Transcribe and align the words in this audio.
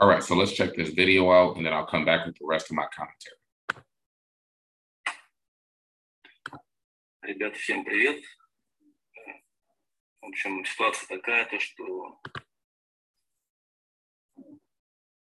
All 0.00 0.08
right, 0.08 0.22
so 0.22 0.34
let's 0.34 0.52
check 0.52 0.74
this 0.74 0.88
video 0.88 1.30
out 1.30 1.58
and 1.58 1.66
then 1.66 1.74
I'll 1.74 1.84
come 1.84 2.06
back 2.06 2.24
with 2.24 2.34
the 2.38 2.46
rest 2.46 2.70
of 2.70 2.76
my 2.76 2.86
commentary. 2.96 3.36
Ребята, 7.22 7.58
всем 7.58 7.84
привет. 7.84 8.24
В 10.22 10.26
общем, 10.28 10.64
ситуация 10.64 11.18
такая, 11.18 11.44
то, 11.44 11.60
что 11.60 12.18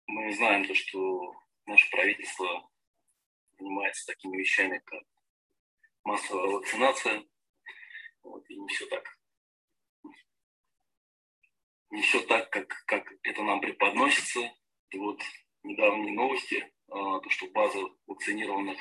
мы 0.08 0.34
знаем 0.34 0.66
то, 0.66 0.74
что 0.74 1.32
наше 1.66 1.88
правительство 1.92 2.68
занимается 3.60 4.06
такими 4.06 4.38
вещами, 4.38 4.82
как 4.84 5.04
массовая 6.02 6.50
вакцинация. 6.50 7.22
Вот, 8.24 8.42
и 8.50 8.58
не 8.58 8.66
все 8.66 8.86
так. 8.86 9.15
Не 11.96 12.02
все 12.02 12.20
так, 12.20 12.50
как, 12.50 12.68
как 12.84 13.10
это 13.22 13.42
нам 13.42 13.58
преподносится. 13.58 14.40
И 14.90 14.98
вот 14.98 15.18
недавние 15.62 16.12
новости, 16.12 16.70
а, 16.90 17.20
то, 17.20 17.30
что 17.30 17.46
база 17.52 17.78
вакцинированных 18.06 18.78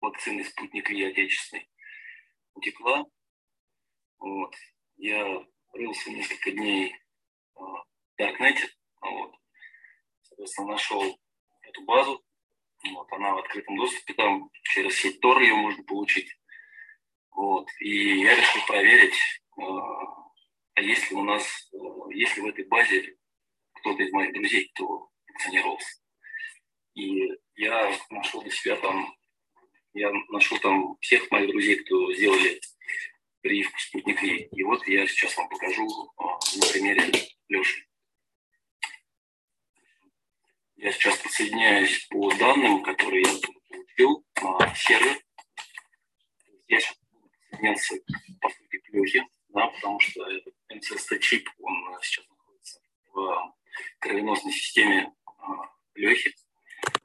вакцины 0.00 0.42
«Спутник 0.44 0.90
и 0.90 1.04
отечественной 1.04 1.70
утекла. 2.54 3.06
Вот. 4.18 4.52
Я 4.96 5.46
рылся 5.72 6.10
несколько 6.10 6.50
дней 6.50 6.96
в 7.54 7.84
Даркнете, 8.16 8.68
вот. 9.00 9.36
соответственно, 10.22 10.72
нашел 10.72 11.20
эту 11.62 11.84
базу, 11.84 12.20
вот, 12.94 13.12
она 13.12 13.34
в 13.34 13.38
открытом 13.38 13.76
доступе, 13.76 14.14
там 14.14 14.50
через 14.64 15.00
сеть 15.00 15.20
Тор 15.20 15.40
ее 15.40 15.54
можно 15.54 15.84
получить. 15.84 16.36
Вот. 17.30 17.68
И 17.78 18.22
я 18.22 18.34
решил 18.34 18.66
проверить, 18.66 19.14
а 20.78 20.80
есть 20.80 21.10
ли 21.10 21.16
у 21.16 21.24
нас, 21.24 21.44
э, 21.72 21.76
есть 22.14 22.36
ли 22.36 22.42
в 22.42 22.46
этой 22.46 22.64
базе 22.66 23.16
кто-то 23.72 24.00
из 24.00 24.12
моих 24.12 24.32
друзей, 24.32 24.70
кто 24.72 25.10
вакцинировался. 25.26 26.00
И 26.94 27.32
я 27.56 27.98
нашел 28.10 28.42
для 28.42 28.52
себя 28.52 28.76
там, 28.76 29.12
я 29.94 30.12
нашел 30.28 30.56
там 30.58 30.96
всех 31.00 31.28
моих 31.32 31.50
друзей, 31.50 31.82
кто 31.82 32.12
сделали 32.14 32.60
прививку 33.40 33.76
спутник. 33.76 34.22
И 34.22 34.62
вот 34.62 34.86
я 34.86 35.04
сейчас 35.08 35.36
вам 35.36 35.48
покажу 35.48 35.84
э, 35.84 36.22
на 36.60 36.66
примере 36.72 37.12
Леши. 37.48 37.84
Я 40.76 40.92
сейчас 40.92 41.18
подсоединяюсь 41.18 42.06
по 42.06 42.32
данным, 42.36 42.84
которые 42.84 43.22
я 43.22 43.34
получил 43.40 44.24
на 44.40 44.74
сервер. 44.76 45.20
Я 46.68 46.78
сейчас 46.78 46.96
подсоединяться, 47.50 47.96
по 48.40 48.48
сути, 48.48 48.78
к 48.78 48.88
Лехе, 48.90 49.26
да, 49.48 49.66
потому 49.66 49.98
что 49.98 50.24
этот 50.67 50.67
МЦСТ-чип, 50.69 51.47
он 51.61 51.73
сейчас 52.01 52.25
находится 52.29 52.79
в 53.13 53.53
кровеносной 53.99 54.51
системе 54.51 55.11
Лехи. 55.95 56.31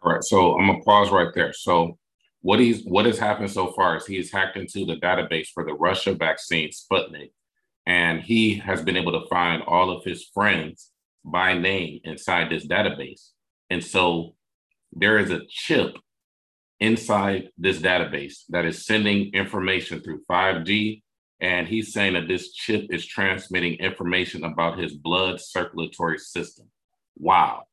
All 0.02 0.12
right, 0.12 0.24
so 0.24 0.58
I'm 0.58 0.66
gonna 0.66 0.82
pause 0.82 1.10
right 1.10 1.32
there. 1.34 1.52
So 1.52 1.98
what 2.40 2.60
he's 2.60 2.84
what 2.84 3.06
has 3.06 3.18
happened 3.18 3.50
so 3.50 3.72
far 3.72 3.96
is 3.96 4.06
he 4.06 4.16
has 4.16 4.30
hacked 4.30 4.56
into 4.56 4.84
the 4.84 4.96
database 4.96 5.48
for 5.48 5.64
the 5.64 5.74
Russia 5.74 6.14
vaccine 6.14 6.70
Sputnik, 6.70 7.30
and 7.86 8.20
he 8.20 8.54
has 8.54 8.82
been 8.82 8.96
able 8.96 9.12
to 9.12 9.26
find 9.28 9.62
all 9.62 9.90
of 9.90 10.04
his 10.04 10.24
friends 10.34 10.90
by 11.24 11.54
name 11.54 12.00
inside 12.04 12.50
this 12.50 12.66
database. 12.66 13.30
And 13.70 13.84
so 13.84 14.34
there 14.92 15.18
is 15.18 15.30
a 15.30 15.42
chip 15.48 15.96
inside 16.80 17.50
this 17.58 17.78
database 17.78 18.44
that 18.48 18.64
is 18.64 18.86
sending 18.86 19.32
information 19.34 20.00
through 20.00 20.22
5G. 20.30 21.01
And 21.42 21.68
he's 21.68 21.92
saying 21.92 22.14
that 22.14 22.26
this 22.26 22.52
chip 22.52 22.86
is 22.90 23.06
transmitting 23.06 23.74
information 23.74 24.44
about 24.44 24.78
his 24.78 24.94
blood 24.94 25.40
circulatory 25.40 26.18
system. 26.18 26.70
Wow. 27.16 27.64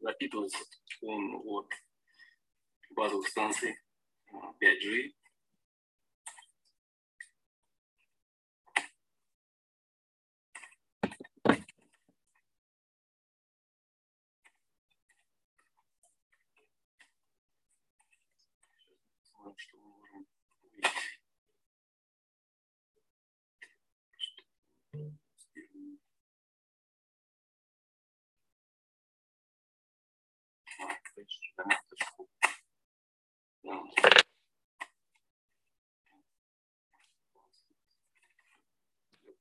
Запитывается 0.00 0.58
он 1.02 1.40
от 1.44 1.68
базовых 2.90 3.28
станций 3.28 3.76
5G, 4.60 5.12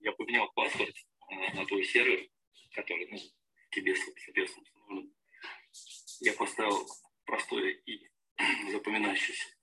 Я 0.01 0.13
поменял 0.13 0.51
паспорт 0.53 0.95
на 1.55 1.67
твой 1.67 1.85
сервер, 1.85 2.29
который 2.75 3.09
ну, 3.11 3.19
тебе, 3.71 3.95
соответственно. 3.97 5.11
Я 6.21 6.33
поставил 6.33 6.87
простое 7.25 7.73
и 7.85 8.09
запоминающееся 8.73 9.56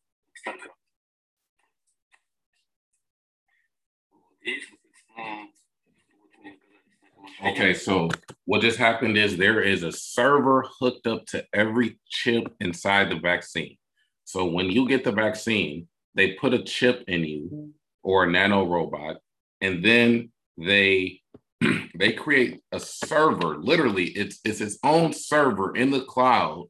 Okay, 7.45 7.73
so 7.73 8.09
what 8.45 8.61
just 8.61 8.77
happened 8.77 9.17
is 9.17 9.35
there 9.35 9.61
is 9.61 9.83
a 9.83 9.91
server 9.91 10.65
hooked 10.79 11.07
up 11.07 11.25
to 11.27 11.45
every 11.53 11.99
chip 12.09 12.53
inside 12.59 13.09
the 13.09 13.19
vaccine. 13.19 13.77
So 14.23 14.45
when 14.45 14.69
you 14.69 14.87
get 14.87 15.03
the 15.03 15.11
vaccine, 15.11 15.87
they 16.15 16.33
put 16.33 16.53
a 16.53 16.63
chip 16.63 17.03
in 17.07 17.23
you 17.23 17.73
or 18.01 18.23
a 18.23 18.31
nano 18.31 18.65
robot, 18.65 19.17
and 19.61 19.83
then 19.83 20.31
they 20.57 21.21
they 21.95 22.13
create 22.13 22.61
a 22.71 22.79
server. 22.79 23.57
Literally, 23.57 24.05
it's 24.05 24.39
it's 24.45 24.61
its 24.61 24.77
own 24.83 25.13
server 25.13 25.75
in 25.75 25.91
the 25.91 26.01
cloud, 26.01 26.67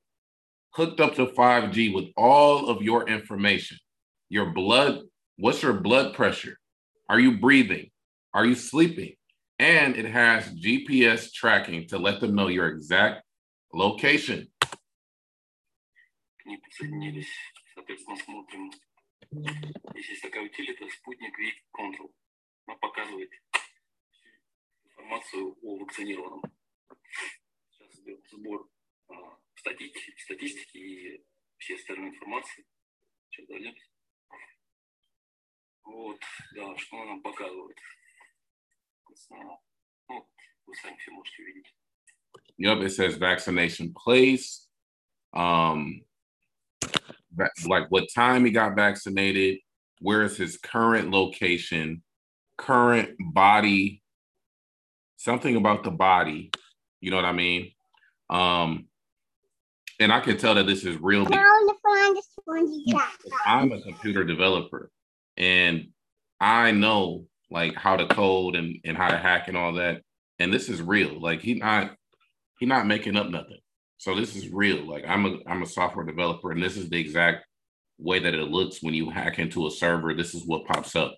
hooked 0.72 1.00
up 1.00 1.14
to 1.16 1.26
5G 1.26 1.94
with 1.94 2.06
all 2.16 2.68
of 2.68 2.82
your 2.82 3.08
information. 3.08 3.78
Your 4.28 4.52
blood, 4.52 5.02
what's 5.36 5.62
your 5.62 5.74
blood 5.74 6.14
pressure? 6.14 6.58
Are 7.08 7.18
you 7.18 7.38
breathing? 7.38 7.90
Are 8.34 8.44
you 8.44 8.54
sleeping? 8.54 9.14
and 9.58 9.96
it 9.96 10.06
has 10.06 10.44
GPS 10.54 11.32
tracking 11.32 11.88
to 11.88 11.98
let 11.98 12.20
them 12.20 12.34
know 12.34 12.48
your 12.48 12.68
exact 12.68 13.22
location. 13.72 14.48
Не 16.46 16.56
подсоединились, 16.56 17.28
соответственно, 17.74 18.16
смотрим. 18.16 18.72
Здесь 19.30 20.08
есть 20.08 20.22
такая 20.22 20.44
утилита 20.44 20.88
спутник 20.88 21.38
Week 21.38 21.60
Control. 21.76 22.10
Она 22.66 22.76
показывает 22.76 23.30
информацию 24.84 25.56
о 25.62 25.78
вакцинированном. 25.78 26.42
Сейчас 27.70 27.98
идет 28.00 28.20
сбор 28.30 28.68
а, 29.08 29.14
статистики, 29.62 30.20
статистики 30.20 30.78
и 30.78 31.24
все 31.58 31.74
остальной 31.76 32.10
информации. 32.10 32.64
Сейчас 33.30 33.46
дойдемся. 33.48 33.86
Вот, 35.84 36.18
да, 36.54 36.76
что 36.76 36.96
она 36.96 37.06
нам 37.06 37.22
показывает. 37.22 37.78
Yep, 42.58 42.82
it 42.82 42.90
says 42.90 43.16
vaccination 43.16 43.94
place, 43.94 44.66
um, 45.32 46.02
like 47.66 47.84
what 47.88 48.08
time 48.14 48.44
he 48.44 48.50
got 48.50 48.76
vaccinated, 48.76 49.58
where 50.00 50.22
is 50.22 50.36
his 50.36 50.58
current 50.58 51.10
location, 51.10 52.02
current 52.56 53.16
body, 53.18 54.02
something 55.16 55.56
about 55.56 55.84
the 55.84 55.90
body. 55.90 56.50
You 57.00 57.10
know 57.10 57.16
what 57.16 57.24
I 57.24 57.32
mean? 57.32 57.72
Um, 58.28 58.88
and 59.99 60.11
I 60.11 60.19
can 60.19 60.37
tell 60.37 60.55
that 60.55 60.67
this 60.67 60.85
is 60.85 60.97
real. 60.99 61.25
I'm 63.45 63.71
a 63.71 63.81
computer 63.81 64.23
developer, 64.23 64.91
and 65.37 65.87
I 66.39 66.71
know 66.71 67.25
like 67.51 67.75
how 67.75 67.95
to 67.95 68.07
code 68.07 68.55
and, 68.55 68.77
and 68.83 68.97
how 68.97 69.09
to 69.09 69.17
hack 69.17 69.47
and 69.47 69.57
all 69.57 69.73
that. 69.73 70.01
And 70.39 70.51
this 70.51 70.69
is 70.69 70.81
real. 70.81 71.21
Like 71.21 71.41
he 71.41 71.55
not 71.55 71.95
he 72.59 72.65
not 72.65 72.87
making 72.87 73.15
up 73.15 73.29
nothing. 73.29 73.59
So 73.97 74.15
this 74.15 74.35
is 74.35 74.49
real. 74.49 74.87
Like 74.87 75.05
I'm 75.07 75.25
a 75.25 75.37
I'm 75.47 75.61
a 75.61 75.67
software 75.67 76.05
developer, 76.05 76.51
and 76.51 76.61
this 76.61 76.75
is 76.77 76.89
the 76.89 76.99
exact 76.99 77.45
way 77.99 78.19
that 78.19 78.33
it 78.33 78.49
looks 78.49 78.81
when 78.81 78.93
you 78.93 79.09
hack 79.09 79.39
into 79.39 79.67
a 79.67 79.71
server. 79.71 80.13
This 80.13 80.33
is 80.33 80.45
what 80.45 80.65
pops 80.65 80.95
up. 80.95 81.15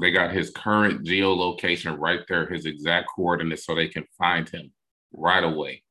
They 0.00 0.10
got 0.10 0.32
his 0.32 0.50
current 0.50 1.04
geolocation 1.04 1.98
right 1.98 2.20
there, 2.28 2.46
his 2.46 2.66
exact 2.66 3.08
coordinates, 3.14 3.64
so 3.64 3.74
they 3.74 3.88
can 3.88 4.04
find 4.18 4.48
him 4.48 4.72
right 5.12 5.42
away. 5.42 5.82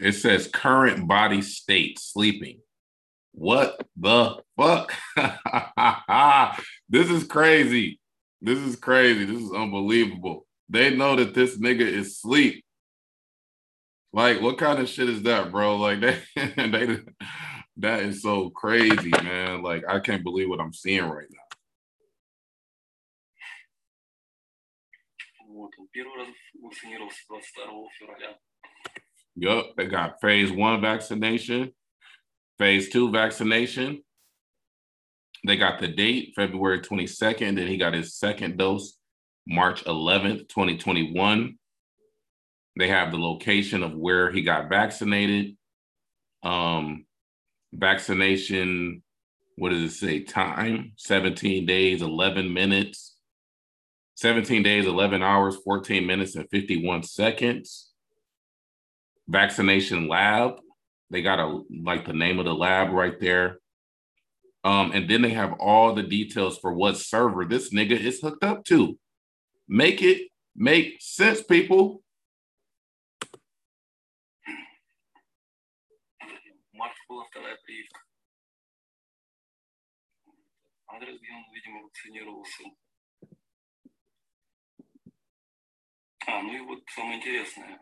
It 0.00 0.12
says 0.12 0.48
current 0.48 1.06
body 1.06 1.42
state, 1.42 1.98
sleeping. 1.98 2.60
What 3.32 3.86
the 3.96 4.38
fuck? 4.56 4.94
this 6.88 7.10
is 7.10 7.24
crazy. 7.24 8.00
This 8.42 8.58
is 8.58 8.76
crazy. 8.76 9.24
This 9.24 9.42
is 9.42 9.52
unbelievable. 9.52 10.46
They 10.68 10.96
know 10.96 11.16
that 11.16 11.34
this 11.34 11.58
nigga 11.58 11.80
is 11.82 12.18
sleep 12.18 12.64
like, 14.12 14.40
what 14.40 14.58
kind 14.58 14.80
of 14.80 14.88
shit 14.88 15.08
is 15.08 15.22
that, 15.22 15.52
bro? 15.52 15.76
Like, 15.76 16.00
they, 16.00 16.18
they 16.56 16.98
that 17.76 18.00
is 18.00 18.22
so 18.22 18.50
crazy, 18.50 19.10
man. 19.22 19.62
Like, 19.62 19.84
I 19.88 20.00
can't 20.00 20.24
believe 20.24 20.48
what 20.48 20.60
I'm 20.60 20.72
seeing 20.72 21.04
right 21.04 21.28
now. 21.30 21.38
Yup, 29.36 29.76
they 29.76 29.86
got 29.86 30.20
phase 30.20 30.50
one 30.52 30.80
vaccination, 30.80 31.72
phase 32.58 32.90
two 32.90 33.10
vaccination. 33.10 34.02
They 35.46 35.56
got 35.56 35.80
the 35.80 35.88
date, 35.88 36.34
February 36.36 36.80
22nd, 36.80 37.56
then 37.56 37.66
he 37.66 37.78
got 37.78 37.94
his 37.94 38.14
second 38.14 38.58
dose, 38.58 38.98
March 39.46 39.84
11th, 39.84 40.48
2021. 40.48 41.58
They 42.80 42.88
have 42.88 43.10
the 43.10 43.18
location 43.18 43.82
of 43.82 43.94
where 43.94 44.32
he 44.32 44.40
got 44.40 44.70
vaccinated. 44.70 45.58
Um, 46.42 47.04
vaccination, 47.74 49.02
what 49.56 49.68
does 49.68 49.82
it 49.82 49.90
say? 49.90 50.20
Time 50.20 50.92
17 50.96 51.66
days, 51.66 52.00
11 52.00 52.50
minutes, 52.54 53.16
17 54.14 54.62
days, 54.62 54.86
11 54.86 55.22
hours, 55.22 55.56
14 55.62 56.06
minutes, 56.06 56.36
and 56.36 56.48
51 56.48 57.02
seconds. 57.02 57.90
Vaccination 59.28 60.08
lab, 60.08 60.54
they 61.10 61.20
got 61.20 61.38
a 61.38 61.60
like 61.84 62.06
the 62.06 62.14
name 62.14 62.38
of 62.38 62.46
the 62.46 62.54
lab 62.54 62.92
right 62.92 63.20
there. 63.20 63.58
Um, 64.64 64.92
and 64.92 65.08
then 65.08 65.20
they 65.20 65.30
have 65.30 65.52
all 65.60 65.94
the 65.94 66.02
details 66.02 66.56
for 66.56 66.72
what 66.72 66.96
server 66.96 67.44
this 67.44 67.74
nigga 67.74 68.00
is 68.00 68.22
hooked 68.22 68.42
up 68.42 68.64
to. 68.64 68.98
Make 69.68 70.00
it 70.00 70.28
make 70.56 70.96
sense, 71.00 71.42
people. 71.42 72.02
Адрес, 80.99 81.19
где 81.19 81.31
он, 81.31 81.53
видимо, 81.53 81.83
вакцинировался. 81.83 82.63
А, 86.27 86.41
ну 86.41 86.53
и 86.53 86.59
вот 86.61 86.83
самое 86.89 87.17
интересное. 87.17 87.79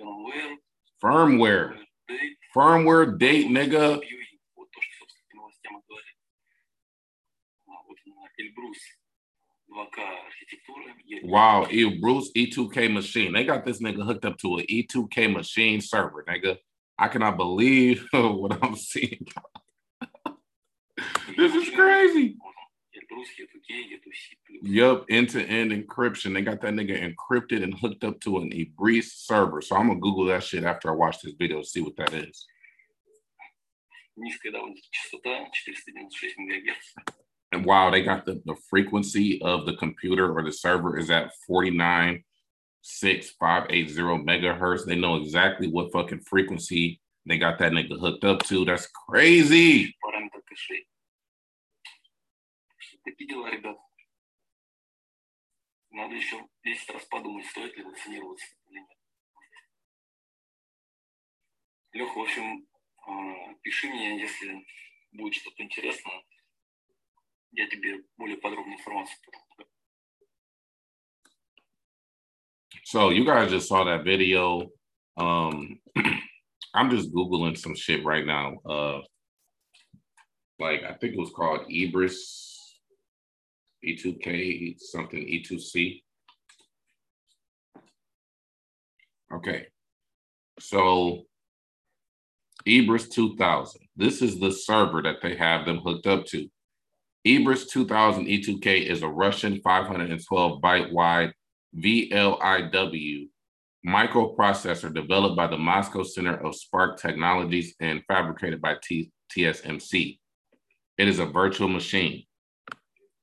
Firmware. 0.00 0.56
Firmware. 1.02 1.84
Date. 2.08 2.36
Firmware 2.54 3.18
date, 3.18 3.48
nigga. 3.48 4.00
Вот 4.56 4.70
то, 4.70 4.80
что, 4.80 4.98
собственно, 4.98 5.28
по 5.30 5.36
новостям 5.36 5.78
и 5.78 5.82
говорит. 5.86 6.16
А, 7.66 7.82
вот 7.86 7.98
Эльбрус. 8.38 8.78
2K 9.70 10.00
архитектура. 10.26 10.84
Wow, 11.24 11.66
Elbrus 11.70 12.32
E2K 12.34 12.92
machine. 12.92 13.32
They 13.32 13.44
got 13.44 13.64
this 13.64 13.80
nigga 13.80 14.04
hooked 14.04 14.24
up 14.24 14.38
to 14.38 14.56
an 14.56 14.66
E2K 14.66 15.32
machine 15.32 15.80
server, 15.80 16.24
nigga. 16.28 16.58
I 16.98 17.08
cannot 17.08 17.36
believe 17.36 18.04
what 18.12 18.58
I'm 18.62 18.76
seeing. 18.76 19.26
this 21.37 21.53
is 21.55 21.69
crazy. 21.73 22.35
Yup, 24.63 25.05
end-to-end 25.09 25.71
encryption. 25.71 26.33
They 26.33 26.41
got 26.41 26.61
that 26.61 26.73
nigga 26.73 27.13
encrypted 27.13 27.63
and 27.63 27.77
hooked 27.77 28.03
up 28.03 28.19
to 28.21 28.37
an 28.39 28.51
Ebreeze 28.51 29.11
server. 29.15 29.61
So 29.61 29.75
I'm 29.75 29.87
gonna 29.87 29.99
Google 29.99 30.25
that 30.25 30.43
shit 30.43 30.63
after 30.63 30.89
I 30.89 30.93
watch 30.93 31.21
this 31.21 31.33
video 31.37 31.61
to 31.61 31.67
see 31.67 31.81
what 31.81 31.95
that 31.97 32.13
is. 32.13 32.45
And 37.51 37.65
wow, 37.65 37.89
they 37.89 38.03
got 38.03 38.25
the, 38.25 38.41
the 38.45 38.55
frequency 38.69 39.41
of 39.41 39.65
the 39.65 39.75
computer 39.75 40.31
or 40.37 40.43
the 40.43 40.51
server 40.51 40.97
is 40.97 41.09
at 41.09 41.31
49 41.47 42.23
six 42.83 43.31
five 43.39 43.65
eight 43.69 43.89
zero 43.89 44.17
megahertz. 44.17 44.85
They 44.85 44.95
know 44.95 45.15
exactly 45.15 45.67
what 45.67 45.91
fucking 45.91 46.21
frequency 46.21 46.99
they 47.25 47.37
got 47.37 47.57
that 47.59 47.71
nigga 47.71 47.99
hooked 47.99 48.25
up 48.25 48.43
to. 48.43 48.65
That's 48.65 48.87
crazy. 48.87 49.95
Надо 55.93 56.15
еще 56.15 56.37
10 56.63 56.89
раз 56.89 57.05
подумать, 57.05 57.45
стоит 57.45 57.77
ли 57.77 57.83
вакцинироваться 57.83 58.45
или 58.67 58.79
нет. 58.79 58.89
Леха, 61.93 62.17
в 62.17 62.21
общем, 62.21 62.67
пиши 63.61 63.87
мне, 63.87 64.19
если 64.19 64.65
будет 65.11 65.35
что-то 65.35 65.63
интересное. 65.63 66.23
Я 67.51 67.67
тебе 67.69 68.03
более 68.17 68.37
подробную 68.37 68.79
информацию 68.79 69.17
потом 69.25 69.43
So 72.85 73.11
you 73.11 73.23
guys 73.23 73.49
just 73.49 73.67
saw 73.67 73.83
that 73.85 74.03
video. 74.03 74.69
Um, 75.15 75.79
I'm 76.73 76.89
just 76.89 77.13
googling 77.13 77.57
some 77.57 77.75
shit 77.75 78.03
right 78.03 78.25
now. 78.25 78.57
Uh, 78.65 79.01
like 80.59 80.83
I 80.83 80.93
think 80.95 81.13
it 81.13 81.19
was 81.19 81.31
called 81.31 81.69
Ebris 81.69 82.52
E2K 83.83 84.79
something 84.79 85.19
E2C. 85.19 86.01
Okay, 89.33 89.67
so 90.59 91.23
Ebris 92.67 93.09
2000. 93.09 93.81
This 93.95 94.21
is 94.21 94.39
the 94.39 94.51
server 94.51 95.01
that 95.01 95.17
they 95.21 95.35
have 95.35 95.65
them 95.65 95.79
hooked 95.79 96.07
up 96.07 96.25
to. 96.27 96.47
Ebris 97.25 97.69
2000 97.69 98.25
E2K 98.25 98.85
is 98.85 99.01
a 99.01 99.07
Russian 99.07 99.59
512 99.61 100.61
byte 100.61 100.91
wide 100.91 101.33
VLIW 101.75 103.27
microprocessor 103.85 104.93
developed 104.93 105.35
by 105.35 105.47
the 105.47 105.57
Moscow 105.57 106.03
Center 106.03 106.35
of 106.35 106.53
SPARC 106.55 106.97
Technologies 106.97 107.75
and 107.79 108.01
fabricated 108.07 108.61
by 108.61 108.75
T- 108.81 109.11
TSMC. 109.35 110.19
It 110.97 111.07
is 111.07 111.19
a 111.19 111.25
virtual 111.25 111.67
machine. 111.67 112.23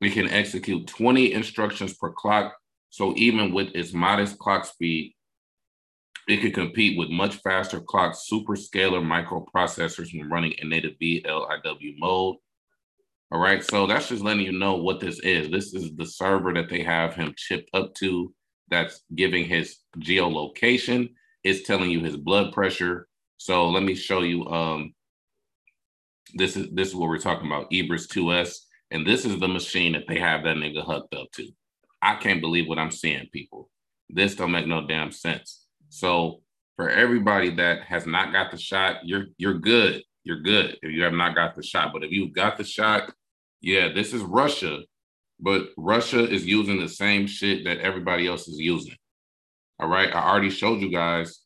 It 0.00 0.12
can 0.12 0.29
execute 0.29 0.87
20 0.87 1.32
instructions 1.32 1.95
per 1.95 2.11
clock. 2.11 2.54
So 2.88 3.14
even 3.16 3.52
with 3.52 3.69
its 3.75 3.92
modest 3.92 4.38
clock 4.38 4.64
speed, 4.64 5.14
it 6.28 6.40
can 6.40 6.52
compete 6.52 6.97
with 6.99 7.11
much 7.11 7.37
faster 7.37 7.80
clock 7.80 8.14
superscalar 8.14 9.02
microprocessors 9.02 10.16
when 10.16 10.30
running 10.30 10.52
in 10.52 10.69
native 10.69 10.92
VLIW 11.00 11.95
mode. 11.99 12.37
All 13.33 13.38
right, 13.38 13.62
so 13.62 13.87
that's 13.87 14.09
just 14.09 14.23
letting 14.25 14.45
you 14.45 14.52
know 14.52 14.76
what 14.76 15.00
this 15.00 15.21
is. 15.21 15.50
This 15.50 15.73
is 15.73 15.95
the 15.95 16.07
server 16.07 16.52
that 16.54 16.69
they 16.69 16.83
have 16.83 17.14
him 17.14 17.35
chipped 17.37 17.71
up 17.75 17.95
to 17.97 18.33
that's 18.71 19.02
giving 19.14 19.45
his 19.45 19.78
geolocation. 19.99 21.11
It's 21.45 21.66
telling 21.66 21.90
you 21.90 22.00
his 22.00 22.16
blood 22.16 22.52
pressure. 22.52 23.07
So 23.37 23.69
let 23.69 23.83
me 23.83 23.95
show 23.95 24.23
you. 24.23 24.47
Um, 24.47 24.95
this 26.35 26.57
is 26.57 26.69
this 26.73 26.88
is 26.88 26.95
what 26.95 27.09
we're 27.09 27.19
talking 27.19 27.47
about, 27.47 27.71
Ebris 27.71 28.07
2S, 28.09 28.57
and 28.90 29.06
this 29.06 29.25
is 29.25 29.38
the 29.38 29.49
machine 29.49 29.92
that 29.92 30.06
they 30.09 30.18
have 30.18 30.44
that 30.44 30.56
nigga 30.56 30.85
hooked 30.85 31.14
up 31.14 31.30
to. 31.32 31.49
I 32.02 32.16
can't 32.16 32.40
believe 32.40 32.68
what 32.68 32.78
I'm 32.78 32.90
seeing, 32.90 33.28
people. 33.32 33.68
This 34.09 34.35
don't 34.35 34.52
make 34.52 34.66
no 34.66 34.87
damn 34.87 35.12
sense. 35.12 35.66
So 35.88 36.40
for 36.76 36.88
everybody 36.88 37.50
that 37.56 37.82
has 37.82 38.06
not 38.06 38.32
got 38.32 38.50
the 38.50 38.59
shot, 38.59 38.97
you're 39.04 39.26
you're 39.37 39.59
good. 39.59 40.02
You're 40.25 40.40
good 40.40 40.76
if 40.82 40.92
you 40.92 41.02
have 41.02 41.12
not 41.12 41.35
got 41.35 41.56
the 41.56 41.62
shot. 41.62 41.92
But 41.92 42.04
if 42.04 42.11
you 42.11 42.30
got 42.30 42.56
the 42.56 42.64
shot, 42.64 43.12
yeah, 43.61 43.92
this 43.92 44.12
is 44.12 44.23
Russia 44.23 44.80
but 45.42 45.68
Russia 45.76 46.28
is 46.28 46.47
using 46.47 46.78
the 46.78 46.88
same 46.88 47.26
shit 47.26 47.64
that 47.64 47.78
everybody 47.78 48.26
else 48.26 48.47
is 48.47 48.59
using. 48.59 48.97
All 49.78 49.88
right. 49.88 50.14
I 50.14 50.28
already 50.28 50.50
showed 50.50 50.80
you 50.80 50.90
guys, 50.92 51.40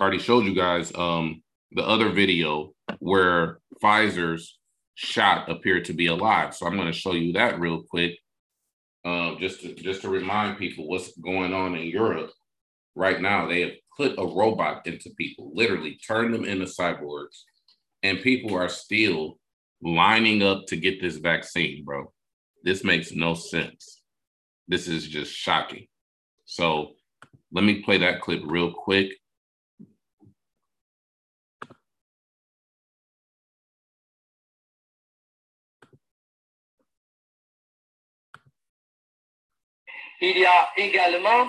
already 0.00 0.18
showed 0.18 0.46
you 0.46 0.54
guys 0.54 0.92
um 0.94 1.42
the 1.72 1.86
other 1.86 2.10
video 2.10 2.72
where 2.98 3.58
Pfizer's 3.82 4.58
shot 5.00 5.50
appeared 5.50 5.86
to 5.86 5.94
be 5.94 6.08
alive. 6.08 6.54
So 6.54 6.66
I'm 6.66 6.76
going 6.76 6.92
to 6.92 6.98
show 6.98 7.12
you 7.12 7.32
that 7.32 7.58
real 7.58 7.82
quick. 7.82 8.18
Um, 9.02 9.38
just 9.40 9.62
to 9.62 9.74
just 9.74 10.02
to 10.02 10.10
remind 10.10 10.58
people 10.58 10.86
what's 10.86 11.16
going 11.16 11.54
on 11.54 11.74
in 11.74 11.86
Europe 11.86 12.30
right 12.94 13.18
now. 13.18 13.48
They 13.48 13.62
have 13.62 13.72
put 13.96 14.18
a 14.18 14.26
robot 14.26 14.86
into 14.86 15.08
people, 15.16 15.52
literally 15.54 15.98
turned 16.06 16.34
them 16.34 16.44
into 16.44 16.66
cyborgs, 16.66 17.44
and 18.02 18.20
people 18.20 18.54
are 18.54 18.68
still 18.68 19.38
lining 19.82 20.42
up 20.42 20.66
to 20.66 20.76
get 20.76 21.00
this 21.00 21.16
vaccine, 21.16 21.82
bro. 21.82 22.12
This 22.62 22.84
makes 22.84 23.12
no 23.12 23.32
sense. 23.32 24.02
This 24.68 24.86
is 24.86 25.08
just 25.08 25.32
shocking. 25.32 25.86
So 26.44 26.92
let 27.52 27.64
me 27.64 27.82
play 27.82 27.96
that 27.98 28.20
clip 28.20 28.42
real 28.44 28.70
quick. 28.70 29.12
Il 40.22 40.38
y 40.38 40.44
a 40.44 40.70
également 40.76 41.48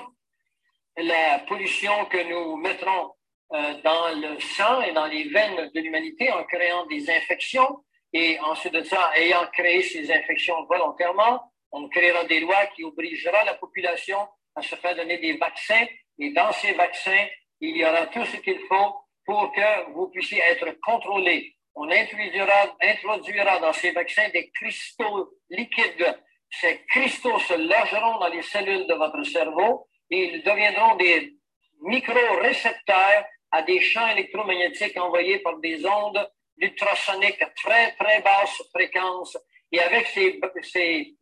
la 0.98 1.40
pollution 1.40 2.06
que 2.06 2.24
nous 2.24 2.56
mettrons 2.56 3.12
euh, 3.54 3.82
dans 3.82 4.10
le 4.16 4.40
sang 4.40 4.82
et 4.82 4.94
dans 4.94 5.08
les 5.08 5.26
veines 5.26 5.70
de 5.74 5.82
l'humanité 5.82 6.32
en 6.32 6.44
créant 6.46 6.86
des 6.86 7.10
infections. 7.10 7.84
Et 8.14 8.40
ensuite 8.40 8.74
de 8.74 8.84
ça, 8.84 9.12
ayant 9.18 9.46
créé 9.52 9.82
ces 9.84 10.10
infections 10.10 10.64
volontairement, 10.70 11.52
on 11.72 11.90
créera 11.90 12.24
des 12.26 12.40
lois 12.40 12.66
qui 12.76 12.86
obligera 12.86 13.44
la 13.44 13.56
population 13.56 14.20
à 14.56 14.62
se 14.62 14.76
faire 14.76 14.96
donner 14.96 15.18
des 15.18 15.34
vaccins. 15.38 15.86
Et 16.20 16.32
dans 16.32 16.52
ces 16.54 16.74
vaccins, 16.74 17.28
il 17.60 17.76
y 17.76 17.84
aura 17.84 18.08
tout 18.08 18.26
ce 18.26 18.38
qu'il 18.38 18.60
faut 18.70 18.96
pour 19.26 19.52
que 19.52 19.92
vous 19.92 20.08
puissiez 20.10 20.40
être 20.40 20.80
contrôlé. 20.82 21.56
On 21.76 21.90
introduira, 21.90 22.78
introduira 22.82 23.60
dans 23.60 23.74
ces 23.74 23.92
vaccins 23.92 24.30
des 24.30 24.50
cristaux 24.52 25.34
liquides. 25.50 26.18
Ces 26.52 26.84
cristaux 26.86 27.40
se 27.40 27.54
logeront 27.54 28.20
dans 28.20 28.28
les 28.28 28.42
cellules 28.42 28.86
de 28.86 28.94
votre 28.94 29.24
cerveau 29.24 29.88
et 30.10 30.26
ils 30.26 30.44
deviendront 30.44 30.96
des 30.96 31.34
micro-récepteurs 31.82 33.26
à 33.52 33.62
des 33.62 33.80
champs 33.80 34.08
électromagnétiques 34.10 34.98
envoyés 34.98 35.40
par 35.40 35.58
des 35.60 35.86
ondes 35.86 36.30
ultrasoniques 36.58 37.42
à 37.42 37.48
très, 37.48 37.94
très 37.94 38.22
basse 38.22 38.62
fréquence. 38.74 39.38
Et 39.72 39.80
avec 39.80 40.08
ces, 40.08 40.40
ces, 40.62 41.16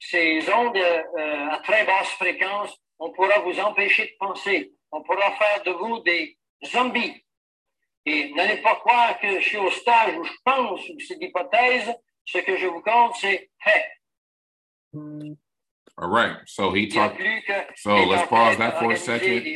ces 0.00 0.52
ondes 0.52 0.76
euh, 0.76 1.48
à 1.50 1.58
très 1.58 1.84
basse 1.84 2.10
fréquence, 2.10 2.76
on 2.98 3.12
pourra 3.12 3.38
vous 3.40 3.58
empêcher 3.60 4.06
de 4.06 4.16
penser. 4.18 4.72
On 4.90 5.02
pourra 5.02 5.32
faire 5.32 5.62
de 5.64 5.70
vous 5.70 6.00
des 6.00 6.36
zombies. 6.64 7.24
Et 8.06 8.32
n'allez 8.34 8.58
pas 8.58 8.76
croire 8.76 9.18
que 9.18 9.40
je 9.40 9.48
suis 9.48 9.56
au 9.56 9.70
stage 9.70 10.16
où 10.16 10.24
je 10.24 10.32
pense 10.44 10.88
ou 10.88 11.00
c'est 11.00 11.18
l'hypothèse. 11.20 11.94
Ce 12.26 12.38
que 12.38 12.56
je 12.56 12.66
vous 12.66 12.82
compte, 12.82 13.14
c'est 13.16 13.50
fait. 13.62 13.86
All 15.98 16.08
right. 16.10 16.36
So 16.46 16.72
he 16.72 16.88
talked. 16.88 17.20
So 17.76 17.94
let's 18.04 18.28
pause 18.28 18.58
that 18.58 18.78
for 18.78 18.92
a 18.92 18.96
second. 18.96 19.46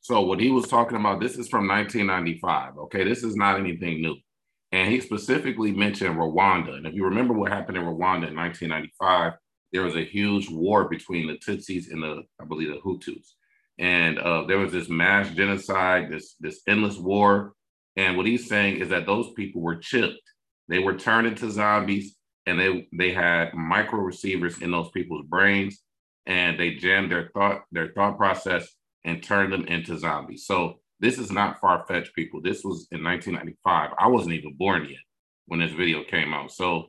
So 0.00 0.20
what 0.22 0.40
he 0.40 0.50
was 0.50 0.68
talking 0.68 0.96
about, 0.96 1.20
this 1.20 1.36
is 1.36 1.48
from 1.48 1.68
1995. 1.68 2.78
Okay, 2.78 3.04
this 3.04 3.22
is 3.24 3.36
not 3.36 3.58
anything 3.58 4.00
new. 4.00 4.16
And 4.72 4.90
he 4.90 5.00
specifically 5.00 5.72
mentioned 5.72 6.16
Rwanda. 6.16 6.74
And 6.76 6.86
if 6.86 6.94
you 6.94 7.04
remember 7.04 7.34
what 7.34 7.52
happened 7.52 7.76
in 7.76 7.84
Rwanda 7.84 8.28
in 8.28 8.36
1995, 8.36 9.34
there 9.72 9.82
was 9.82 9.96
a 9.96 10.04
huge 10.04 10.48
war 10.48 10.88
between 10.88 11.26
the 11.26 11.34
Tutsis 11.34 11.90
and 11.90 12.02
the, 12.02 12.22
I 12.40 12.44
believe, 12.44 12.68
the 12.68 12.80
Hutus. 12.80 13.32
And 13.78 14.18
uh, 14.18 14.44
there 14.46 14.58
was 14.58 14.72
this 14.72 14.88
mass 14.88 15.28
genocide, 15.30 16.10
this 16.10 16.34
this 16.40 16.62
endless 16.66 16.96
war. 16.96 17.52
And 17.96 18.16
what 18.16 18.26
he's 18.26 18.48
saying 18.48 18.78
is 18.78 18.88
that 18.88 19.06
those 19.06 19.32
people 19.32 19.60
were 19.60 19.76
chipped. 19.76 20.20
They 20.68 20.78
were 20.80 20.96
turned 20.96 21.26
into 21.26 21.50
zombies, 21.50 22.15
and 22.46 22.58
they 22.58 22.88
they 22.92 23.12
had 23.12 23.54
micro 23.54 23.98
receivers 24.00 24.58
in 24.62 24.70
those 24.70 24.90
people's 24.90 25.26
brains, 25.26 25.80
and 26.26 26.58
they 26.58 26.74
jammed 26.74 27.10
their 27.10 27.30
thought 27.34 27.62
their 27.72 27.92
thought 27.92 28.16
process 28.16 28.68
and 29.04 29.22
turned 29.22 29.52
them 29.52 29.64
into 29.66 29.98
zombies. 29.98 30.46
So 30.46 30.80
this 31.00 31.18
is 31.18 31.30
not 31.30 31.60
far 31.60 31.84
fetched, 31.86 32.14
people. 32.14 32.40
This 32.40 32.64
was 32.64 32.88
in 32.90 33.04
1995. 33.04 33.90
I 33.98 34.08
wasn't 34.08 34.34
even 34.34 34.54
born 34.54 34.86
yet 34.88 34.98
when 35.46 35.60
this 35.60 35.72
video 35.72 36.02
came 36.04 36.32
out. 36.32 36.50
So 36.50 36.86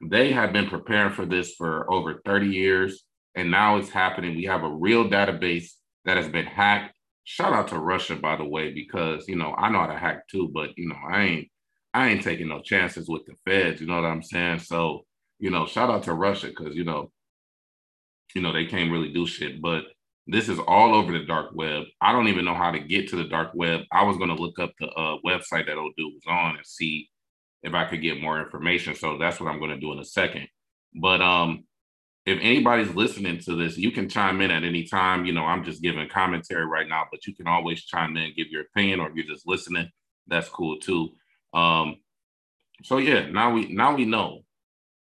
they 0.00 0.32
have 0.32 0.52
been 0.52 0.68
preparing 0.68 1.12
for 1.12 1.26
this 1.26 1.54
for 1.54 1.90
over 1.92 2.20
30 2.24 2.46
years, 2.46 3.04
and 3.34 3.50
now 3.50 3.76
it's 3.76 3.90
happening. 3.90 4.36
We 4.36 4.44
have 4.44 4.64
a 4.64 4.70
real 4.70 5.08
database 5.08 5.70
that 6.04 6.16
has 6.16 6.28
been 6.28 6.46
hacked. 6.46 6.94
Shout 7.24 7.52
out 7.52 7.68
to 7.68 7.78
Russia, 7.78 8.16
by 8.16 8.36
the 8.36 8.44
way, 8.44 8.72
because 8.72 9.28
you 9.28 9.36
know 9.36 9.54
I 9.56 9.70
know 9.70 9.80
how 9.80 9.86
to 9.86 9.98
hack 9.98 10.26
too, 10.28 10.50
but 10.52 10.70
you 10.76 10.88
know 10.88 10.96
I 11.08 11.22
ain't 11.22 11.48
I 11.94 12.08
ain't 12.08 12.22
taking 12.22 12.48
no 12.48 12.60
chances 12.60 13.08
with 13.08 13.22
the 13.26 13.34
feds. 13.44 13.80
You 13.80 13.86
know 13.86 13.96
what 13.96 14.04
I'm 14.04 14.22
saying? 14.22 14.60
So 14.60 15.04
you 15.38 15.50
know, 15.50 15.66
shout 15.66 15.90
out 15.90 16.04
to 16.04 16.14
Russia 16.14 16.48
because 16.48 16.76
you 16.76 16.84
know, 16.84 17.10
you 18.34 18.42
know 18.42 18.52
they 18.52 18.66
can't 18.66 18.92
really 18.92 19.12
do 19.12 19.26
shit, 19.26 19.60
but 19.60 19.84
this 20.26 20.48
is 20.48 20.58
all 20.60 20.94
over 20.94 21.12
the 21.12 21.24
dark 21.24 21.50
web. 21.52 21.84
I 22.00 22.12
don't 22.12 22.28
even 22.28 22.44
know 22.44 22.54
how 22.54 22.70
to 22.70 22.78
get 22.78 23.08
to 23.08 23.16
the 23.16 23.24
dark 23.24 23.50
web. 23.54 23.80
I 23.90 24.04
was 24.04 24.16
going 24.16 24.28
to 24.28 24.40
look 24.40 24.58
up 24.60 24.72
the 24.78 24.86
uh, 24.88 25.16
website 25.26 25.66
that 25.66 25.76
old 25.76 25.94
dude 25.96 26.12
was 26.14 26.22
on 26.28 26.56
and 26.56 26.64
see 26.64 27.08
if 27.64 27.74
I 27.74 27.84
could 27.86 28.02
get 28.02 28.22
more 28.22 28.40
information. 28.40 28.94
So 28.94 29.18
that's 29.18 29.40
what 29.40 29.50
I'm 29.50 29.58
going 29.58 29.72
to 29.72 29.80
do 29.80 29.92
in 29.92 29.98
a 29.98 30.04
second. 30.04 30.46
But 30.94 31.20
um, 31.20 31.64
if 32.24 32.38
anybody's 32.40 32.94
listening 32.94 33.38
to 33.40 33.56
this, 33.56 33.76
you 33.76 33.90
can 33.90 34.08
chime 34.08 34.40
in 34.40 34.52
at 34.52 34.62
any 34.62 34.84
time. 34.84 35.24
You 35.24 35.32
know, 35.32 35.44
I'm 35.44 35.64
just 35.64 35.82
giving 35.82 36.08
commentary 36.08 36.66
right 36.66 36.88
now, 36.88 37.04
but 37.10 37.26
you 37.26 37.34
can 37.34 37.48
always 37.48 37.84
chime 37.84 38.16
in, 38.16 38.32
give 38.36 38.48
your 38.48 38.62
opinion, 38.62 39.00
or 39.00 39.08
if 39.08 39.16
you're 39.16 39.34
just 39.34 39.48
listening, 39.48 39.90
that's 40.28 40.48
cool 40.48 40.78
too. 40.78 41.10
Um, 41.52 41.96
so 42.84 42.98
yeah, 42.98 43.28
now 43.28 43.52
we 43.52 43.72
now 43.72 43.94
we 43.94 44.04
know. 44.04 44.40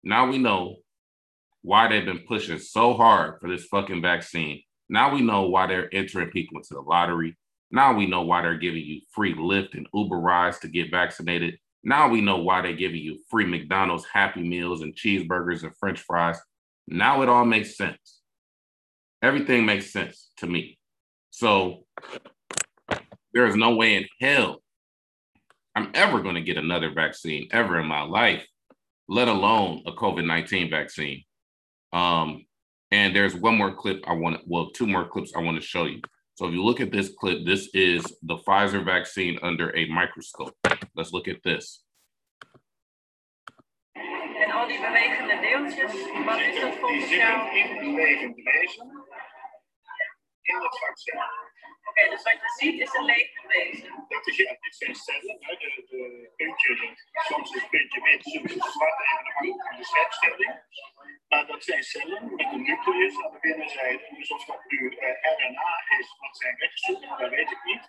Now 0.03 0.29
we 0.29 0.37
know 0.37 0.77
why 1.61 1.87
they've 1.87 2.05
been 2.05 2.25
pushing 2.27 2.59
so 2.59 2.93
hard 2.93 3.39
for 3.39 3.49
this 3.49 3.65
fucking 3.65 4.01
vaccine 4.01 4.61
now 4.89 5.13
we 5.13 5.21
know 5.21 5.43
why 5.43 5.67
they're 5.67 5.93
entering 5.93 6.29
people 6.29 6.57
into 6.57 6.73
the 6.73 6.81
lottery. 6.81 7.37
Now 7.71 7.93
we 7.93 8.05
know 8.05 8.21
why 8.21 8.41
they're 8.41 8.57
giving 8.57 8.83
you 8.83 9.01
free 9.09 9.33
Lyft 9.33 9.73
and 9.73 9.87
Uber 9.93 10.17
rides 10.17 10.59
to 10.59 10.67
get 10.67 10.91
vaccinated. 10.91 11.57
Now 11.83 12.07
we 12.09 12.21
know 12.21 12.37
why 12.37 12.61
they're 12.61 12.75
giving 12.75 13.01
you 13.01 13.19
free 13.29 13.45
McDonald's 13.45 14.05
Happy 14.05 14.47
Meals 14.47 14.81
and 14.81 14.95
cheeseburgers 14.95 15.63
and 15.63 15.75
French 15.77 15.99
fries. 15.99 16.39
Now 16.87 17.21
it 17.21 17.29
all 17.29 17.45
makes 17.45 17.75
sense. 17.75 18.21
Everything 19.21 19.65
makes 19.65 19.91
sense 19.91 20.29
to 20.37 20.47
me. 20.47 20.77
So 21.31 21.85
there 23.33 23.47
is 23.47 23.55
no 23.55 23.75
way 23.75 23.95
in 23.95 24.05
hell 24.21 24.61
I'm 25.75 25.89
ever 25.93 26.21
going 26.21 26.35
to 26.35 26.41
get 26.41 26.57
another 26.57 26.91
vaccine 26.93 27.47
ever 27.51 27.79
in 27.79 27.87
my 27.87 28.03
life, 28.03 28.45
let 29.07 29.27
alone 29.27 29.83
a 29.85 29.91
COVID 29.91 30.25
19 30.25 30.69
vaccine. 30.69 31.23
Um, 31.91 32.45
and 32.91 33.15
there's 33.15 33.35
one 33.35 33.57
more 33.57 33.73
clip 33.73 34.03
I 34.07 34.13
want, 34.13 34.41
well, 34.45 34.69
two 34.69 34.87
more 34.87 35.07
clips 35.07 35.33
I 35.35 35.41
want 35.41 35.59
to 35.59 35.65
show 35.65 35.85
you. 35.85 36.01
So 36.35 36.47
if 36.47 36.53
you 36.53 36.63
look 36.63 36.79
at 36.79 36.91
this 36.91 37.11
clip, 37.19 37.45
this 37.45 37.69
is 37.73 38.03
the 38.23 38.37
Pfizer 38.37 38.83
vaccine 38.83 39.37
under 39.41 39.75
a 39.75 39.87
microscope. 39.87 40.55
Let's 40.95 41.11
look 41.11 41.27
at 41.27 41.41
this. 41.43 41.83
En 43.93 44.51
al 44.51 44.67
die 44.67 44.79
bewegende 44.79 45.37
deeltjes, 45.41 45.93
wat 46.25 46.39
is 46.39 46.61
dat 46.61 46.75
volgens 46.75 47.09
jou? 47.09 47.57
In 47.57 47.77
bewegend 47.77 48.35
wezen 48.35 48.91
in 50.41 50.55
het 50.55 50.79
vaccin. 50.79 51.19
Okay, 51.93 52.09
dus 52.09 52.23
wat 52.23 52.33
je 52.33 52.51
ziet 52.59 52.79
is 52.81 52.93
een 52.93 53.05
levend 53.05 53.47
wezen. 53.47 54.05
Dat 54.07 54.27
is 54.27 54.35
ja, 54.37 54.57
dit 54.59 54.75
zijn 54.75 54.95
cellen. 54.95 55.37
Hè, 55.39 55.55
de, 55.55 55.83
de 55.89 56.31
puntje, 56.35 56.95
soms 57.13 57.55
is 57.55 57.61
het 57.61 57.69
puntje 57.69 58.01
wit, 58.01 58.23
soms 58.23 58.53
is 58.53 58.63
het 58.63 58.73
zwart, 58.77 58.99
even 59.01 59.25
afhankelijk 59.25 59.67
van 59.67 59.77
de 59.77 59.85
schepstelling. 59.85 60.53
Maar 61.27 61.45
dat 61.45 61.63
zijn 61.63 61.83
cellen 61.83 62.35
met 62.35 62.51
een 62.51 62.61
nucleus 62.61 63.23
aan 63.23 63.31
de 63.31 63.39
binnenzijde. 63.39 64.15
Dus 64.17 64.31
of 64.31 64.45
dat 64.45 64.61
nu 64.67 64.77
uh, 64.77 65.37
RNA 65.37 65.73
is, 65.99 66.15
wat 66.19 66.37
zijn 66.37 66.55
weggezocht, 66.57 67.19
dat 67.19 67.29
weet 67.29 67.51
ik 67.51 67.63
niet. 67.63 67.85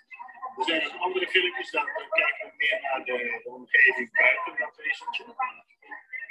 Er 0.58 0.64
zijn 0.64 0.86
ook 0.86 1.00
andere 1.00 1.28
filmpjes, 1.28 1.70
dan 1.70 1.84
kijken 2.10 2.46
we 2.48 2.52
meer 2.56 2.78
naar 2.80 3.04
de, 3.04 3.40
omgeving 3.44 4.12
buiten 4.12 4.56
dat 4.58 4.76
wezentje. 4.76 5.24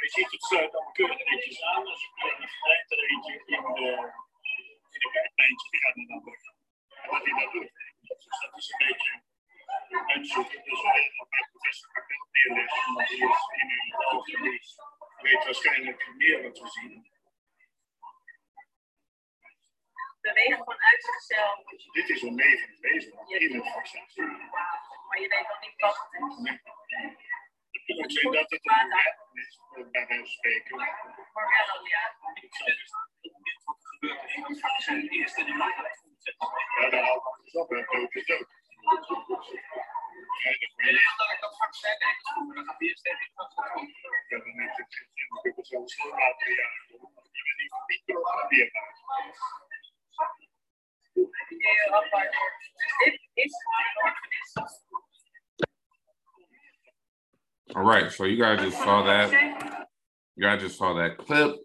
Je 0.03 0.09
ziet 0.09 0.31
het 0.31 0.43
sluit 0.43 0.71
dan 0.71 0.91
keurig 0.91 1.25
netjes 1.31 1.63
aan. 1.63 1.85
Als 1.87 2.01
je 2.01 2.09
vrijt 2.61 2.91
er 2.91 3.09
eentje 3.09 3.33
in 3.33 3.73
de, 3.73 3.89
in 4.89 4.99
de 4.99 5.77
gaat 5.79 5.95
dan 6.07 6.23
weg. 6.23 6.41
En 6.45 6.62
wat 7.09 7.23
hij 7.25 7.43
dat 7.43 7.51
doet, 7.51 7.71
dus 7.99 8.39
dat 8.41 8.57
is 8.57 8.69
een 8.69 8.87
beetje 8.87 9.21
uitzoeken. 10.05 10.63
Dus 10.63 10.81
hebben 10.81 11.27
bij 11.29 11.47
professor 11.51 11.91
Kapel 11.91 12.27
neerleggen, 12.31 12.95
die 12.95 13.29
is 13.29 13.47
in 13.61 13.69
uw 13.91 14.03
algemeen 14.03 14.61
weet 15.23 15.43
waarschijnlijk 15.43 16.13
meer 16.17 16.43
wat 16.43 16.59
we 16.59 16.67
zien. 16.67 17.11
Bewegen 20.21 20.63
vanuit 20.63 21.03
zichzelf. 21.03 21.63
Dit 21.91 22.09
is 22.09 22.21
een 22.21 22.35
levend 22.35 22.79
wezen 22.79 23.27
in 23.27 23.55
het 23.55 23.71
vaccin. 23.71 24.07
Maar 25.07 25.19
je 25.21 25.27
weet 25.27 25.47
nog 25.47 25.59
niet 25.61 25.81
wat 25.81 26.09
het 26.09 26.29
is. 26.29 26.37
Nee. 26.37 26.59
Het 27.71 27.83
kan 27.85 28.03
ook 28.03 28.11
zijn 28.11 28.33
dat 28.33 28.49
het 28.49 28.65
een 28.65 28.87
morello 28.87 29.25
is, 29.33 29.59
bij 29.91 30.05
wijze 30.07 30.15
van 30.15 30.27
spreken. 30.27 30.75
Morello, 31.33 31.87
ja. 31.87 32.15
Ik 32.33 32.55
zou 32.55 32.69
dus 32.69 32.91
niet 33.21 33.63
wat 33.63 33.77
er 33.81 33.87
gebeurt 33.87 34.35
in 34.35 34.43
het 34.43 34.59
vaccin 34.59 35.07
eerst 35.07 35.37
in 35.37 35.45
de 35.45 35.53
markt 35.53 36.02
All 57.75 57.83
right, 57.83 58.11
so 58.11 58.25
you 58.25 58.37
guys 58.37 58.59
just 58.59 58.77
saw 58.77 59.03
that. 59.03 59.31
You 60.35 60.43
guys 60.43 60.61
just 60.61 60.77
saw 60.77 60.93
that 60.93 61.17
clip, 61.17 61.55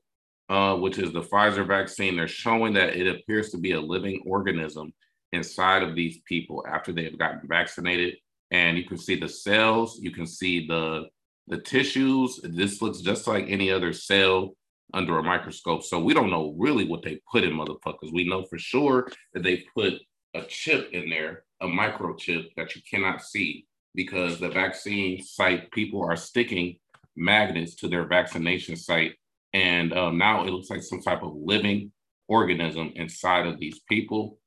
uh, 0.49 0.76
which 0.76 0.99
is 0.99 1.12
the 1.12 1.23
Pfizer 1.23 1.67
vaccine. 1.67 2.17
They're 2.17 2.28
showing 2.28 2.73
that 2.75 2.97
it 2.97 3.07
appears 3.07 3.50
to 3.50 3.59
be 3.59 3.73
a 3.73 3.81
living 3.81 4.23
organism 4.26 4.93
inside 5.33 5.83
of 5.83 5.95
these 5.95 6.19
people 6.26 6.64
after 6.69 6.93
they 6.93 7.05
have 7.05 7.19
gotten 7.19 7.47
vaccinated. 7.47 8.17
And 8.50 8.78
you 8.78 8.85
can 8.85 8.97
see 8.97 9.17
the 9.17 9.28
cells, 9.28 9.99
you 10.00 10.11
can 10.11 10.26
see 10.26 10.67
the 10.67 11.09
the 11.49 11.59
tissues, 11.59 12.40
this 12.43 12.83
looks 12.83 13.00
just 13.00 13.26
like 13.26 13.47
any 13.49 13.71
other 13.71 13.93
cell 13.93 14.55
under 14.95 15.19
a 15.19 15.23
microscope. 15.23 15.83
So 15.83 15.99
we 15.99 16.14
don't 16.14 16.31
know 16.31 16.55
really 16.59 16.85
what 16.85 17.02
they 17.02 17.21
put 17.31 17.45
in 17.45 17.55
motherfuckers. 17.55 18.12
We 18.12 18.28
know 18.28 18.45
for 18.45 18.59
sure 18.59 19.11
that 19.33 19.43
they 19.43 19.64
put 19.75 19.95
a 20.35 20.43
chip 20.43 20.90
in 20.93 21.09
there, 21.09 21.45
a 21.61 21.67
microchip 21.67 22.49
that 22.57 22.75
you 22.76 22.83
cannot 22.88 23.23
see 23.23 23.67
because 23.95 24.38
the 24.38 24.50
vaccine 24.50 25.23
site 25.23 25.71
people 25.73 26.05
are 26.05 26.17
sticking 26.17 26.78
magnets 27.17 27.75
to 27.76 27.88
their 27.88 28.07
vaccination 28.07 28.76
site. 28.76 29.14
And 29.52 29.93
um, 29.93 30.19
now 30.19 30.45
it 30.45 30.50
looks 30.50 30.71
like 30.71 30.83
some 30.83 31.00
type 31.00 31.23
of 31.23 31.35
living 31.35 31.93
organism 32.28 32.93
inside 32.95 33.47
of 33.47 33.59
these 33.59 33.81
people. 33.88 34.38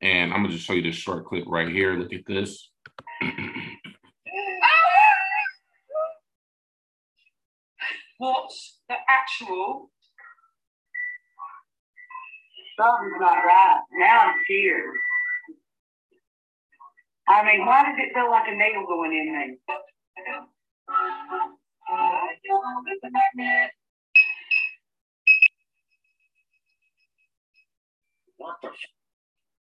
And 0.00 0.32
I'm 0.32 0.42
gonna 0.42 0.54
just 0.54 0.64
show 0.64 0.74
you 0.74 0.82
this 0.82 0.96
short 0.96 1.26
clip 1.26 1.44
right 1.46 1.68
here. 1.68 1.94
Look 1.94 2.12
at 2.12 2.26
this. 2.26 2.70
What's 8.18 8.78
the 8.88 8.96
actual? 9.08 9.90
Something's 12.78 13.20
not 13.20 13.44
right. 13.44 13.80
Now 13.92 14.20
I'm 14.20 14.34
scared. 14.44 14.94
I 17.28 17.44
mean, 17.44 17.66
why 17.66 17.82
does 17.84 17.96
it 17.98 18.14
feel 18.14 18.30
like 18.30 18.48
a 18.48 18.54
nail 18.54 18.86
going 18.86 19.12
in 19.12 19.38
me? 19.38 19.58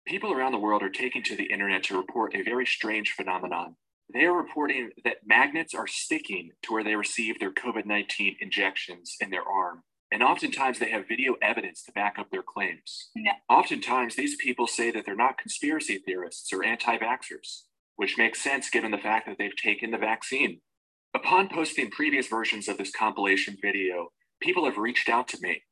People 0.06 0.32
around 0.32 0.52
the 0.52 0.58
world 0.58 0.82
are 0.82 0.90
taking 0.90 1.22
to 1.24 1.36
the 1.36 1.50
internet 1.52 1.82
to 1.84 1.96
report 1.96 2.34
a 2.34 2.42
very 2.42 2.64
strange 2.64 3.10
phenomenon. 3.10 3.76
They 4.12 4.24
are 4.24 4.36
reporting 4.36 4.90
that 5.04 5.18
magnets 5.26 5.74
are 5.74 5.86
sticking 5.86 6.50
to 6.62 6.72
where 6.72 6.84
they 6.84 6.96
receive 6.96 7.38
their 7.38 7.52
COVID 7.52 7.84
19 7.84 8.36
injections 8.40 9.16
in 9.20 9.30
their 9.30 9.42
arm. 9.42 9.82
And 10.10 10.22
oftentimes 10.22 10.78
they 10.78 10.90
have 10.90 11.06
video 11.06 11.36
evidence 11.42 11.82
to 11.84 11.92
back 11.92 12.16
up 12.18 12.30
their 12.30 12.42
claims. 12.42 13.10
Yeah. 13.14 13.32
Oftentimes, 13.50 14.16
these 14.16 14.36
people 14.36 14.66
say 14.66 14.90
that 14.90 15.04
they're 15.04 15.14
not 15.14 15.36
conspiracy 15.36 15.98
theorists 15.98 16.50
or 16.52 16.64
anti 16.64 16.96
vaxxers, 16.96 17.64
which 17.96 18.16
makes 18.16 18.42
sense 18.42 18.70
given 18.70 18.90
the 18.90 18.98
fact 18.98 19.26
that 19.26 19.36
they've 19.38 19.56
taken 19.56 19.90
the 19.90 19.98
vaccine. 19.98 20.62
Upon 21.14 21.48
posting 21.48 21.90
previous 21.90 22.26
versions 22.26 22.68
of 22.68 22.76
this 22.76 22.90
compilation 22.90 23.56
video, 23.60 24.08
people 24.40 24.66
have 24.66 24.76
reached 24.76 25.08
out 25.08 25.26
to 25.28 25.38
me 25.40 25.62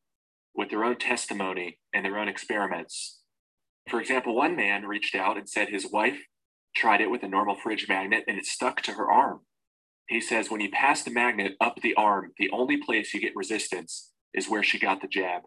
with 0.54 0.70
their 0.70 0.84
own 0.84 0.96
testimony 0.96 1.78
and 1.92 2.04
their 2.04 2.18
own 2.18 2.28
experiments. 2.28 3.20
For 3.88 4.00
example, 4.00 4.34
one 4.34 4.56
man 4.56 4.84
reached 4.86 5.14
out 5.14 5.36
and 5.36 5.48
said 5.48 5.68
his 5.68 5.90
wife 5.90 6.18
tried 6.74 7.00
it 7.00 7.10
with 7.10 7.22
a 7.22 7.28
normal 7.28 7.54
fridge 7.54 7.86
magnet 7.88 8.24
and 8.26 8.38
it 8.38 8.46
stuck 8.46 8.80
to 8.82 8.92
her 8.92 9.10
arm. 9.10 9.40
He 10.08 10.20
says 10.20 10.50
when 10.50 10.60
you 10.60 10.70
pass 10.70 11.02
the 11.02 11.10
magnet 11.10 11.52
up 11.60 11.80
the 11.82 11.94
arm, 11.94 12.32
the 12.38 12.50
only 12.50 12.76
place 12.76 13.12
you 13.12 13.20
get 13.20 13.36
resistance 13.36 14.12
is 14.32 14.48
where 14.48 14.62
she 14.62 14.78
got 14.78 15.02
the 15.02 15.08
jab. 15.08 15.42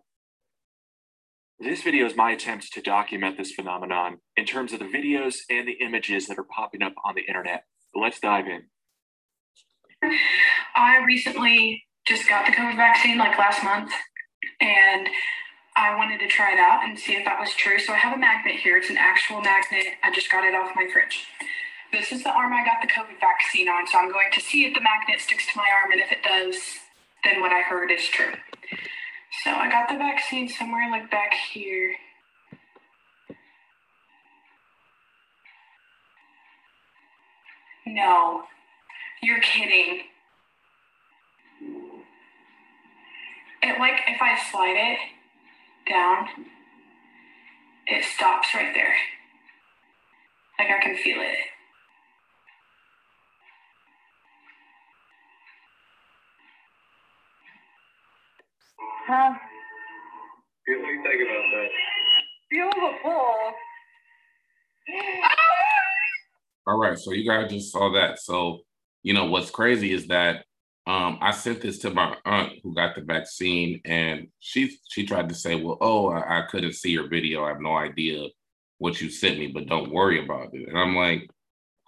This 1.60 1.82
video 1.82 2.06
is 2.06 2.16
my 2.16 2.32
attempt 2.32 2.72
to 2.74 2.82
document 2.82 3.38
this 3.38 3.52
phenomenon 3.52 4.20
in 4.38 4.46
terms 4.46 4.72
of 4.72 4.80
the 4.80 4.86
videos 4.86 5.40
and 5.50 5.68
the 5.68 5.78
images 5.84 6.28
that 6.28 6.40
are 6.40 6.46
popping 6.56 6.82
up 6.82 6.94
on 7.04 7.16
the 7.16 7.26
internet. 7.28 7.66
let's 7.94 8.20
dive 8.20 8.48
in. 8.48 8.64
I 10.76 11.04
recently 11.06 11.84
just 12.06 12.28
got 12.28 12.46
the 12.46 12.52
COVID 12.52 12.76
vaccine 12.76 13.18
like 13.18 13.38
last 13.38 13.64
month, 13.64 13.92
and 14.62 15.08
I 15.76 15.96
wanted 15.96 16.20
to 16.20 16.28
try 16.28 16.54
it 16.54 16.60
out 16.60 16.84
and 16.84 17.00
see 17.00 17.14
if 17.14 17.26
that 17.26 17.40
was 17.40 17.54
true. 17.54 17.80
So 17.80 17.94
I 17.94 17.98
have 17.98 18.16
a 18.16 18.20
magnet 18.20 18.56
here. 18.56 18.78
It's 18.78 18.90
an 18.90 18.98
actual 18.98 19.42
magnet. 19.42 19.96
I 20.04 20.12
just 20.12 20.32
got 20.32 20.44
it 20.44 20.56
off 20.56 20.76
my 20.76 20.88
fridge. 20.92 21.26
This 21.92 22.12
is 22.12 22.24
the 22.24 22.32
arm 22.32 22.54
I 22.54 22.66
got 22.66 22.82
the 22.82 22.88
COVID 22.88 23.20
vaccine 23.20 23.70
on. 23.70 23.88
So 23.88 23.98
I'm 23.98 24.12
going 24.12 24.32
to 24.34 24.42
see 24.42 24.66
if 24.66 24.74
the 24.74 24.82
magnet 24.82 25.22
sticks 25.22 25.46
to 25.52 25.58
my 25.58 25.70
arm. 25.72 25.92
And 25.92 26.02
if 26.02 26.12
it 26.12 26.24
does, 26.24 26.56
then 27.24 27.42
what 27.42 27.52
I 27.52 27.62
heard 27.62 27.92
is 27.92 28.06
true. 28.08 28.34
So 29.44 29.52
I 29.52 29.70
got 29.70 29.90
the 29.90 29.96
vaccine 29.96 30.50
somewhere 30.50 30.90
like 30.92 31.10
back 31.10 31.34
here. 31.34 31.96
No, 37.86 38.44
you're 39.22 39.42
kidding. 39.42 40.02
It 43.62 43.80
like 43.80 44.02
if 44.08 44.22
I 44.22 44.40
slide 44.52 44.76
it, 44.78 45.00
down, 45.90 46.28
it 47.88 48.04
stops 48.04 48.48
right 48.54 48.74
there. 48.74 48.94
Like 50.60 50.70
I 50.70 50.82
can 50.82 50.96
feel 50.98 51.20
it. 51.20 51.38
Huh? 59.08 59.34
What 60.68 60.76
do 60.76 60.92
you 60.92 61.02
think 61.02 61.22
about 61.26 61.46
that? 61.56 61.70
Beautiful. 62.52 63.54
Ah! 65.24 65.36
All 66.68 66.78
right, 66.78 66.98
so 66.98 67.12
you 67.14 67.28
guys 67.28 67.50
just 67.50 67.72
saw 67.72 67.92
that. 67.94 68.20
So, 68.20 68.60
you 69.04 69.14
know, 69.14 69.26
what's 69.26 69.52
crazy 69.52 69.94
is 69.94 70.08
that 70.08 70.46
um, 70.88 71.20
I 71.22 71.32
sent 71.32 71.62
this 71.62 71.78
to 71.80 71.92
my 71.92 72.16
aunt 72.26 72.54
who 72.64 72.74
got 72.74 72.96
the 72.96 73.02
vaccine, 73.02 73.80
and 73.86 74.28
she 74.40 74.76
she 74.90 75.06
tried 75.06 75.30
to 75.30 75.36
say, 75.36 75.56
"Well, 75.56 75.78
oh, 75.82 76.10
I, 76.10 76.40
I 76.40 76.42
couldn't 76.50 76.74
see 76.74 76.90
your 76.90 77.08
video. 77.08 77.46
I 77.46 77.50
have 77.50 77.62
no 77.62 77.76
idea 77.76 78.26
what 78.80 79.00
you 79.00 79.10
sent 79.10 79.38
me, 79.38 79.48
but 79.48 79.68
don't 79.68 79.92
worry 79.92 80.24
about 80.24 80.54
it." 80.54 80.68
And 80.68 80.78
I'm 80.78 80.96
like, 80.96 81.30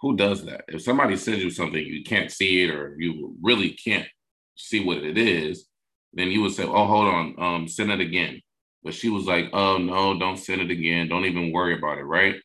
"Who 0.02 0.16
does 0.16 0.44
that? 0.44 0.64
If 0.68 0.82
somebody 0.82 1.16
sends 1.16 1.42
you 1.42 1.50
something 1.50 1.84
you 1.84 2.04
can't 2.04 2.30
see 2.30 2.62
it, 2.62 2.70
or 2.70 2.96
you 2.98 3.34
really 3.42 3.70
can't 3.70 4.08
see 4.56 4.84
what 4.84 4.98
it 4.98 5.18
is, 5.18 5.66
then 6.12 6.28
you 6.28 6.42
would 6.42 6.52
say, 6.52 6.64
"Oh, 6.64 6.86
hold 6.86 7.08
on, 7.08 7.34
um, 7.38 7.68
send 7.68 7.90
it 7.90 8.00
again." 8.00 8.40
But 8.84 8.94
she 8.94 9.08
was 9.08 9.26
like, 9.26 9.50
"Oh 9.52 9.78
no, 9.78 10.18
don't 10.18 10.38
send 10.38 10.60
it 10.60 10.70
again. 10.70 11.08
Don't 11.08 11.24
even 11.24 11.50
worry 11.50 11.76
about 11.76 11.98
it." 11.98 12.04
Right? 12.04 12.36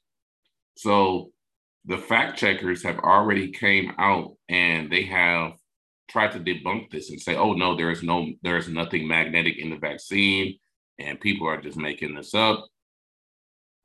So 0.77 1.31
the 1.87 1.97
fact 1.97 2.37
checkers 2.37 2.83
have 2.83 2.99
already 2.99 3.49
came 3.51 3.93
out 3.97 4.33
and 4.49 4.91
they 4.91 5.03
have 5.03 5.53
tried 6.09 6.33
to 6.33 6.39
debunk 6.39 6.91
this 6.91 7.09
and 7.09 7.19
say, 7.19 7.35
oh 7.35 7.53
no, 7.53 7.75
there's 7.75 8.03
no, 8.03 8.27
there's 8.43 8.67
nothing 8.67 9.07
magnetic 9.07 9.57
in 9.57 9.69
the 9.69 9.77
vaccine, 9.77 10.57
and 10.99 11.19
people 11.19 11.47
are 11.47 11.61
just 11.61 11.77
making 11.77 12.13
this 12.13 12.33
up. 12.33 12.65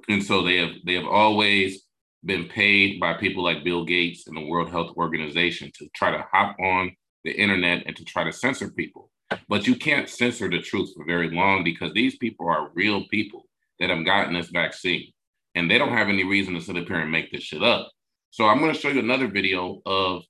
And 0.09 0.23
so 0.23 0.43
they 0.43 0.57
have 0.57 0.73
they 0.85 0.95
have 0.95 1.07
always 1.07 1.85
been 2.25 2.49
paid 2.49 2.99
by 2.99 3.15
people 3.15 3.45
like 3.45 3.65
Bill 3.65 3.85
Gates 3.85 4.27
and 4.27 4.37
the 4.37 4.47
World 4.47 4.71
Health 4.71 4.97
Organization 4.97 5.71
to 5.79 5.89
try 5.95 6.11
to 6.11 6.25
hop 6.33 6.57
on 6.61 6.93
the 7.25 7.33
internet 7.33 7.85
and 7.87 7.95
to 7.97 8.05
try 8.05 8.25
to 8.25 8.33
censor 8.33 8.71
people. 8.71 9.11
But 9.49 9.67
you 9.67 9.77
can't 9.77 10.09
censor 10.09 10.51
the 10.51 10.61
truth 10.61 10.93
for 10.95 11.05
very 11.05 11.31
long 11.31 11.63
because 11.63 11.93
these 11.93 12.17
people 12.17 12.49
are 12.49 12.71
real 12.75 13.07
people 13.09 13.45
that 13.79 13.91
have 13.91 14.05
gotten 14.05 14.35
this 14.35 14.51
vaccine 14.51 15.12
and 15.55 15.71
they 15.71 15.79
don't 15.79 15.93
have 15.93 16.09
any 16.09 16.25
reason 16.25 16.55
to 16.55 16.61
sit 16.61 16.77
up 16.77 16.87
here 16.87 17.01
and 17.01 17.11
make 17.11 17.31
this 17.31 17.43
shit 17.43 17.63
up. 17.63 17.91
So 18.31 18.47
I'm 18.47 18.59
going 18.61 18.73
to 18.73 18.79
show 18.79 18.89
you 18.89 19.01
another 19.01 19.29
video 19.29 19.83
of 19.85 20.23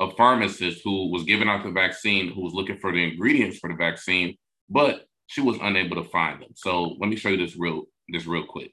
a 0.00 0.10
pharmacist 0.12 0.82
who 0.84 1.10
was 1.10 1.24
giving 1.24 1.48
out 1.48 1.64
the 1.64 1.70
vaccine, 1.70 2.32
who 2.32 2.42
was 2.42 2.54
looking 2.54 2.78
for 2.78 2.92
the 2.92 3.02
ingredients 3.02 3.58
for 3.58 3.68
the 3.68 3.76
vaccine, 3.76 4.36
but 4.68 5.04
she 5.26 5.40
was 5.40 5.58
unable 5.60 6.02
to 6.02 6.08
find 6.08 6.42
them. 6.42 6.50
So 6.54 6.96
let 7.00 7.08
me 7.08 7.16
show 7.16 7.28
you 7.28 7.36
this 7.36 7.56
real 7.56 7.84
this 8.08 8.26
real 8.26 8.44
quick. 8.44 8.72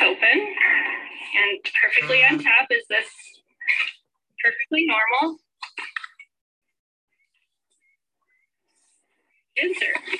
Open 0.00 0.54
and 1.36 1.60
perfectly 1.82 2.22
on 2.24 2.38
top 2.38 2.68
is 2.70 2.84
this 2.88 3.06
perfectly 4.44 4.86
normal 4.86 5.38
insert. 9.56 10.18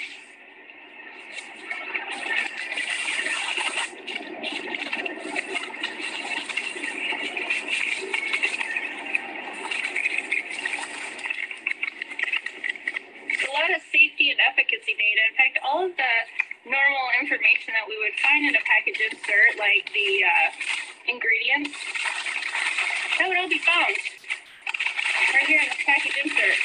Efficacy 14.37 14.93
data. 14.93 15.23
In 15.33 15.35
fact, 15.41 15.57
all 15.65 15.89
of 15.89 15.97
the 15.97 16.13
normal 16.69 17.09
information 17.21 17.73
that 17.73 17.89
we 17.89 17.97
would 17.97 18.13
find 18.21 18.45
in 18.45 18.55
a 18.55 18.65
package 18.69 19.01
insert, 19.01 19.57
like 19.59 19.89
the 19.95 20.25
uh, 20.25 20.49
ingredients, 21.09 21.73
that 23.19 23.29
would 23.29 23.39
all 23.39 23.49
be 23.49 23.59
found 23.59 23.97
right 25.35 25.47
here 25.47 25.61
in 25.61 25.69
this 25.69 25.83
package 25.85 26.17
insert. 26.25 26.59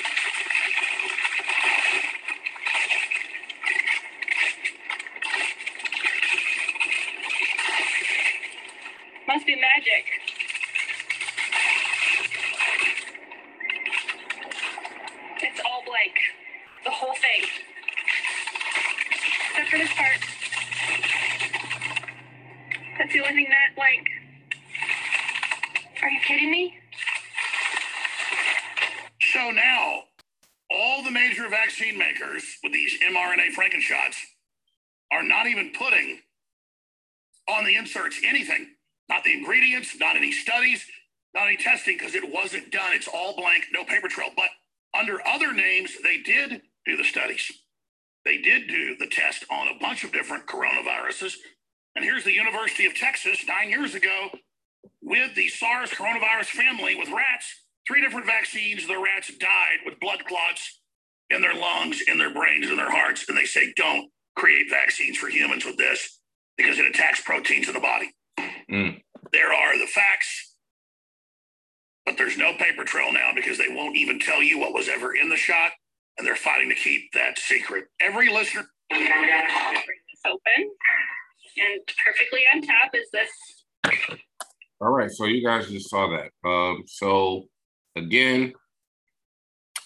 Must 9.27 9.45
be 9.45 9.55
magic. 9.55 10.05
It's 15.41 15.61
all 15.65 15.83
blank. 15.85 16.15
The 16.83 16.91
whole 16.91 17.15
thing 17.15 17.47
except 19.53 19.69
for 19.69 19.77
this 19.77 19.92
part. 20.03 20.19
That's 22.97 23.13
the 23.13 23.21
only 23.21 23.33
thing 23.33 23.47
that 23.49 23.75
blank. 23.75 24.07
Are 26.01 26.09
you 26.09 26.19
kidding 26.27 26.51
me? 26.51 26.75
So 29.33 29.51
now 29.51 30.03
all 30.71 31.03
the 31.03 31.11
major 31.11 31.47
vaccine 31.49 31.97
makers 31.97 32.43
with 32.63 32.73
these 32.73 32.99
mRNA 33.01 33.53
Frankenshots 33.55 34.17
are 35.11 35.23
not 35.23 35.47
even 35.47 35.71
putting 35.77 36.19
on 37.49 37.63
the 37.65 37.75
inserts 37.75 38.19
anything, 38.25 38.67
not 39.09 39.23
the 39.23 39.33
ingredients, 39.33 39.95
not 39.99 40.15
any 40.15 40.31
studies, 40.31 40.85
not 41.33 41.47
any 41.47 41.57
testing, 41.57 41.97
because 41.97 42.15
it 42.15 42.31
wasn't 42.31 42.71
done. 42.71 42.93
It's 42.93 43.07
all 43.07 43.35
blank, 43.35 43.65
no 43.73 43.83
paper 43.83 44.07
trail. 44.07 44.29
But 44.35 44.49
under 44.97 45.25
other 45.27 45.53
names, 45.53 45.91
they 46.03 46.17
did 46.17 46.61
do 46.85 46.97
the 46.97 47.03
studies. 47.03 47.51
They 48.25 48.37
did 48.37 48.67
do 48.67 48.95
the 48.97 49.07
test 49.07 49.45
on 49.51 49.67
a 49.67 49.79
bunch 49.79 50.03
of 50.03 50.11
different 50.11 50.47
coronaviruses. 50.47 51.33
And 51.95 52.05
here's 52.05 52.23
the 52.23 52.33
University 52.33 52.85
of 52.85 52.95
Texas 52.95 53.45
nine 53.47 53.69
years 53.69 53.95
ago 53.95 54.29
with 55.01 55.35
the 55.35 55.49
SARS 55.49 55.91
coronavirus 55.91 56.47
family 56.47 56.95
with 56.95 57.09
rats, 57.09 57.63
three 57.87 58.01
different 58.01 58.25
vaccines. 58.25 58.87
The 58.87 58.97
rats 58.97 59.31
died 59.37 59.79
with 59.85 59.99
blood 59.99 60.25
clots 60.25 60.81
in 61.29 61.41
their 61.41 61.53
lungs, 61.53 62.01
in 62.07 62.17
their 62.17 62.33
brains, 62.33 62.69
in 62.69 62.77
their 62.77 62.91
hearts. 62.91 63.27
And 63.27 63.37
they 63.37 63.45
say, 63.45 63.73
don't 63.75 64.09
create 64.35 64.67
vaccines 64.69 65.17
for 65.17 65.27
humans 65.29 65.65
with 65.65 65.77
this 65.77 66.19
because 66.57 66.79
it 66.79 66.85
attacks 66.85 67.21
proteins 67.21 67.67
in 67.67 67.73
the 67.73 67.79
body. 67.79 68.11
Mm. 68.71 69.01
There 69.31 69.53
are 69.53 69.77
the 69.77 69.87
facts, 69.87 70.55
but 72.05 72.17
there's 72.17 72.37
no 72.37 72.53
paper 72.53 72.83
trail 72.83 73.11
now 73.11 73.31
because 73.35 73.57
they 73.57 73.69
won't 73.69 73.97
even 73.97 74.19
tell 74.19 74.41
you 74.41 74.59
what 74.59 74.73
was 74.73 74.87
ever 74.87 75.15
in 75.15 75.29
the 75.29 75.35
shot, 75.35 75.71
and 76.17 76.27
they're 76.27 76.35
fighting 76.35 76.69
to 76.69 76.75
keep 76.75 77.11
that 77.13 77.37
secret. 77.37 77.85
Every 77.99 78.31
listener. 78.31 78.65
Bring 78.89 79.05
this 79.05 80.21
open, 80.25 80.69
and 81.57 81.81
perfectly 82.05 82.41
on 82.53 82.61
top 82.61 82.91
is 82.93 83.09
this. 83.11 84.19
All 84.81 84.89
right, 84.89 85.09
so 85.09 85.25
you 85.25 85.43
guys 85.45 85.69
just 85.69 85.89
saw 85.89 86.09
that. 86.09 86.47
Um, 86.47 86.83
so 86.85 87.45
again, 87.95 88.53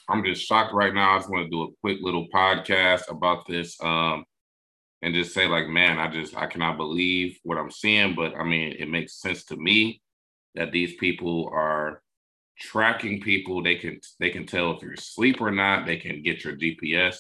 I'm 0.10 0.24
just 0.24 0.46
shocked 0.46 0.74
right 0.74 0.94
now. 0.94 1.16
I 1.16 1.18
just 1.20 1.30
want 1.30 1.46
to 1.46 1.50
do 1.50 1.63
a 1.63 1.72
quick 1.82 2.00
little 2.02 2.28
podcast 2.34 3.10
about 3.10 3.48
this. 3.48 3.78
Um, 3.82 4.26
and 5.02 5.13
just 5.13 5.34
say 5.34 5.48
like, 5.48 5.68
man, 5.68 6.00
I 6.00 6.08
just 6.08 6.36
I 6.36 6.48
cannot 6.48 6.78
believe 6.78 7.38
what 7.44 7.58
I'm 7.58 7.72
seeing. 7.72 8.16
But 8.16 8.36
I 8.36 8.44
mean, 8.44 8.76
it 8.78 8.90
makes 8.90 9.22
sense 9.22 9.44
to 9.46 9.56
me 9.56 10.02
that 10.56 10.72
these 10.72 10.96
people 10.96 11.50
are 11.54 12.02
tracking 12.60 13.22
people. 13.22 13.63
They 13.63 13.76
can 13.76 14.00
they 14.20 14.30
can 14.30 14.46
tell 14.46 14.72
if 14.72 14.82
you're 14.82 14.93
asleep 14.93 15.41
or 15.41 15.52
not. 15.52 15.86
They 15.86 15.98
can 15.98 16.24
get 16.24 16.43
your 16.43 16.56
GPS. 16.56 17.15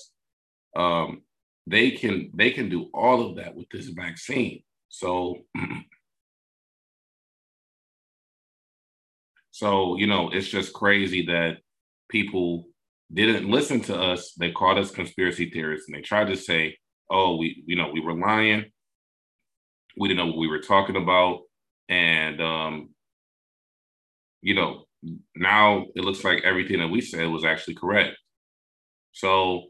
Um, 0.75 1.21
they 1.65 1.91
can 1.91 2.31
they 2.33 2.51
can 2.51 2.69
do 2.69 2.89
all 2.93 3.29
of 3.29 3.37
that 3.37 3.55
with 3.55 3.69
this 3.69 3.87
vaccine. 3.87 4.63
So. 4.89 5.39
so 9.51 9.97
you 9.97 10.07
know, 10.07 10.29
it's 10.29 10.49
just 10.49 10.73
crazy 10.73 11.25
that 11.27 11.57
people 12.09 12.67
didn't 13.11 13.49
listen 13.49 13.81
to 13.81 13.95
us. 13.99 14.33
They 14.33 14.51
called 14.51 14.77
us 14.77 14.91
conspiracy 14.91 15.49
theorists, 15.49 15.87
and 15.87 15.97
they 15.97 16.01
tried 16.01 16.27
to 16.27 16.35
say 16.35 16.77
oh, 17.09 17.37
we, 17.37 17.63
you 17.65 17.75
know, 17.75 17.89
we 17.91 18.01
were 18.01 18.13
lying. 18.13 18.65
We 19.97 20.07
didn't 20.07 20.19
know 20.19 20.27
what 20.27 20.37
we 20.37 20.47
were 20.47 20.61
talking 20.61 20.95
about. 20.95 21.41
And, 21.89 22.41
um, 22.41 22.89
you 24.41 24.55
know, 24.55 24.85
now 25.35 25.85
it 25.95 26.03
looks 26.03 26.23
like 26.23 26.43
everything 26.43 26.79
that 26.79 26.87
we 26.87 27.01
said 27.01 27.27
was 27.27 27.45
actually 27.45 27.75
correct. 27.75 28.17
So, 29.11 29.65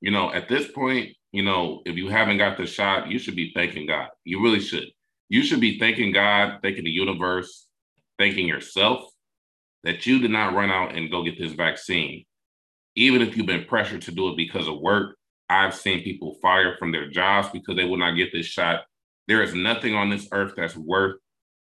you 0.00 0.10
know, 0.10 0.32
at 0.32 0.48
this 0.48 0.70
point, 0.70 1.16
you 1.32 1.42
know, 1.42 1.82
if 1.84 1.96
you 1.96 2.08
haven't 2.08 2.38
got 2.38 2.56
the 2.56 2.66
shot, 2.66 3.10
you 3.10 3.18
should 3.18 3.36
be 3.36 3.52
thanking 3.54 3.86
God. 3.86 4.08
You 4.24 4.42
really 4.42 4.60
should. 4.60 4.86
You 5.28 5.42
should 5.42 5.60
be 5.60 5.78
thanking 5.78 6.12
God, 6.12 6.60
thanking 6.62 6.84
the 6.84 6.90
universe, 6.90 7.66
thanking 8.18 8.46
yourself 8.46 9.10
that 9.84 10.06
you 10.06 10.18
did 10.18 10.30
not 10.30 10.54
run 10.54 10.70
out 10.70 10.94
and 10.94 11.10
go 11.10 11.22
get 11.22 11.38
this 11.38 11.52
vaccine. 11.52 12.24
Even 12.94 13.22
if 13.22 13.36
you've 13.36 13.46
been 13.46 13.64
pressured 13.64 14.02
to 14.02 14.12
do 14.12 14.28
it 14.28 14.36
because 14.36 14.68
of 14.68 14.80
work, 14.80 15.16
I've 15.48 15.74
seen 15.74 16.02
people 16.02 16.38
fired 16.42 16.78
from 16.78 16.92
their 16.92 17.08
jobs 17.08 17.48
because 17.52 17.76
they 17.76 17.84
will 17.84 17.98
not 17.98 18.16
get 18.16 18.32
this 18.32 18.46
shot. 18.46 18.80
There 19.28 19.42
is 19.42 19.54
nothing 19.54 19.94
on 19.94 20.10
this 20.10 20.28
earth 20.32 20.54
that's 20.56 20.76
worth 20.76 21.16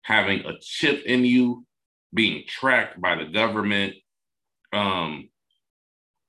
having 0.02 0.40
a 0.40 0.52
chip 0.60 1.02
in 1.04 1.24
you, 1.24 1.64
being 2.14 2.44
tracked 2.46 3.00
by 3.00 3.16
the 3.16 3.24
government. 3.24 3.94
Um, 4.72 5.28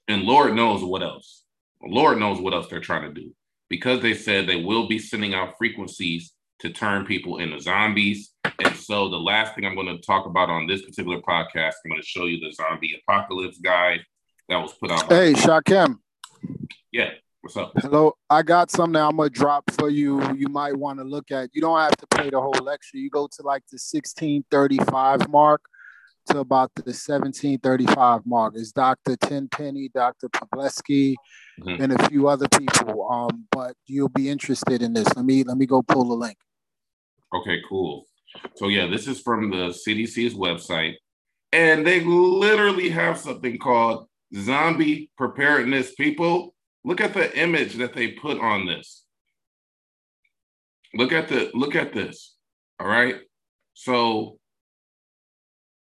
and 0.07 0.23
Lord 0.23 0.53
knows 0.53 0.83
what 0.83 1.03
else. 1.03 1.43
Lord 1.81 2.19
knows 2.19 2.39
what 2.39 2.53
else 2.53 2.67
they're 2.67 2.79
trying 2.79 3.13
to 3.13 3.21
do 3.21 3.33
because 3.69 4.01
they 4.01 4.13
said 4.13 4.47
they 4.47 4.63
will 4.63 4.87
be 4.87 4.99
sending 4.99 5.33
out 5.33 5.57
frequencies 5.57 6.33
to 6.59 6.69
turn 6.69 7.05
people 7.05 7.39
into 7.39 7.59
zombies. 7.59 8.31
And 8.63 8.75
so, 8.75 9.09
the 9.09 9.17
last 9.17 9.55
thing 9.55 9.65
I'm 9.65 9.75
going 9.75 9.87
to 9.87 10.01
talk 10.01 10.25
about 10.25 10.49
on 10.49 10.67
this 10.67 10.81
particular 10.83 11.19
podcast, 11.19 11.73
I'm 11.83 11.91
going 11.91 12.01
to 12.01 12.07
show 12.07 12.25
you 12.25 12.39
the 12.39 12.53
zombie 12.53 13.01
apocalypse 13.07 13.57
guide 13.57 14.01
that 14.47 14.57
was 14.57 14.73
put 14.73 14.91
out. 14.91 15.11
Hey, 15.11 15.33
Shakem. 15.33 15.97
Yeah. 16.91 17.09
What's 17.41 17.57
up? 17.57 17.73
Hello. 17.81 18.15
I 18.29 18.41
got 18.41 18.71
something 18.71 18.95
I'm 18.95 19.17
gonna 19.17 19.29
drop 19.29 19.69
for 19.71 19.89
you. 19.89 20.21
You 20.33 20.47
might 20.47 20.77
want 20.77 20.99
to 20.99 21.03
look 21.03 21.29
at. 21.29 21.49
You 21.51 21.59
don't 21.59 21.77
have 21.77 21.97
to 21.97 22.07
play 22.07 22.29
the 22.29 22.39
whole 22.39 22.53
lecture. 22.63 22.95
You 22.95 23.09
go 23.09 23.27
to 23.27 23.41
like 23.41 23.63
the 23.69 23.75
1635 23.75 25.27
mark 25.27 25.61
to 26.27 26.39
about 26.39 26.71
the 26.75 26.81
1735 26.83 28.21
mark. 28.25 28.53
It's 28.55 28.71
Dr. 28.71 29.15
Tenpenny, 29.15 29.89
Dr. 29.93 30.29
Palevsky, 30.29 31.15
mm-hmm. 31.61 31.81
and 31.81 31.93
a 31.93 32.09
few 32.09 32.27
other 32.27 32.47
people. 32.49 33.07
Um, 33.11 33.45
but 33.51 33.75
you'll 33.87 34.09
be 34.09 34.29
interested 34.29 34.81
in 34.81 34.93
this. 34.93 35.07
Let 35.15 35.25
me 35.25 35.43
let 35.43 35.57
me 35.57 35.65
go 35.65 35.81
pull 35.81 36.07
the 36.07 36.15
link. 36.15 36.37
Okay, 37.35 37.59
cool. 37.67 38.05
So 38.55 38.67
yeah, 38.67 38.87
this 38.87 39.07
is 39.07 39.21
from 39.21 39.51
the 39.51 39.69
CDC's 39.69 40.33
website, 40.33 40.95
and 41.51 41.85
they 41.85 42.01
literally 42.01 42.89
have 42.89 43.17
something 43.17 43.57
called 43.57 44.07
zombie 44.35 45.11
preparedness 45.17 45.93
people 45.93 46.53
Look 46.85 46.99
at 46.99 47.13
the 47.13 47.37
image 47.37 47.75
that 47.75 47.93
they 47.93 48.09
put 48.09 48.39
on 48.39 48.65
this. 48.65 49.05
Look 50.93 51.11
at 51.11 51.29
the 51.29 51.49
look 51.53 51.75
at 51.75 51.93
this. 51.93 52.35
All 52.79 52.87
right. 52.87 53.15
So 53.73 54.37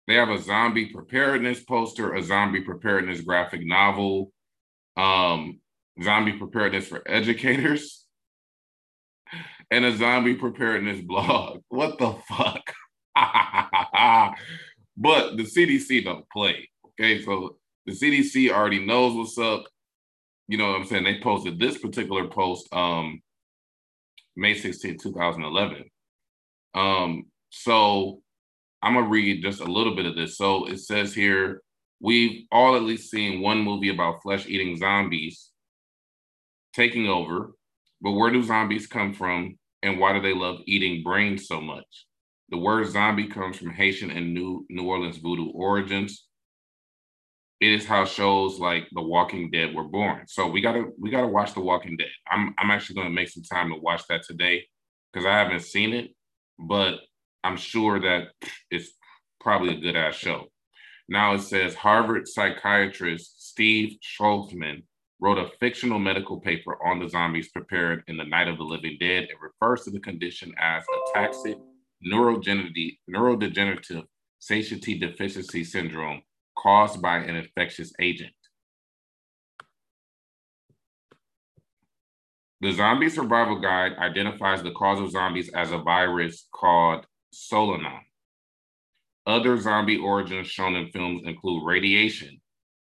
they 0.08 0.16
have 0.16 0.30
a 0.30 0.42
zombie 0.42 0.88
preparedness 0.88 1.64
poster, 1.64 2.14
a 2.14 2.22
zombie 2.22 2.62
preparedness 2.62 3.22
graphic 3.22 3.66
novel, 3.66 4.32
um, 4.98 5.60
zombie 6.04 6.34
preparedness 6.34 6.88
for 6.88 7.02
educators, 7.08 8.06
and 9.72 9.86
a 9.86 9.96
zombie 9.96 10.36
preparedness 10.36 11.02
blog. 11.02 11.62
What 11.70 11.98
the 11.98 12.16
fuck? 12.28 12.62
but 14.98 15.38
the 15.38 15.44
CDC 15.44 16.04
don't 16.04 16.30
play. 16.30 16.70
Okay, 17.00 17.22
so 17.24 17.58
the 17.86 17.94
CDC 17.94 18.52
already 18.52 18.86
knows 18.86 19.16
what's 19.16 19.38
up. 19.38 19.66
You 20.48 20.58
know 20.58 20.68
what 20.68 20.82
I'm 20.82 20.86
saying? 20.86 21.04
They 21.04 21.20
posted 21.20 21.60
this 21.60 21.78
particular 21.78 22.28
post 22.28 22.72
um 22.74 23.22
May 24.36 24.54
16, 24.54 24.98
2011. 25.00 25.86
Um, 26.74 27.26
so 27.50 28.22
I'm 28.86 28.94
gonna 28.94 29.08
read 29.08 29.44
just 29.44 29.60
a 29.60 29.66
little 29.66 29.96
bit 29.96 30.06
of 30.06 30.16
this. 30.16 30.38
So 30.38 30.66
it 30.66 30.80
says 30.80 31.14
here, 31.14 31.62
we've 32.00 32.46
all 32.52 32.76
at 32.76 32.84
least 32.84 33.12
seen 33.12 33.42
one 33.42 33.60
movie 33.60 33.90
about 33.90 34.22
flesh-eating 34.22 34.78
zombies 34.78 35.50
taking 36.74 37.08
over, 37.08 37.54
but 38.02 38.12
where 38.12 38.32
do 38.32 38.44
zombies 38.44 38.88
come 38.88 39.14
from 39.14 39.58
and 39.82 40.00
why 40.00 40.14
do 40.14 40.22
they 40.22 40.34
love 40.34 40.60
eating 40.66 41.04
brains 41.04 41.48
so 41.48 41.60
much? 41.60 42.06
The 42.50 42.58
word 42.58 42.88
zombie 42.88 43.28
comes 43.28 43.58
from 43.58 43.72
Haitian 43.72 44.12
and 44.12 44.34
New, 44.34 44.66
New 44.70 44.88
Orleans 44.88 45.18
voodoo 45.18 45.50
origins 45.50 46.26
it 47.62 47.72
is 47.72 47.86
how 47.86 48.06
shows 48.06 48.60
like 48.60 48.88
The 48.92 49.02
Walking 49.02 49.50
Dead 49.50 49.74
were 49.74 49.84
born. 49.84 50.28
So 50.28 50.48
we 50.48 50.62
gotta 50.62 50.86
we 51.00 51.10
gotta 51.10 51.28
watch 51.28 51.54
The 51.54 51.62
Walking 51.62 51.98
Dead. 51.98 52.10
I'm 52.30 52.54
I'm 52.58 52.72
actually 52.72 52.98
gonna 52.98 53.10
make 53.10 53.30
some 53.30 53.44
time 53.44 53.70
to 53.70 53.76
watch 53.76 54.04
that 54.10 54.24
today 54.24 54.66
because 55.12 55.26
I 55.26 55.32
haven't 55.32 55.62
seen 55.62 55.94
it, 55.94 56.12
but 56.60 57.00
I'm 57.46 57.58
sure 57.58 58.00
that 58.00 58.30
it's 58.72 58.90
probably 59.40 59.78
a 59.78 59.80
good 59.80 59.96
ass 59.96 60.16
show. 60.16 60.48
Now 61.08 61.36
it 61.36 61.42
says 61.42 61.76
Harvard 61.76 62.28
psychiatrist 62.28 63.50
Steve 63.50 64.00
Schlozman 64.02 64.82
wrote 65.22 65.38
a 65.38 65.52
fictional 65.60 66.00
medical 66.00 66.40
paper 66.40 66.76
on 66.84 66.98
the 66.98 67.08
zombies 67.08 67.50
prepared 67.50 68.04
in 68.08 68.18
the 68.18 68.24
Night 68.24 68.48
of 68.48 68.58
the 68.58 68.64
Living 68.64 68.98
Dead. 69.00 69.26
It 69.26 69.38
refers 69.40 69.84
to 69.84 69.92
the 69.92 70.00
condition 70.00 70.56
as 70.58 70.84
ataxic 71.16 71.62
neurodegenerative 72.04 74.06
satiety 74.40 74.98
deficiency 74.98 75.64
syndrome 75.64 76.24
caused 76.58 77.00
by 77.00 77.18
an 77.18 77.36
infectious 77.36 77.94
agent. 78.02 78.34
The 82.62 82.72
Zombie 82.72 83.10
Survival 83.10 83.60
Guide 83.60 83.92
identifies 84.00 84.64
the 84.64 84.72
cause 84.72 85.00
of 85.00 85.12
zombies 85.12 85.54
as 85.54 85.72
a 85.72 85.78
virus 85.78 86.48
called 86.52 87.06
Solanum. 87.36 88.00
Other 89.28 89.60
zombie 89.60 89.98
origins 89.98 90.48
shown 90.48 90.76
in 90.76 90.90
films 90.92 91.22
include 91.26 91.66
radiation 91.66 92.40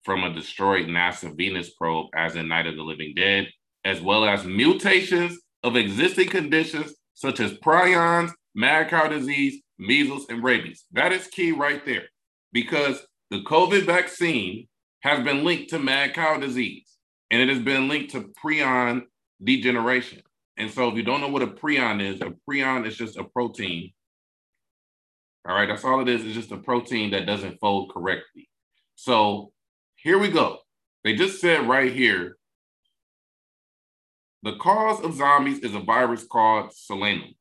from 0.03 0.23
a 0.23 0.33
destroyed 0.33 0.87
NASA 0.87 1.35
Venus 1.35 1.71
probe, 1.71 2.07
as 2.15 2.35
in 2.35 2.47
Night 2.47 2.67
of 2.67 2.75
the 2.75 2.83
Living 2.83 3.13
Dead, 3.15 3.47
as 3.83 4.01
well 4.01 4.25
as 4.25 4.45
mutations 4.45 5.39
of 5.63 5.75
existing 5.75 6.29
conditions 6.29 6.93
such 7.13 7.39
as 7.39 7.53
prions, 7.53 8.31
mad 8.53 8.89
cow 8.89 9.07
disease, 9.07 9.61
measles, 9.79 10.25
and 10.29 10.43
rabies. 10.43 10.85
That 10.91 11.11
is 11.11 11.27
key 11.27 11.51
right 11.51 11.83
there 11.85 12.03
because 12.51 13.05
the 13.31 13.41
COVID 13.41 13.85
vaccine 13.85 14.67
has 15.01 15.23
been 15.23 15.43
linked 15.43 15.69
to 15.71 15.79
mad 15.79 16.13
cow 16.13 16.37
disease 16.37 16.97
and 17.31 17.41
it 17.41 17.49
has 17.49 17.63
been 17.63 17.87
linked 17.87 18.11
to 18.11 18.31
prion 18.43 19.03
degeneration. 19.43 20.21
And 20.57 20.71
so 20.71 20.87
if 20.89 20.95
you 20.95 21.03
don't 21.03 21.21
know 21.21 21.27
what 21.27 21.41
a 21.41 21.47
prion 21.47 22.01
is, 22.01 22.21
a 22.21 22.33
prion 22.49 22.87
is 22.87 22.95
just 22.95 23.17
a 23.17 23.23
protein. 23.23 23.91
All 25.47 25.55
right, 25.55 25.67
that's 25.67 25.83
all 25.83 26.01
it 26.01 26.09
is. 26.09 26.25
It's 26.25 26.33
just 26.33 26.51
a 26.51 26.57
protein 26.57 27.11
that 27.11 27.25
doesn't 27.25 27.59
fold 27.59 27.93
correctly. 27.93 28.49
So 28.95 29.51
here 29.95 30.17
we 30.17 30.29
go. 30.29 30.59
They 31.03 31.15
just 31.15 31.39
said 31.39 31.67
right 31.67 31.93
here, 31.93 32.37
the 34.41 34.55
cause 34.57 35.01
of 35.01 35.15
zombies 35.15 35.59
is 35.59 35.75
a 35.75 35.79
virus 35.79 36.25
called 36.25 36.71
solanum. 36.71 37.35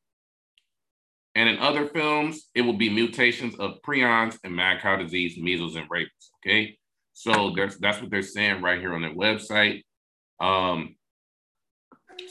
And 1.33 1.49
in 1.49 1.57
other 1.59 1.87
films, 1.87 2.47
it 2.55 2.61
will 2.61 2.77
be 2.77 2.89
mutations 2.89 3.55
of 3.55 3.81
prions 3.85 4.37
and 4.43 4.55
mad 4.55 4.81
cow 4.81 4.95
disease, 4.95 5.37
measles, 5.37 5.75
and 5.75 5.85
rabies. 5.89 6.31
Okay. 6.39 6.77
So 7.13 7.55
that's 7.79 8.01
what 8.01 8.09
they're 8.09 8.21
saying 8.21 8.61
right 8.61 8.79
here 8.79 8.93
on 8.93 9.01
their 9.01 9.13
website. 9.13 9.83
Um, 10.39 10.95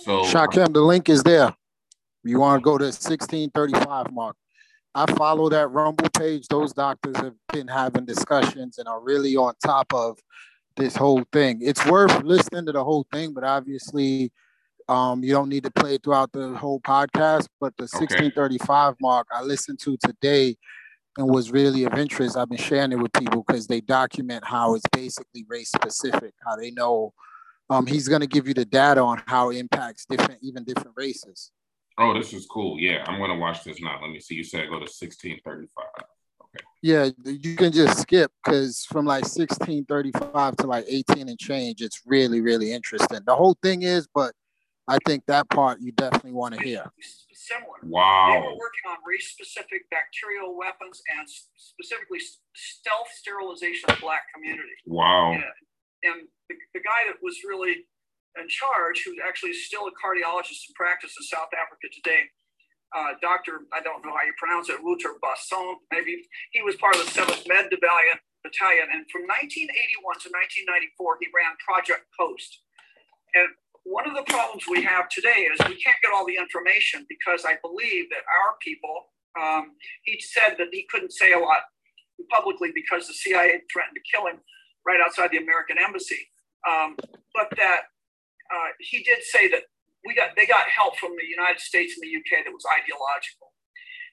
so 0.02 0.24
Shakim, 0.24 0.72
the 0.72 0.80
link 0.80 1.08
is 1.08 1.22
there. 1.22 1.54
You 2.22 2.38
want 2.38 2.62
to 2.62 2.64
go 2.64 2.78
to 2.78 2.84
1635 2.84 4.12
mark. 4.12 4.36
I 4.94 5.12
follow 5.14 5.48
that 5.48 5.68
Rumble 5.68 6.08
page. 6.10 6.46
Those 6.48 6.72
doctors 6.72 7.16
have 7.16 7.34
been 7.52 7.68
having 7.68 8.04
discussions 8.04 8.78
and 8.78 8.86
are 8.86 9.00
really 9.00 9.36
on 9.36 9.54
top 9.64 9.92
of 9.92 10.18
this 10.76 10.94
whole 10.94 11.24
thing. 11.32 11.60
It's 11.62 11.84
worth 11.86 12.22
listening 12.22 12.66
to 12.66 12.72
the 12.72 12.84
whole 12.84 13.06
thing, 13.12 13.32
but 13.32 13.44
obviously, 13.44 14.32
um, 14.88 15.24
you 15.24 15.32
don't 15.32 15.48
need 15.48 15.64
to 15.64 15.70
play 15.70 15.98
throughout 15.98 16.32
the 16.32 16.54
whole 16.54 16.80
podcast. 16.80 17.48
But 17.60 17.76
the 17.76 17.84
okay. 17.84 17.98
1635 17.98 18.94
mark 19.00 19.26
I 19.32 19.42
listened 19.42 19.80
to 19.80 19.96
today 19.96 20.56
and 21.16 21.28
was 21.28 21.50
really 21.50 21.84
of 21.84 21.94
interest. 21.94 22.36
I've 22.36 22.48
been 22.48 22.58
sharing 22.58 22.92
it 22.92 22.98
with 22.98 23.12
people 23.12 23.44
because 23.46 23.66
they 23.66 23.80
document 23.80 24.44
how 24.44 24.74
it's 24.74 24.86
basically 24.92 25.44
race 25.48 25.70
specific, 25.70 26.34
how 26.46 26.56
they 26.56 26.70
know 26.70 27.14
um, 27.70 27.86
he's 27.86 28.08
going 28.08 28.20
to 28.20 28.26
give 28.26 28.46
you 28.46 28.54
the 28.54 28.64
data 28.64 29.00
on 29.00 29.22
how 29.26 29.50
it 29.50 29.56
impacts 29.56 30.04
different, 30.06 30.40
even 30.42 30.64
different 30.64 30.92
races. 30.96 31.50
Oh, 31.98 32.12
this 32.12 32.32
is 32.32 32.46
cool. 32.46 32.78
Yeah, 32.78 33.04
I'm 33.06 33.18
going 33.18 33.30
to 33.30 33.36
watch 33.36 33.62
this 33.64 33.80
now. 33.80 33.98
Let 34.00 34.10
me 34.10 34.20
see. 34.20 34.34
You 34.34 34.44
said 34.44 34.68
go 34.68 34.78
to 34.78 34.90
1635. 34.90 35.84
Okay. 35.96 36.64
Yeah, 36.82 37.10
you 37.24 37.56
can 37.56 37.72
just 37.72 38.00
skip 38.00 38.30
because 38.44 38.84
from 38.84 39.06
like 39.06 39.22
1635 39.22 40.56
to 40.56 40.66
like 40.66 40.84
18 40.88 41.28
and 41.28 41.38
change, 41.38 41.82
it's 41.82 42.02
really, 42.04 42.40
really 42.40 42.72
interesting. 42.72 43.20
The 43.26 43.34
whole 43.34 43.56
thing 43.62 43.82
is, 43.82 44.08
but 44.12 44.34
I 44.86 44.98
think 45.06 45.24
that 45.26 45.48
part 45.48 45.80
you 45.80 45.92
definitely 45.92 46.32
want 46.32 46.54
to 46.54 46.62
hear. 46.62 46.84
Similar. 47.32 47.78
Wow. 47.82 48.32
They 48.32 48.40
were 48.40 48.56
working 48.56 48.86
on 48.90 48.96
race-specific 49.06 49.88
bacterial 49.90 50.56
weapons 50.56 51.02
and 51.16 51.28
specifically 51.28 52.20
stealth 52.54 53.08
sterilization 53.14 53.90
of 53.90 54.00
black 54.00 54.22
community. 54.34 54.76
Wow. 54.86 55.32
And, 55.32 55.44
and 56.04 56.28
the, 56.48 56.56
the 56.74 56.80
guy 56.80 57.08
that 57.08 57.16
was 57.22 57.38
really 57.46 57.86
in 58.40 58.48
charge, 58.48 59.02
who 59.04 59.14
actually 59.22 59.52
still 59.52 59.86
a 59.86 59.94
cardiologist 59.94 60.66
in 60.68 60.74
practice 60.74 61.14
in 61.18 61.24
South 61.24 61.50
Africa 61.54 61.86
today, 61.94 62.26
uh, 62.94 63.18
Dr. 63.20 63.66
I 63.74 63.82
don't 63.82 64.04
know 64.06 64.14
how 64.14 64.22
you 64.22 64.34
pronounce 64.38 64.70
it, 64.70 64.78
Wouter 64.78 65.18
Basson, 65.18 65.74
maybe. 65.90 66.22
He 66.52 66.62
was 66.62 66.76
part 66.76 66.94
of 66.94 67.02
the 67.02 67.10
7th 67.10 67.42
Med 67.48 67.66
Battalion, 67.70 68.18
battalion, 68.46 68.86
and 68.94 69.02
from 69.10 69.26
1981 69.26 70.22
to 70.22 70.30
1994, 70.30 71.18
he 71.18 71.26
ran 71.34 71.58
Project 71.58 72.06
Coast. 72.14 72.62
And 73.34 73.50
one 73.82 74.06
of 74.06 74.14
the 74.14 74.22
problems 74.30 74.64
we 74.70 74.82
have 74.86 75.10
today 75.10 75.50
is 75.50 75.58
we 75.66 75.74
can't 75.74 75.98
get 76.06 76.14
all 76.14 76.24
the 76.24 76.38
information 76.38 77.04
because 77.10 77.42
I 77.44 77.58
believe 77.66 78.08
that 78.14 78.22
our 78.30 78.54
people, 78.62 79.10
um, 79.34 79.74
he 80.06 80.22
said 80.22 80.54
that 80.62 80.70
he 80.70 80.86
couldn't 80.86 81.12
say 81.12 81.32
a 81.34 81.38
lot 81.38 81.66
publicly 82.30 82.70
because 82.74 83.06
the 83.06 83.14
CIA 83.14 83.60
threatened 83.72 83.98
to 83.98 84.04
kill 84.06 84.30
him 84.30 84.38
right 84.86 85.00
outside 85.02 85.30
the 85.34 85.42
American 85.42 85.76
embassy. 85.82 86.30
Um, 86.62 86.96
but 87.34 87.50
that 87.58 87.90
uh, 88.52 88.70
he 88.80 89.02
did 89.02 89.22
say 89.22 89.48
that 89.48 89.62
we 90.04 90.14
got 90.14 90.36
they 90.36 90.46
got 90.46 90.68
help 90.68 90.96
from 90.98 91.12
the 91.16 91.26
United 91.26 91.60
States 91.60 91.94
and 91.96 92.02
the 92.04 92.12
UK 92.12 92.44
that 92.44 92.52
was 92.52 92.64
ideological. 92.68 93.52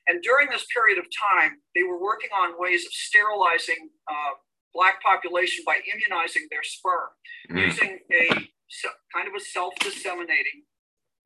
And 0.08 0.22
during 0.24 0.50
this 0.50 0.66
period 0.74 0.98
of 0.98 1.06
time, 1.14 1.62
they 1.76 1.84
were 1.84 2.02
working 2.02 2.30
on 2.34 2.58
ways 2.58 2.86
of 2.86 2.92
sterilizing 2.92 3.90
uh, 4.10 4.34
black 4.74 5.02
population 5.04 5.64
by 5.66 5.78
immunizing 5.86 6.48
their 6.50 6.64
sperm 6.64 7.10
mm. 7.52 7.68
using 7.68 8.00
a 8.12 8.28
kind 9.14 9.28
of 9.28 9.36
a 9.36 9.40
self-disseminating 9.40 10.64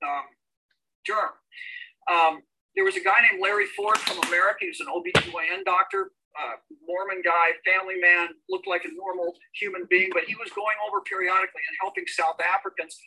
um, 0.03 0.25
germ. 1.05 1.31
Um, 2.11 2.41
there 2.75 2.83
was 2.83 2.97
a 2.97 2.99
guy 2.99 3.15
named 3.29 3.41
Larry 3.41 3.67
Ford 3.77 3.97
from 3.97 4.19
America. 4.27 4.59
He 4.61 4.67
was 4.67 4.81
an 4.81 4.87
OBGYN 4.87 5.63
doctor, 5.63 6.11
uh, 6.35 6.55
Mormon 6.87 7.21
guy, 7.23 7.55
family 7.63 7.95
man, 7.99 8.29
looked 8.49 8.67
like 8.67 8.83
a 8.85 8.93
normal 8.93 9.33
human 9.55 9.87
being, 9.89 10.09
but 10.13 10.23
he 10.25 10.35
was 10.35 10.51
going 10.51 10.75
over 10.87 11.01
periodically 11.01 11.63
and 11.63 11.75
helping 11.81 12.05
South 12.07 12.37
Africans, 12.43 12.97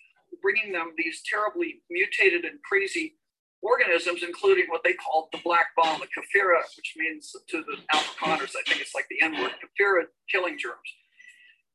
bringing 0.42 0.72
them 0.72 0.92
these 0.96 1.22
terribly 1.28 1.82
mutated 1.90 2.44
and 2.44 2.58
crazy 2.62 3.16
organisms, 3.62 4.22
including 4.22 4.66
what 4.68 4.82
they 4.84 4.94
called 4.94 5.28
the 5.32 5.40
black 5.44 5.74
bomb, 5.76 6.00
the 6.00 6.06
kaffir, 6.06 6.54
which 6.76 6.94
means 6.96 7.34
to 7.48 7.62
the 7.62 7.76
Afrikaners, 7.92 8.54
I 8.54 8.62
think 8.66 8.80
it's 8.80 8.94
like 8.94 9.06
the 9.10 9.20
N 9.22 9.40
word, 9.40 9.52
kaffir 9.58 10.02
killing 10.30 10.58
germs. 10.58 10.88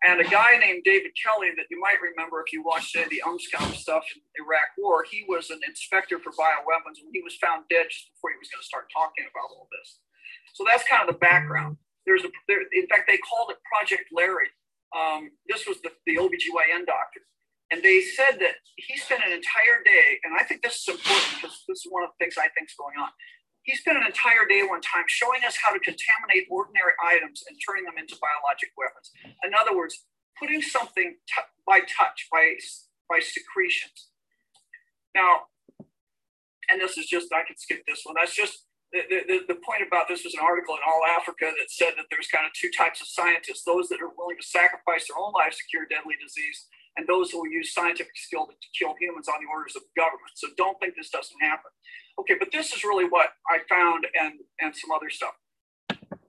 And 0.04 0.20
a 0.20 0.28
guy 0.28 0.60
named 0.60 0.84
David 0.84 1.16
Kelly 1.16 1.56
that 1.56 1.72
you 1.72 1.80
might 1.80 1.96
remember 2.04 2.44
if 2.44 2.52
you 2.52 2.60
watched 2.60 2.92
any 3.00 3.08
of 3.08 3.12
the 3.12 3.24
UNSCOM 3.24 3.72
stuff 3.72 4.04
in 4.12 4.20
the 4.20 4.44
Iraq 4.44 4.76
War, 4.76 5.08
he 5.08 5.24
was 5.32 5.48
an 5.50 5.64
inspector 5.64 6.20
for 6.20 6.36
bioweapons 6.36 7.00
and 7.00 7.08
he 7.16 7.24
was 7.24 7.40
found 7.40 7.64
dead 7.72 7.88
just 7.88 8.12
before 8.12 8.36
he 8.36 8.40
was 8.40 8.52
going 8.52 8.60
to 8.60 8.68
start 8.68 8.92
talking 8.92 9.24
about 9.32 9.48
all 9.56 9.72
this. 9.72 10.04
So 10.54 10.64
that's 10.68 10.84
kind 10.84 11.02
of 11.02 11.08
the 11.08 11.20
background. 11.20 11.78
There's 12.06 12.24
a, 12.24 12.30
there, 12.48 12.60
in 12.62 12.88
fact, 12.88 13.08
they 13.08 13.18
called 13.18 13.50
it 13.52 13.58
Project 13.64 14.12
Larry. 14.12 14.52
Um, 14.92 15.32
this 15.48 15.66
was 15.66 15.82
the, 15.82 15.90
the 16.06 16.18
OBGYN 16.20 16.86
doctor. 16.86 17.24
And 17.72 17.82
they 17.82 18.02
said 18.02 18.38
that 18.38 18.62
he 18.76 18.98
spent 18.98 19.24
an 19.26 19.32
entire 19.32 19.82
day, 19.82 20.20
and 20.24 20.36
I 20.38 20.44
think 20.44 20.62
this 20.62 20.84
is 20.84 20.88
important 20.94 21.42
because 21.42 21.64
this 21.66 21.82
is 21.82 21.88
one 21.90 22.04
of 22.04 22.12
the 22.14 22.20
things 22.22 22.38
I 22.38 22.52
think 22.54 22.70
is 22.70 22.78
going 22.78 23.00
on. 23.02 23.10
He 23.64 23.74
spent 23.76 23.98
an 23.98 24.06
entire 24.06 24.46
day 24.46 24.62
one 24.62 24.82
time 24.82 25.08
showing 25.08 25.42
us 25.48 25.58
how 25.58 25.72
to 25.72 25.80
contaminate 25.80 26.46
ordinary 26.52 26.94
items 27.02 27.42
and 27.48 27.58
turning 27.66 27.86
them 27.86 27.98
into 27.98 28.20
biologic 28.20 28.76
weapons. 28.78 29.10
In 29.42 29.56
other 29.58 29.76
words, 29.76 30.06
putting 30.38 30.62
something 30.62 31.16
t- 31.26 31.50
by 31.66 31.80
touch, 31.88 32.28
by, 32.30 32.54
by 33.10 33.24
secretions. 33.24 34.12
Now, 35.16 35.48
and 36.70 36.82
this 36.82 36.98
is 36.98 37.08
just, 37.08 37.32
I 37.34 37.42
can 37.48 37.58
skip 37.58 37.82
this 37.88 38.02
one. 38.04 38.16
That's 38.20 38.36
just 38.36 38.68
the, 38.94 39.20
the, 39.26 39.38
the 39.58 39.60
point 39.66 39.82
about 39.82 40.06
this 40.06 40.22
was 40.22 40.38
an 40.38 40.46
article 40.46 40.78
in 40.78 40.86
All 40.86 41.02
Africa 41.18 41.50
that 41.50 41.70
said 41.74 41.98
that 41.98 42.06
there's 42.14 42.30
kind 42.30 42.46
of 42.46 42.54
two 42.54 42.70
types 42.70 43.02
of 43.02 43.10
scientists 43.10 43.66
those 43.66 43.90
that 43.90 44.06
are 44.06 44.14
willing 44.14 44.38
to 44.38 44.46
sacrifice 44.46 45.10
their 45.10 45.18
own 45.18 45.34
lives 45.34 45.58
to 45.58 45.66
cure 45.74 45.90
deadly 45.90 46.14
disease, 46.22 46.70
and 46.96 47.10
those 47.10 47.34
who 47.34 47.42
will 47.42 47.50
use 47.50 47.74
scientific 47.74 48.14
skill 48.14 48.46
to, 48.46 48.54
to 48.54 48.70
kill 48.78 48.94
humans 49.02 49.26
on 49.26 49.42
the 49.42 49.50
orders 49.50 49.74
of 49.74 49.82
government. 49.98 50.38
So 50.38 50.54
don't 50.62 50.78
think 50.78 50.94
this 50.94 51.10
doesn't 51.10 51.42
happen. 51.42 51.74
Okay, 52.22 52.38
but 52.38 52.54
this 52.54 52.70
is 52.70 52.86
really 52.86 53.10
what 53.10 53.34
I 53.50 53.66
found 53.66 54.06
and, 54.14 54.38
and 54.62 54.70
some 54.70 54.94
other 54.94 55.10
stuff. 55.10 55.34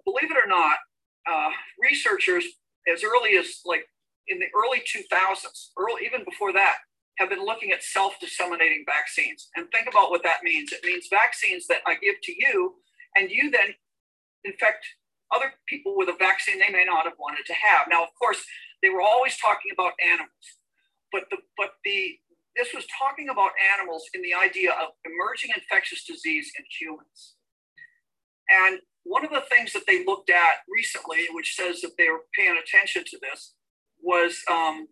Believe 0.08 0.32
it 0.32 0.40
or 0.40 0.48
not, 0.48 0.80
uh, 1.28 1.52
researchers 1.76 2.44
as 2.88 3.04
early 3.04 3.36
as 3.36 3.60
like 3.64 3.84
in 4.28 4.40
the 4.40 4.48
early 4.56 4.80
2000s, 4.80 5.76
early, 5.76 6.08
even 6.08 6.24
before 6.24 6.52
that, 6.52 6.80
have 7.18 7.28
been 7.30 7.44
looking 7.44 7.70
at 7.70 7.82
self 7.82 8.14
disseminating 8.20 8.84
vaccines. 8.86 9.48
And 9.56 9.66
think 9.70 9.88
about 9.88 10.10
what 10.10 10.22
that 10.24 10.42
means. 10.42 10.72
It 10.72 10.84
means 10.84 11.06
vaccines 11.10 11.66
that 11.68 11.82
I 11.86 11.94
give 12.02 12.16
to 12.22 12.32
you, 12.32 12.74
and 13.16 13.30
you 13.30 13.50
then 13.50 13.74
infect 14.44 14.84
other 15.34 15.52
people 15.68 15.96
with 15.96 16.08
a 16.08 16.16
vaccine 16.18 16.58
they 16.58 16.70
may 16.70 16.84
not 16.84 17.04
have 17.04 17.18
wanted 17.18 17.46
to 17.46 17.54
have. 17.54 17.86
Now, 17.88 18.02
of 18.02 18.10
course, 18.20 18.44
they 18.82 18.90
were 18.90 19.00
always 19.00 19.36
talking 19.38 19.72
about 19.72 19.92
animals, 20.02 20.46
but 21.12 21.24
the 21.30 21.38
but 21.56 21.70
the 21.84 22.18
this 22.56 22.68
was 22.74 22.86
talking 22.98 23.28
about 23.30 23.50
animals 23.76 24.04
in 24.14 24.22
the 24.22 24.34
idea 24.34 24.70
of 24.72 24.94
emerging 25.04 25.50
infectious 25.56 26.04
disease 26.04 26.52
in 26.56 26.64
humans. 26.78 27.34
And 28.48 28.78
one 29.02 29.24
of 29.24 29.30
the 29.30 29.42
things 29.50 29.72
that 29.72 29.82
they 29.86 30.04
looked 30.04 30.30
at 30.30 30.62
recently, 30.68 31.26
which 31.32 31.56
says 31.56 31.80
that 31.80 31.92
they 31.98 32.08
were 32.08 32.24
paying 32.36 32.56
attention 32.56 33.04
to 33.10 33.18
this, 33.20 33.54
was 34.00 34.38
um, 34.50 34.86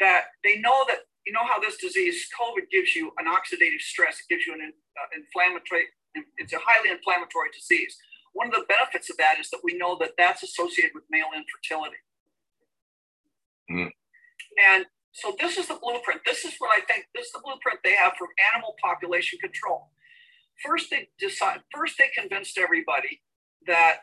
that 0.00 0.26
they 0.44 0.58
know 0.58 0.84
that 0.88 0.98
you 1.26 1.32
know 1.32 1.44
how 1.44 1.58
this 1.58 1.76
disease, 1.76 2.28
COVID, 2.38 2.70
gives 2.70 2.94
you 2.94 3.12
an 3.18 3.26
oxidative 3.26 3.80
stress. 3.80 4.20
It 4.20 4.28
gives 4.28 4.46
you 4.46 4.54
an 4.54 4.60
uh, 4.60 5.08
inflammatory. 5.16 5.84
It's 6.36 6.52
a 6.52 6.58
highly 6.60 6.90
inflammatory 6.90 7.48
disease. 7.52 7.96
One 8.34 8.48
of 8.48 8.52
the 8.52 8.66
benefits 8.68 9.10
of 9.10 9.16
that 9.16 9.38
is 9.40 9.48
that 9.50 9.60
we 9.62 9.76
know 9.78 9.96
that 10.00 10.12
that's 10.18 10.42
associated 10.42 10.92
with 10.94 11.04
male 11.10 11.30
infertility. 11.34 12.02
Mm. 13.70 13.90
And 14.68 14.86
so 15.12 15.34
this 15.40 15.56
is 15.56 15.68
the 15.68 15.78
blueprint. 15.80 16.20
This 16.26 16.44
is 16.44 16.54
what 16.58 16.70
I 16.76 16.84
think. 16.84 17.06
This 17.14 17.26
is 17.26 17.32
the 17.32 17.40
blueprint 17.42 17.78
they 17.84 17.94
have 17.94 18.12
for 18.18 18.28
animal 18.52 18.74
population 18.82 19.38
control. 19.40 19.90
First, 20.64 20.90
they 20.90 21.08
decide. 21.18 21.60
First, 21.74 21.94
they 21.98 22.10
convinced 22.16 22.58
everybody 22.58 23.22
that 23.66 23.98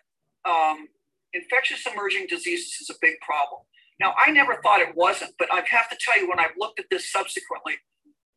um, 0.47 0.87
infectious 1.33 1.85
emerging 1.85 2.27
diseases 2.27 2.77
is 2.81 2.89
a 2.89 2.97
big 3.01 3.19
problem. 3.21 3.61
Now, 4.01 4.15
I 4.17 4.31
never 4.31 4.55
thought 4.63 4.81
it 4.81 4.95
wasn't, 4.95 5.35
but 5.37 5.47
I 5.53 5.57
have 5.57 5.87
to 5.91 5.97
tell 6.03 6.19
you, 6.19 6.27
when 6.27 6.39
I've 6.39 6.57
looked 6.57 6.79
at 6.79 6.87
this 6.89 7.11
subsequently, 7.11 7.75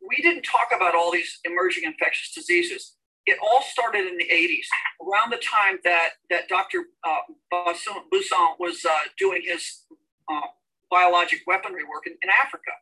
we 0.06 0.16
didn't 0.16 0.42
talk 0.42 0.68
about 0.76 0.94
all 0.94 1.10
these 1.10 1.40
emerging 1.46 1.84
infectious 1.84 2.34
diseases. 2.34 2.96
It 3.24 3.38
all 3.42 3.62
started 3.62 4.06
in 4.06 4.18
the 4.18 4.28
80s, 4.30 4.66
around 5.00 5.32
the 5.32 5.38
time 5.38 5.78
that, 5.84 6.10
that 6.28 6.48
Dr. 6.48 6.84
Uh, 7.02 7.16
Busson 7.50 8.50
was 8.60 8.84
uh, 8.84 8.98
doing 9.16 9.40
his 9.42 9.86
uh, 10.30 10.48
biologic 10.90 11.40
weaponry 11.46 11.84
work 11.84 12.06
in, 12.06 12.12
in 12.22 12.28
Africa. 12.44 12.72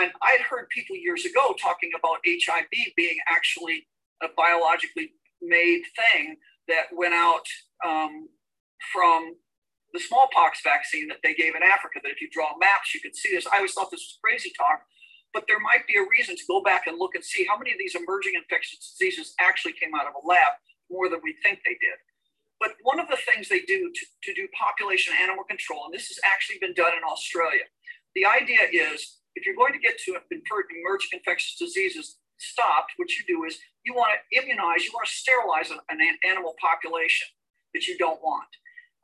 And 0.00 0.10
I'd 0.22 0.40
heard 0.40 0.70
people 0.70 0.96
years 0.96 1.26
ago 1.26 1.54
talking 1.60 1.90
about 1.98 2.20
HIV 2.26 2.70
being 2.96 3.18
actually 3.28 3.86
a 4.22 4.28
biologically 4.34 5.12
made 5.42 5.82
thing 5.94 6.36
that 6.68 6.86
went 6.90 7.12
out 7.12 7.44
um, 7.86 8.28
from 8.94 9.34
the 9.92 10.00
smallpox 10.00 10.60
vaccine 10.62 11.08
that 11.08 11.18
they 11.22 11.34
gave 11.34 11.54
in 11.54 11.62
Africa. 11.62 12.00
That 12.02 12.12
if 12.12 12.20
you 12.20 12.28
draw 12.30 12.56
maps, 12.58 12.94
you 12.94 13.00
could 13.00 13.16
see 13.16 13.34
this. 13.34 13.46
I 13.46 13.56
always 13.56 13.72
thought 13.72 13.90
this 13.90 14.04
was 14.04 14.18
crazy 14.22 14.52
talk, 14.56 14.82
but 15.32 15.44
there 15.48 15.60
might 15.60 15.86
be 15.86 15.96
a 15.96 16.04
reason 16.08 16.36
to 16.36 16.44
go 16.48 16.62
back 16.62 16.86
and 16.86 16.98
look 16.98 17.14
and 17.14 17.24
see 17.24 17.46
how 17.48 17.56
many 17.56 17.72
of 17.72 17.78
these 17.78 17.94
emerging 17.94 18.34
infectious 18.36 18.94
diseases 18.96 19.34
actually 19.40 19.72
came 19.74 19.94
out 19.94 20.06
of 20.06 20.14
a 20.16 20.26
lab 20.26 20.56
more 20.90 21.08
than 21.08 21.20
we 21.22 21.36
think 21.42 21.60
they 21.64 21.76
did. 21.80 21.98
But 22.60 22.74
one 22.82 22.98
of 22.98 23.06
the 23.08 23.16
things 23.16 23.48
they 23.48 23.62
do 23.62 23.92
to, 23.92 24.04
to 24.24 24.34
do 24.34 24.48
population 24.50 25.14
animal 25.14 25.44
control, 25.44 25.86
and 25.86 25.94
this 25.94 26.08
has 26.08 26.18
actually 26.26 26.58
been 26.58 26.74
done 26.74 26.92
in 26.96 27.04
Australia, 27.06 27.70
the 28.16 28.26
idea 28.26 28.66
is 28.72 29.22
if 29.36 29.46
you're 29.46 29.54
going 29.54 29.72
to 29.72 29.78
get 29.78 29.98
to 30.10 30.18
emerging 30.18 31.10
infectious 31.12 31.54
diseases 31.54 32.18
stopped, 32.38 32.92
what 32.96 33.10
you 33.14 33.22
do 33.26 33.44
is 33.44 33.58
you 33.84 33.94
want 33.94 34.10
to 34.10 34.38
immunize, 34.38 34.82
you 34.84 34.90
want 34.94 35.06
to 35.06 35.14
sterilize 35.14 35.70
an, 35.70 35.78
an 35.90 36.00
animal 36.26 36.54
population 36.60 37.28
that 37.74 37.86
you 37.86 37.96
don't 37.98 38.20
want. 38.22 38.48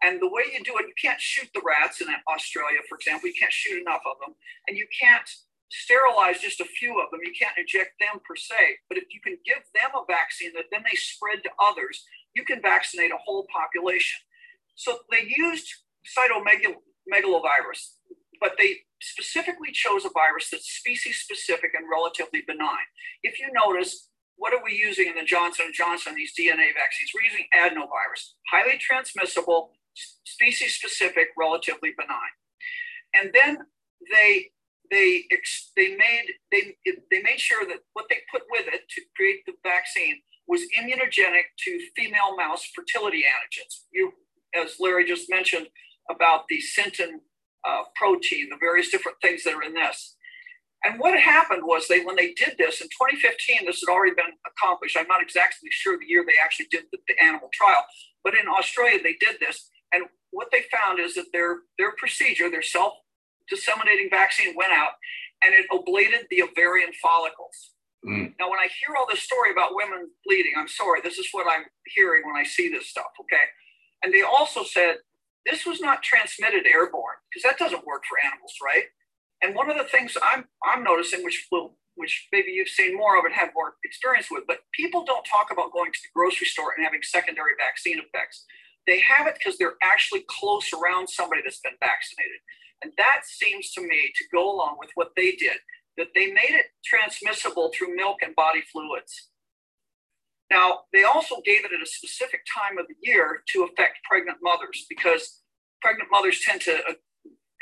And 0.05 0.21
the 0.21 0.29
way 0.29 0.43
you 0.53 0.63
do 0.63 0.77
it, 0.77 0.87
you 0.87 0.95
can't 1.01 1.21
shoot 1.21 1.49
the 1.55 1.63
rats 1.65 2.03
in 2.03 2.09
Australia, 2.29 2.81
for 2.89 2.97
example, 2.97 3.29
you 3.29 3.35
can't 3.41 3.53
shoot 3.53 3.81
enough 3.81 4.05
of 4.05 4.21
them, 4.21 4.35
and 4.69 4.77
you 4.77 4.87
can't 4.93 5.29
sterilize 5.71 6.39
just 6.41 6.61
a 6.61 6.65
few 6.65 7.01
of 7.01 7.11
them. 7.11 7.21
You 7.25 7.33
can't 7.33 7.57
inject 7.57 7.99
them 7.99 8.21
per 8.23 8.37
se. 8.37 8.85
But 8.89 8.99
if 8.99 9.05
you 9.11 9.21
can 9.25 9.39
give 9.45 9.65
them 9.75 9.91
a 9.97 10.05
vaccine 10.07 10.53
that 10.55 10.69
then 10.71 10.85
they 10.85 10.95
spread 10.95 11.43
to 11.45 11.51
others, 11.57 12.05
you 12.35 12.45
can 12.45 12.61
vaccinate 12.61 13.11
a 13.11 13.25
whole 13.25 13.47
population. 13.51 14.21
So 14.77 14.99
they 15.11 15.25
used 15.25 15.67
cytomegalovirus, 16.05 17.97
but 18.41 18.53
they 18.59 18.85
specifically 19.01 19.73
chose 19.73 20.05
a 20.05 20.11
virus 20.11 20.51
that's 20.51 20.69
species 20.69 21.19
specific 21.19 21.73
and 21.75 21.89
relatively 21.91 22.43
benign. 22.47 22.87
If 23.23 23.41
you 23.41 23.49
notice, 23.53 24.11
what 24.37 24.53
are 24.53 24.63
we 24.63 24.75
using 24.75 25.09
in 25.09 25.17
the 25.17 25.25
Johnson 25.25 25.67
& 25.73 25.75
Johnson, 25.75 26.15
these 26.15 26.35
DNA 26.39 26.75
vaccines? 26.75 27.11
We're 27.15 27.31
using 27.31 27.47
adenovirus, 27.57 28.35
highly 28.51 28.79
transmissible, 28.79 29.73
species 30.25 30.75
specific, 30.75 31.29
relatively 31.39 31.93
benign. 31.97 32.35
And 33.15 33.31
then 33.33 33.59
they 34.13 34.51
they 34.91 35.25
they 35.77 35.97
made 35.97 36.27
they 36.53 36.75
they 37.11 37.23
made 37.23 37.41
sure 37.41 37.67
that 37.67 37.79
what 37.95 38.07
they 38.09 38.19
put 38.31 38.43
with 38.51 38.67
it 38.67 38.83
to 38.89 39.03
create 39.17 39.41
the 39.47 39.55
vaccine 39.63 40.21
was 40.47 40.61
immunogenic 40.79 41.45
to 41.59 41.81
female 41.97 42.37
mouse 42.37 42.69
fertility 42.75 43.25
antigens. 43.25 43.85
You, 43.93 44.13
as 44.55 44.77
Larry 44.79 45.07
just 45.07 45.31
mentioned 45.31 45.69
about 46.11 46.45
the 46.49 46.61
Syntin 46.61 47.21
uh, 47.67 47.85
protein, 47.97 48.51
the 48.51 48.57
various 48.61 48.91
different 48.91 49.17
things 49.23 49.43
that 49.45 49.55
are 49.55 49.63
in 49.63 49.75
this. 49.75 50.17
And 50.85 51.01
what 51.01 51.19
happened 51.19 51.63
was 51.65 51.89
they, 51.89 52.05
when 52.05 52.17
they 52.17 52.35
did 52.35 52.57
this 52.59 52.83
in 52.83 52.89
2015, 52.89 53.65
this 53.65 53.81
had 53.81 53.93
already 53.93 54.15
been 54.15 54.37
accomplished. 54.45 54.99
I'm 55.01 55.09
not 55.09 55.23
exactly 55.23 55.71
sure 55.73 55.99
the 55.99 56.05
year 56.07 56.25
they 56.27 56.37
actually 56.43 56.67
did 56.71 56.85
the, 56.93 56.99
the 57.09 57.17
animal 57.25 57.49
trial, 57.55 57.83
but 58.23 58.35
in 58.35 58.47
Australia 58.47 59.01
they 59.03 59.17
did 59.19 59.41
this. 59.41 59.71
And 59.95 60.05
what 60.31 60.49
they 60.51 60.63
found 60.73 60.99
is 60.99 61.15
that 61.15 61.27
their 61.33 61.59
their 61.79 61.93
procedure, 61.97 62.51
their 62.51 62.63
self 62.63 62.95
disseminating 63.49 64.09
vaccine 64.11 64.55
went 64.57 64.73
out 64.73 64.93
and 65.45 65.55
it 65.55 65.67
ablated 65.71 66.27
the 66.31 66.43
ovarian 66.43 66.91
follicles. 67.03 67.73
Mm. 68.05 68.35
Now, 68.39 68.51
when 68.51 68.59
I 68.59 68.69
hear 68.81 68.97
all 68.97 69.07
this 69.09 69.23
story 69.23 69.51
about 69.51 69.75
women 69.75 70.11
bleeding, 70.27 70.53
I'm 70.59 70.69
sorry, 70.69 71.01
this 71.03 71.19
is 71.19 71.29
what 71.33 71.47
I'm 71.49 71.65
hearing 71.95 72.23
when 72.25 72.37
I 72.37 72.45
see 72.45 72.69
this 72.69 72.89
stuff, 72.89 73.13
okay? 73.21 73.45
And 74.03 74.13
they 74.13 74.23
also 74.23 74.65
said 74.65 74.97
this 75.47 75.65
was 75.65 75.81
not 75.81 76.03
transmitted 76.03 76.67
airborne 76.67 77.17
because 77.31 77.43
that 77.45 77.59
doesn't 77.59 77.87
work 77.87 78.03
for 78.09 78.19
animals, 78.25 78.53
right? 78.63 78.85
And 79.43 79.55
one 79.55 79.71
of 79.71 79.77
the 79.77 79.85
things 79.85 80.17
I'm 80.23 80.45
I'm 80.65 80.83
noticing, 80.83 81.23
which 81.25 81.47
will 81.53 81.77
which 81.97 82.27
maybe 82.33 82.51
you've 82.51 82.69
seen 82.69 82.97
more 82.97 83.19
of 83.19 83.25
and 83.25 83.35
have 83.35 83.51
more 83.55 83.75
experience 83.85 84.27
with, 84.31 84.45
but 84.49 84.59
people 84.73 85.05
don't 85.05 85.25
talk 85.25 85.53
about 85.53 85.73
going 85.73 85.93
to 85.93 85.99
the 86.03 86.09
grocery 86.15 86.47
store 86.47 86.75
and 86.77 86.85
having 86.85 87.03
secondary 87.03 87.53
vaccine 87.59 88.01
effects. 88.01 88.45
They 88.87 89.01
have 89.01 89.27
it 89.27 89.37
because 89.39 89.59
they're 89.59 89.77
actually 89.83 90.25
close 90.29 90.71
around 90.73 91.09
somebody 91.09 91.43
that's 91.45 91.61
been 91.61 91.79
vaccinated. 91.81 92.41
And 92.83 92.93
that 92.99 93.23
seems 93.25 93.73
to 93.73 93.81
me 93.81 94.13
to 94.15 94.25
go 94.33 94.51
along 94.51 94.77
with 94.79 94.91
what 94.95 95.13
they 95.17 95.33
did 95.33 95.57
that 95.97 96.09
they 96.15 96.27
made 96.27 96.51
it 96.51 96.67
transmissible 96.85 97.71
through 97.75 97.95
milk 97.95 98.19
and 98.23 98.35
body 98.35 98.63
fluids. 98.73 99.29
Now, 100.51 100.81
they 100.93 101.05
also 101.05 101.37
gave 101.45 101.65
it 101.65 101.73
at 101.73 101.83
a 101.83 101.87
specific 101.87 102.41
time 102.53 102.79
of 102.79 102.87
the 102.89 102.95
year 103.01 103.43
to 103.53 103.65
affect 103.65 103.99
pregnant 104.05 104.39
mothers 104.43 104.85
because 104.89 105.41
pregnant 105.81 106.11
mothers 106.11 106.41
tend 106.45 106.61
to 106.63 106.75
uh, 106.89 106.93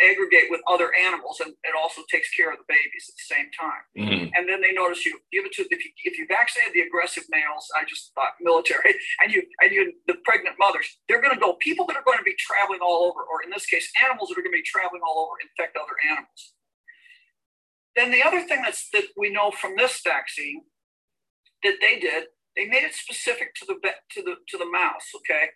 aggregate 0.01 0.49
with 0.49 0.61
other 0.67 0.91
animals 0.97 1.41
and 1.41 1.53
it 1.65 1.75
also 1.77 2.03
takes 2.09 2.31
care 2.33 2.51
of 2.51 2.59
the 2.59 2.69
babies 2.69 3.07
at 3.11 3.17
the 3.17 3.29
same 3.29 3.49
time. 3.53 3.85
Mm-hmm. 3.93 4.33
And 4.35 4.49
then 4.49 4.61
they 4.61 4.73
notice 4.73 5.05
you 5.05 5.19
give 5.33 5.45
it 5.45 5.53
to 5.61 5.67
if 5.69 5.85
you 5.85 5.91
if 6.05 6.19
you 6.19 6.27
vaccinated 6.27 6.73
the 6.75 6.89
aggressive 6.89 7.25
males, 7.29 7.69
I 7.77 7.85
just 7.85 8.13
thought 8.15 8.35
military, 8.41 8.95
and 9.23 9.33
you 9.33 9.43
and 9.61 9.71
you 9.71 9.93
the 10.07 10.17
pregnant 10.25 10.57
mothers, 10.59 10.87
they're 11.09 11.21
going 11.21 11.35
to 11.35 11.41
go 11.41 11.55
people 11.61 11.87
that 11.87 11.97
are 11.97 12.07
going 12.07 12.19
to 12.19 12.27
be 12.27 12.37
traveling 12.39 12.81
all 12.81 13.05
over, 13.05 13.21
or 13.21 13.45
in 13.45 13.51
this 13.51 13.67
case, 13.67 13.91
animals 14.03 14.31
that 14.31 14.39
are 14.39 14.45
going 14.45 14.57
to 14.57 14.63
be 14.65 14.67
traveling 14.67 15.03
all 15.05 15.29
over, 15.29 15.37
infect 15.45 15.77
other 15.77 15.97
animals. 16.09 16.55
Then 17.95 18.11
the 18.11 18.25
other 18.25 18.41
thing 18.41 18.63
that's 18.63 18.89
that 18.93 19.05
we 19.17 19.31
know 19.31 19.51
from 19.51 19.77
this 19.77 20.01
vaccine 20.03 20.63
that 21.63 21.77
they 21.81 22.01
did, 22.01 22.33
they 22.57 22.67
made 22.67 22.85
it 22.85 22.95
specific 22.95 23.55
to 23.57 23.67
the 23.67 23.77
vet 23.83 24.09
to 24.13 24.23
the 24.23 24.37
to 24.49 24.59
the 24.59 24.67
mouse. 24.67 25.13
Okay. 25.17 25.53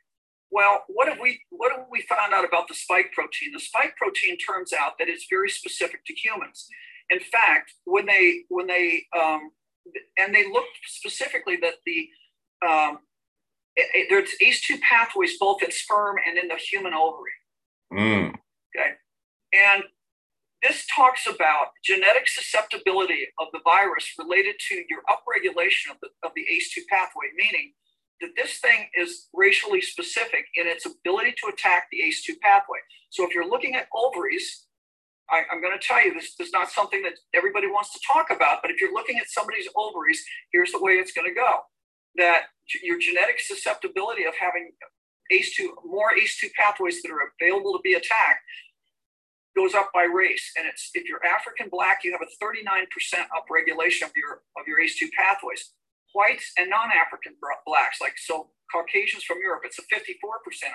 Well, 0.57 0.85
what 0.89 1.07
have 1.07 1.19
we 1.21 1.39
what 1.51 1.71
have 1.71 1.85
we 1.91 2.01
found 2.09 2.33
out 2.33 2.49
about 2.49 2.67
the 2.67 2.73
spike 2.73 3.13
protein? 3.13 3.53
The 3.53 3.61
spike 3.61 3.95
protein 3.95 4.39
turns 4.39 4.73
out 4.73 4.93
that 4.99 5.07
it's 5.07 5.27
very 5.29 5.51
specific 5.51 6.03
to 6.07 6.15
humans. 6.15 6.67
In 7.11 7.21
fact, 7.21 7.75
when 7.85 8.07
they 8.07 8.45
when 8.49 8.67
they 8.67 9.03
um, 9.15 9.51
and 10.19 10.35
they 10.35 10.49
looked 10.51 10.79
specifically 10.87 11.59
that 11.61 11.75
the 11.85 12.09
um, 12.67 13.01
it, 13.77 13.87
it, 13.95 14.07
there's 14.09 14.31
ACE2 14.43 14.81
pathways 14.81 15.39
both 15.39 15.63
in 15.63 15.71
sperm 15.71 16.17
and 16.27 16.39
in 16.39 16.49
the 16.49 16.57
human 16.57 16.95
ovary. 16.95 17.37
Mm. 17.93 18.29
Okay, 18.75 18.93
and 19.53 19.83
this 20.63 20.87
talks 20.87 21.27
about 21.27 21.67
genetic 21.85 22.29
susceptibility 22.29 23.29
of 23.39 23.49
the 23.53 23.61
virus 23.63 24.11
related 24.19 24.55
to 24.71 24.77
your 24.89 25.03
upregulation 25.11 25.91
of 25.91 25.99
the, 26.01 26.09
of 26.25 26.33
the 26.35 26.47
ACE2 26.51 26.87
pathway, 26.89 27.27
meaning 27.37 27.75
that 28.21 28.31
this 28.37 28.59
thing 28.59 28.87
is 28.95 29.29
racially 29.35 29.81
specific 29.81 30.47
in 30.55 30.67
its 30.67 30.87
ability 30.87 31.35
to 31.43 31.53
attack 31.53 31.89
the 31.93 31.99
ACE2 31.99 32.41
pathway. 32.41 32.79
So 33.11 33.27
if 33.27 33.35
you're 33.35 33.49
looking 33.49 33.75
at 33.75 33.87
ovaries, 33.95 34.67
I, 35.31 35.43
am 35.53 35.61
going 35.61 35.77
to 35.79 35.85
tell 35.85 36.03
you 36.03 36.15
this, 36.15 36.35
this 36.37 36.49
is 36.49 36.53
not 36.53 36.71
something 36.71 37.03
that 37.03 37.15
everybody 37.35 37.67
wants 37.67 37.93
to 37.93 38.01
talk 38.07 38.31
about, 38.31 38.59
but 38.63 38.71
if 38.71 38.81
you're 38.81 38.93
looking 38.93 39.19
at 39.19 39.29
somebody's 39.29 39.69
ovaries, 39.77 40.25
here's 40.53 40.73
the 40.73 40.81
way 40.81 40.93
it's 40.93 41.13
going 41.13 41.29
to 41.29 41.35
go. 41.35 41.61
That 42.17 42.45
your 42.83 42.99
genetic 42.99 43.41
susceptibility 43.41 44.25
of 44.25 44.35
having 44.41 44.73
ACE2, 45.33 45.69
more 45.85 46.11
ACE2 46.17 46.53
pathways 46.55 47.03
that 47.03 47.11
are 47.11 47.33
available 47.41 47.73
to 47.73 47.81
be 47.83 47.95
attacked 47.95 48.41
goes 49.57 49.75
up 49.75 49.91
by 49.93 50.05
race. 50.05 50.53
And 50.57 50.67
it's 50.67 50.91
if 50.95 51.09
you're 51.09 51.25
African 51.25 51.69
black, 51.71 52.05
you 52.05 52.13
have 52.13 52.21
a 52.21 52.45
39% 52.45 52.87
upregulation 53.33 54.05
of 54.05 54.13
your 54.15 54.43
of 54.57 54.69
your 54.69 54.81
ACE2 54.81 55.09
pathways. 55.19 55.73
Whites 56.17 56.53
and 56.57 56.71
non-African 56.71 57.35
blacks, 57.67 58.01
like 58.01 58.17
so 58.17 58.49
Caucasians 58.73 59.25
from 59.25 59.39
Europe, 59.43 59.63
it's 59.65 59.79
a 59.79 59.83
54% 59.83 60.09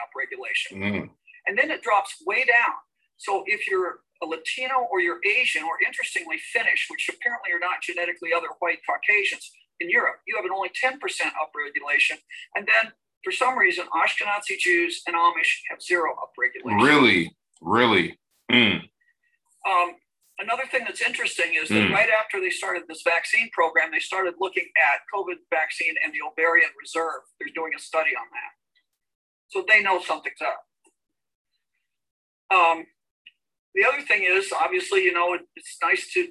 upregulation. 0.06 0.78
Mm. 0.78 1.10
And 1.48 1.58
then 1.58 1.72
it 1.72 1.82
drops 1.82 2.14
way 2.26 2.46
down. 2.46 2.78
So 3.18 3.44
if 3.48 3.68
you're 3.68 4.02
a 4.22 4.26
Latino 4.26 4.88
or 4.92 5.02
you're 5.02 5.20
Asian, 5.26 5.64
or 5.64 5.82
interestingly 5.86 6.38
Finnish, 6.54 6.88
which 6.90 7.10
apparently 7.10 7.52
are 7.52 7.60
not 7.60 7.82
genetically 7.82 8.30
other 8.36 8.48
white 8.60 8.80
Caucasians 8.88 9.50
in 9.80 9.90
Europe, 9.90 10.18
you 10.28 10.36
have 10.36 10.46
an 10.46 10.52
only 10.56 10.70
10% 10.70 10.98
upregulation. 11.02 12.18
And 12.56 12.68
then 12.68 12.94
for 13.24 13.32
some 13.32 13.58
reason, 13.58 13.86
Ashkenazi 13.94 14.58
Jews 14.60 15.02
and 15.08 15.16
Amish 15.16 15.62
have 15.70 15.82
zero 15.82 16.16
upregulation. 16.22 16.84
Really? 16.84 17.36
Really? 17.62 18.20
Mm. 18.52 18.82
Um, 19.68 19.96
another 20.42 20.64
thing 20.70 20.84
that's 20.86 21.02
interesting 21.02 21.54
is 21.62 21.70
that 21.70 21.76
mm. 21.76 21.94
right 21.94 22.10
after 22.10 22.42
they 22.42 22.50
started 22.50 22.84
this 22.88 23.04
vaccine 23.04 23.50
program, 23.52 23.92
they 23.92 24.00
started 24.00 24.34
looking 24.40 24.68
at 24.76 25.02
COVID 25.14 25.38
vaccine 25.50 25.96
and 26.04 26.14
the 26.14 26.20
ovarian 26.26 26.70
reserve. 26.80 27.22
They're 27.40 27.54
doing 27.54 27.74
a 27.76 27.80
study 27.80 28.12
on 28.18 28.26
that. 28.32 28.52
So 29.50 29.64
they 29.68 29.82
know 29.82 30.02
something's 30.02 30.42
up. 30.42 30.64
Um, 32.54 32.86
the 33.76 33.86
other 33.86 34.02
thing 34.02 34.24
is, 34.24 34.52
obviously, 34.52 35.04
you 35.04 35.14
know, 35.14 35.34
it, 35.34 35.42
it's 35.56 35.78
nice 35.82 36.12
to 36.14 36.28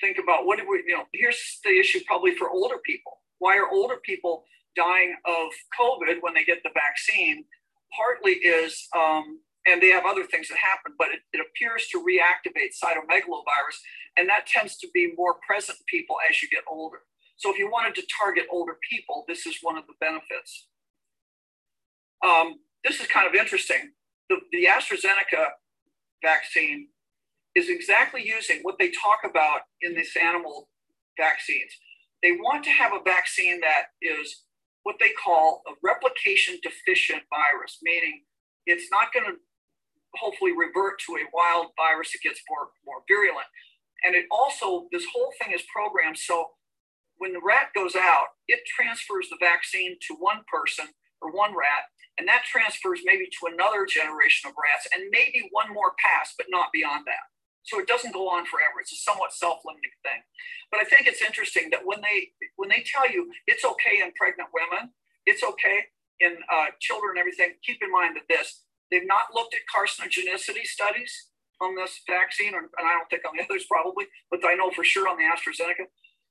think 0.00 0.18
about 0.22 0.46
what 0.46 0.58
do 0.58 0.68
we, 0.68 0.82
you 0.86 0.96
know, 0.96 1.04
here's 1.12 1.60
the 1.64 1.78
issue 1.78 2.00
probably 2.06 2.34
for 2.34 2.50
older 2.50 2.76
people. 2.84 3.20
Why 3.38 3.56
are 3.56 3.70
older 3.70 3.96
people 4.04 4.44
dying 4.76 5.14
of 5.24 5.48
COVID 5.78 6.16
when 6.20 6.34
they 6.34 6.44
get 6.44 6.62
the 6.62 6.70
vaccine? 6.74 7.44
Partly 7.96 8.32
is 8.32 8.88
um, 8.96 9.40
and 9.66 9.82
they 9.82 9.88
have 9.88 10.04
other 10.04 10.24
things 10.24 10.48
that 10.48 10.58
happen, 10.58 10.92
but 10.98 11.08
it, 11.08 11.20
it, 11.32 11.40
appears 11.40 11.88
to 11.88 11.98
reactivate 11.98 12.76
cytomegalovirus, 12.76 13.78
and 14.16 14.28
that 14.28 14.46
tends 14.46 14.76
to 14.78 14.88
be 14.92 15.12
more 15.16 15.36
present 15.46 15.78
in 15.78 15.84
people 15.88 16.16
as 16.28 16.42
you 16.42 16.48
get 16.48 16.64
older. 16.68 16.98
So 17.36 17.50
if 17.50 17.58
you 17.58 17.70
wanted 17.70 17.94
to 17.96 18.02
target 18.20 18.44
older 18.50 18.76
people, 18.90 19.24
this 19.26 19.46
is 19.46 19.58
one 19.62 19.76
of 19.76 19.84
the 19.86 19.94
benefits. 20.00 20.68
Um, 22.24 22.60
this 22.84 23.00
is 23.00 23.06
kind 23.06 23.26
of 23.26 23.34
interesting. 23.34 23.92
The, 24.28 24.36
the 24.52 24.66
AstraZeneca 24.66 25.48
vaccine 26.22 26.88
is 27.54 27.68
exactly 27.68 28.22
using 28.24 28.60
what 28.62 28.76
they 28.78 28.90
talk 28.90 29.20
about 29.28 29.62
in 29.80 29.94
this 29.94 30.16
animal 30.16 30.68
vaccines. 31.18 31.72
They 32.22 32.32
want 32.32 32.64
to 32.64 32.70
have 32.70 32.92
a 32.92 33.02
vaccine 33.04 33.60
that 33.60 33.86
is 34.02 34.44
what 34.82 34.96
they 35.00 35.10
call 35.10 35.62
a 35.68 35.72
replication 35.82 36.58
deficient 36.62 37.22
virus, 37.30 37.78
meaning 37.82 38.22
it's 38.66 38.90
not 38.90 39.12
going 39.12 39.26
to 39.26 39.36
hopefully 40.20 40.52
revert 40.52 40.98
to 41.06 41.16
a 41.16 41.30
wild 41.32 41.72
virus 41.76 42.12
that 42.12 42.22
gets 42.22 42.40
more, 42.48 42.70
more 42.84 43.02
virulent. 43.08 43.46
And 44.04 44.14
it 44.14 44.26
also, 44.30 44.86
this 44.92 45.06
whole 45.12 45.32
thing 45.40 45.54
is 45.54 45.62
programmed 45.72 46.18
so 46.18 46.54
when 47.18 47.32
the 47.32 47.40
rat 47.44 47.70
goes 47.74 47.94
out, 47.94 48.34
it 48.48 48.60
transfers 48.66 49.28
the 49.30 49.38
vaccine 49.40 49.96
to 50.08 50.16
one 50.18 50.42
person 50.50 50.86
or 51.22 51.32
one 51.32 51.54
rat, 51.56 51.88
and 52.18 52.28
that 52.28 52.44
transfers 52.44 53.00
maybe 53.04 53.26
to 53.26 53.52
another 53.52 53.86
generation 53.86 54.50
of 54.50 54.54
rats 54.58 54.86
and 54.92 55.08
maybe 55.10 55.48
one 55.50 55.72
more 55.72 55.94
pass, 56.02 56.34
but 56.36 56.46
not 56.50 56.72
beyond 56.72 57.06
that. 57.06 57.24
So 57.64 57.80
it 57.80 57.88
doesn't 57.88 58.12
go 58.12 58.28
on 58.28 58.44
forever. 58.44 58.82
It's 58.82 58.92
a 58.92 59.00
somewhat 59.00 59.32
self-limiting 59.32 59.96
thing. 60.04 60.20
But 60.70 60.80
I 60.80 60.84
think 60.84 61.06
it's 61.06 61.22
interesting 61.22 61.70
that 61.70 61.86
when 61.86 62.02
they 62.02 62.34
when 62.56 62.68
they 62.68 62.84
tell 62.84 63.08
you 63.08 63.30
it's 63.46 63.64
okay 63.64 64.04
in 64.04 64.12
pregnant 64.18 64.50
women, 64.52 64.92
it's 65.24 65.42
okay 65.42 65.88
in 66.20 66.36
uh, 66.52 66.76
children 66.80 67.16
and 67.16 67.18
everything, 67.18 67.56
keep 67.64 67.82
in 67.82 67.90
mind 67.90 68.16
that 68.16 68.28
this 68.28 68.63
they've 68.90 69.06
not 69.06 69.34
looked 69.34 69.54
at 69.54 69.62
carcinogenicity 69.68 70.64
studies 70.64 71.28
on 71.60 71.74
this 71.74 72.00
vaccine, 72.08 72.54
and 72.54 72.66
I 72.78 72.92
don't 72.92 73.08
think 73.08 73.22
on 73.26 73.36
the 73.36 73.44
others 73.48 73.64
probably, 73.70 74.06
but 74.30 74.40
I 74.44 74.54
know 74.54 74.70
for 74.70 74.84
sure 74.84 75.08
on 75.08 75.16
the 75.16 75.24
AstraZeneca. 75.24 75.86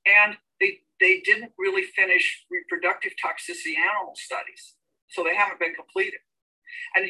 And 0.06 0.36
they 0.60 0.80
they 1.00 1.20
didn't 1.24 1.52
really 1.58 1.82
finish 1.96 2.44
reproductive 2.50 3.12
toxicity 3.16 3.76
animal 3.76 4.14
studies, 4.14 4.76
so 5.08 5.24
they 5.24 5.34
haven't 5.34 5.58
been 5.58 5.74
completed. 5.74 6.20
And 6.94 7.08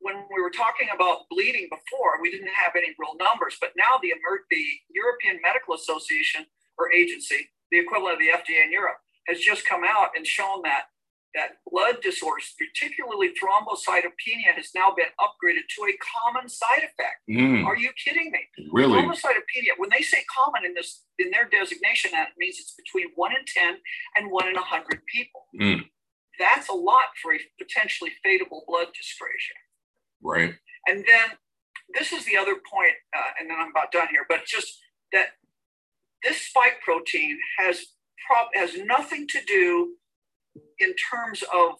when 0.00 0.24
we 0.32 0.42
were 0.42 0.50
talking 0.50 0.88
about 0.94 1.28
bleeding 1.30 1.68
before, 1.70 2.20
we 2.20 2.30
didn't 2.30 2.52
have 2.52 2.72
any 2.76 2.94
real 2.98 3.16
numbers, 3.18 3.56
but 3.60 3.72
now 3.76 3.98
the, 4.02 4.12
the 4.50 4.64
European 4.90 5.40
Medical 5.42 5.74
Association 5.74 6.46
or 6.78 6.92
agency, 6.92 7.48
the 7.72 7.80
equivalent 7.80 8.14
of 8.14 8.20
the 8.20 8.30
FDA 8.30 8.64
in 8.64 8.72
Europe, 8.72 8.98
has 9.26 9.40
just 9.40 9.66
come 9.66 9.82
out 9.82 10.10
and 10.14 10.26
shown 10.26 10.62
that 10.62 10.92
that 11.36 11.58
blood 11.70 12.00
disorders, 12.02 12.54
particularly 12.58 13.28
thrombocytopenia, 13.36 14.56
has 14.56 14.70
now 14.74 14.92
been 14.96 15.12
upgraded 15.20 15.68
to 15.76 15.84
a 15.84 15.94
common 16.00 16.48
side 16.48 16.78
effect. 16.78 17.20
Mm. 17.30 17.64
Are 17.64 17.76
you 17.76 17.90
kidding 18.02 18.32
me? 18.32 18.40
Really? 18.72 18.98
Thrombocytopenia, 18.98 19.76
when 19.76 19.90
they 19.90 20.02
say 20.02 20.24
common 20.34 20.64
in 20.64 20.74
this 20.74 21.04
in 21.18 21.30
their 21.30 21.48
designation, 21.48 22.10
that 22.12 22.30
means 22.38 22.56
it's 22.58 22.74
between 22.74 23.08
one 23.14 23.32
in 23.32 23.44
10 23.46 23.76
and 24.16 24.30
one 24.30 24.48
in 24.48 24.56
a 24.56 24.60
100 24.60 25.00
people. 25.14 25.46
Mm. 25.60 25.84
That's 26.38 26.68
a 26.68 26.74
lot 26.74 27.12
for 27.22 27.34
a 27.34 27.38
potentially 27.58 28.12
fatable 28.24 28.62
blood 28.66 28.88
dyscrasia. 28.88 29.56
Right. 30.22 30.54
And 30.88 31.04
then 31.06 31.36
this 31.94 32.12
is 32.12 32.24
the 32.24 32.36
other 32.36 32.54
point, 32.54 32.94
uh, 33.16 33.30
and 33.38 33.48
then 33.48 33.58
I'm 33.60 33.70
about 33.70 33.92
done 33.92 34.08
here, 34.10 34.26
but 34.28 34.44
just 34.46 34.80
that 35.12 35.28
this 36.22 36.40
spike 36.40 36.80
protein 36.82 37.38
has 37.58 37.84
prob- 38.26 38.54
has 38.54 38.76
nothing 38.84 39.28
to 39.28 39.40
do 39.46 39.94
in 40.78 40.94
terms 41.10 41.42
of 41.54 41.72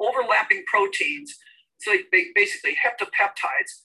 overlapping 0.00 0.64
proteins. 0.66 1.34
So 1.78 1.92
they 2.12 2.26
basically 2.34 2.76
heptapeptides. 2.76 3.84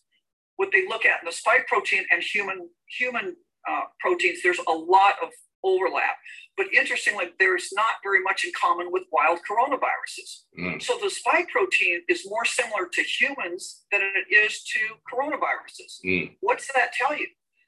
What 0.58 0.70
they 0.72 0.88
look 0.88 1.06
at 1.06 1.22
in 1.22 1.26
the 1.26 1.32
spike 1.32 1.68
protein 1.68 2.06
and 2.12 2.22
human 2.22 2.70
human 3.00 3.36
uh, 3.70 3.82
proteins, 4.00 4.40
there's 4.44 4.60
a 4.68 4.72
lot 4.72 5.16
of 5.22 5.30
overlap. 5.64 6.18
But 6.58 6.68
interestingly, 6.74 7.26
there's 7.40 7.70
not 7.74 7.96
very 8.04 8.22
much 8.22 8.44
in 8.44 8.52
common 8.60 8.92
with 8.92 9.04
wild 9.12 9.40
coronaviruses. 9.50 10.44
Mm. 10.60 10.82
So 10.82 10.98
the 11.02 11.10
spike 11.10 11.50
protein 11.50 12.02
is 12.10 12.28
more 12.28 12.46
similar 12.46 12.88
to 12.92 13.02
humans 13.02 13.84
than 13.92 14.02
it 14.02 14.34
is 14.34 14.64
to 14.64 14.80
coronaviruses. 15.12 16.02
Mm. 16.06 16.36
What's 16.42 16.68
that 16.74 16.94
tell 16.94 17.18
you? 17.18 17.28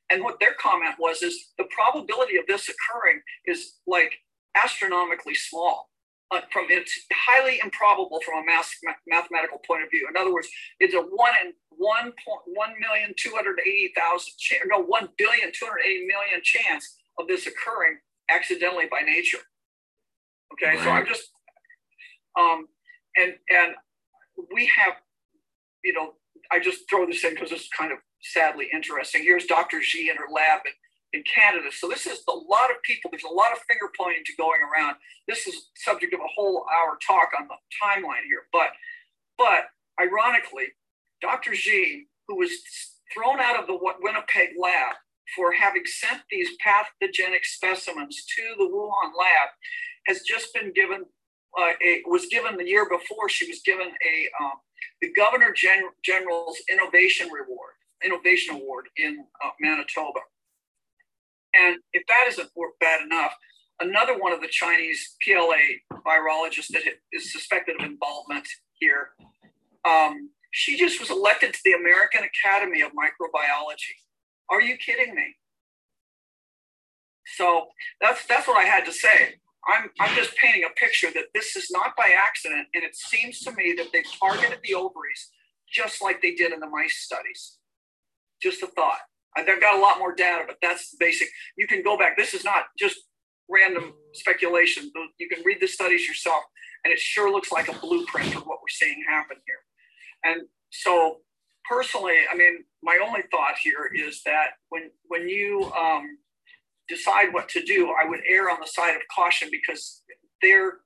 And 0.09 0.23
what 0.23 0.39
their 0.39 0.53
comment 0.53 0.95
was 0.99 1.21
is 1.21 1.53
the 1.57 1.65
probability 1.75 2.37
of 2.37 2.45
this 2.47 2.69
occurring 2.69 3.21
is 3.45 3.79
like 3.87 4.13
astronomically 4.55 5.35
small. 5.35 5.89
Uh, 6.33 6.41
from 6.51 6.65
it's 6.69 7.05
highly 7.11 7.59
improbable 7.63 8.19
from 8.25 8.41
a 8.41 8.45
math, 8.45 8.69
mathematical 9.07 9.59
point 9.67 9.83
of 9.83 9.91
view. 9.91 10.07
In 10.09 10.19
other 10.19 10.33
words, 10.33 10.49
it's 10.79 10.95
a 10.95 11.01
one 11.01 11.33
in 11.43 11.53
one 11.69 12.05
point 12.25 12.41
one 12.45 12.73
million 12.79 13.13
two 13.17 13.31
hundred 13.35 13.59
eighty 13.61 13.91
thousand 13.95 14.33
no 14.67 14.81
one 14.81 15.09
billion 15.17 15.51
two 15.53 15.65
hundred 15.65 15.81
eighty 15.85 16.07
million 16.07 16.41
chance 16.41 16.97
of 17.19 17.27
this 17.27 17.45
occurring 17.45 17.97
accidentally 18.31 18.85
by 18.89 19.01
nature. 19.01 19.39
Okay, 20.53 20.75
right. 20.75 20.83
so 20.83 20.89
I'm 20.89 21.05
just, 21.05 21.29
um, 22.39 22.67
and 23.15 23.33
and 23.49 23.75
we 24.53 24.65
have, 24.75 24.93
you 25.83 25.93
know, 25.93 26.13
I 26.51 26.59
just 26.59 26.89
throw 26.89 27.05
this 27.05 27.23
in 27.23 27.35
because 27.35 27.51
it's 27.51 27.69
kind 27.77 27.91
of 27.91 27.99
sadly 28.21 28.69
interesting. 28.73 29.23
Here's 29.23 29.45
Dr. 29.45 29.81
Xi 29.81 30.09
in 30.09 30.17
her 30.17 30.31
lab 30.31 30.61
in, 30.65 30.73
in 31.13 31.23
Canada. 31.23 31.69
So 31.71 31.87
this 31.87 32.05
is 32.07 32.23
a 32.27 32.33
lot 32.33 32.71
of 32.71 32.81
people. 32.83 33.09
There's 33.11 33.23
a 33.23 33.33
lot 33.33 33.51
of 33.51 33.59
finger 33.69 33.89
pointing 33.97 34.23
to 34.25 34.33
going 34.37 34.61
around. 34.61 34.95
This 35.27 35.47
is 35.47 35.69
subject 35.75 36.13
of 36.13 36.19
a 36.19 36.33
whole 36.35 36.65
hour 36.73 36.97
talk 37.05 37.29
on 37.39 37.47
the 37.47 37.55
timeline 37.81 38.25
here. 38.27 38.43
But 38.51 38.69
but 39.37 39.65
ironically, 40.01 40.65
Dr. 41.21 41.55
Xi, 41.55 42.07
who 42.27 42.37
was 42.37 42.51
thrown 43.13 43.39
out 43.39 43.59
of 43.59 43.67
the 43.67 43.77
Winnipeg 44.01 44.49
lab 44.59 44.95
for 45.35 45.51
having 45.51 45.83
sent 45.85 46.21
these 46.29 46.49
pathogenic 46.59 47.45
specimens 47.45 48.25
to 48.35 48.41
the 48.57 48.65
Wuhan 48.65 49.11
lab 49.17 49.49
has 50.07 50.21
just 50.21 50.53
been 50.53 50.73
given 50.73 51.05
uh, 51.57 51.71
a, 51.85 52.01
was 52.07 52.25
given 52.27 52.57
the 52.57 52.67
year 52.67 52.87
before 52.89 53.29
she 53.29 53.47
was 53.47 53.61
given 53.65 53.87
a 53.87 54.43
um, 54.43 54.53
the 55.01 55.13
Governor 55.13 55.53
Gen- 55.53 55.89
General's 56.03 56.57
Innovation 56.69 57.29
Reward 57.31 57.73
Innovation 58.03 58.55
Award 58.55 58.87
in 58.97 59.25
uh, 59.43 59.49
Manitoba. 59.59 60.19
And 61.55 61.77
if 61.93 62.03
that 62.07 62.25
isn't 62.29 62.49
bad 62.79 63.01
enough, 63.01 63.33
another 63.79 64.17
one 64.17 64.33
of 64.33 64.41
the 64.41 64.47
Chinese 64.47 65.15
PLA 65.21 65.79
virologists 66.05 66.69
that 66.69 66.83
is 67.11 67.31
suspected 67.31 67.79
of 67.79 67.85
involvement 67.85 68.47
here, 68.79 69.09
um, 69.85 70.29
she 70.51 70.77
just 70.77 70.99
was 70.99 71.09
elected 71.09 71.53
to 71.53 71.59
the 71.65 71.73
American 71.73 72.21
Academy 72.23 72.81
of 72.81 72.91
Microbiology. 72.91 73.95
Are 74.49 74.61
you 74.61 74.77
kidding 74.77 75.15
me? 75.15 75.35
So 77.35 77.67
that's 78.01 78.25
that's 78.27 78.47
what 78.47 78.57
I 78.57 78.67
had 78.67 78.85
to 78.85 78.91
say. 78.91 79.35
I'm 79.67 79.89
I'm 79.99 80.15
just 80.15 80.35
painting 80.35 80.63
a 80.63 80.73
picture 80.79 81.09
that 81.13 81.25
this 81.33 81.55
is 81.55 81.71
not 81.71 81.95
by 81.97 82.15
accident, 82.15 82.67
and 82.73 82.83
it 82.83 82.95
seems 82.95 83.39
to 83.41 83.51
me 83.53 83.73
that 83.77 83.87
they've 83.93 84.05
targeted 84.19 84.59
the 84.63 84.75
ovaries 84.75 85.31
just 85.71 86.01
like 86.01 86.21
they 86.21 86.35
did 86.35 86.51
in 86.51 86.59
the 86.59 86.69
mice 86.69 86.97
studies. 86.97 87.57
Just 88.41 88.61
a 88.61 88.67
thought. 88.67 88.99
I've 89.37 89.47
got 89.59 89.77
a 89.77 89.81
lot 89.81 89.99
more 89.99 90.13
data, 90.13 90.43
but 90.45 90.57
that's 90.61 90.91
the 90.91 90.97
basic. 90.99 91.27
You 91.57 91.67
can 91.67 91.83
go 91.83 91.97
back. 91.97 92.17
This 92.17 92.33
is 92.33 92.43
not 92.43 92.65
just 92.77 92.97
random 93.49 93.93
speculation. 94.13 94.91
You 95.19 95.29
can 95.29 95.43
read 95.43 95.57
the 95.59 95.67
studies 95.67 96.07
yourself, 96.07 96.43
and 96.83 96.93
it 96.93 96.99
sure 96.99 97.31
looks 97.31 97.51
like 97.51 97.67
a 97.67 97.77
blueprint 97.79 98.33
for 98.33 98.39
what 98.39 98.59
we're 98.61 98.69
seeing 98.69 99.03
happen 99.07 99.37
here. 99.45 100.33
And 100.33 100.43
so 100.71 101.17
personally, 101.69 102.17
I 102.31 102.35
mean, 102.35 102.63
my 102.81 102.99
only 103.05 103.21
thought 103.31 103.55
here 103.61 103.89
is 103.93 104.21
that 104.25 104.51
when 104.69 104.91
when 105.07 105.27
you 105.27 105.71
um, 105.77 106.17
decide 106.87 107.33
what 107.33 107.49
to 107.49 107.63
do, 107.63 107.93
I 107.99 108.07
would 108.07 108.21
err 108.27 108.49
on 108.49 108.59
the 108.59 108.67
side 108.67 108.95
of 108.95 109.01
caution 109.13 109.49
because 109.51 110.01
they're, 110.41 110.79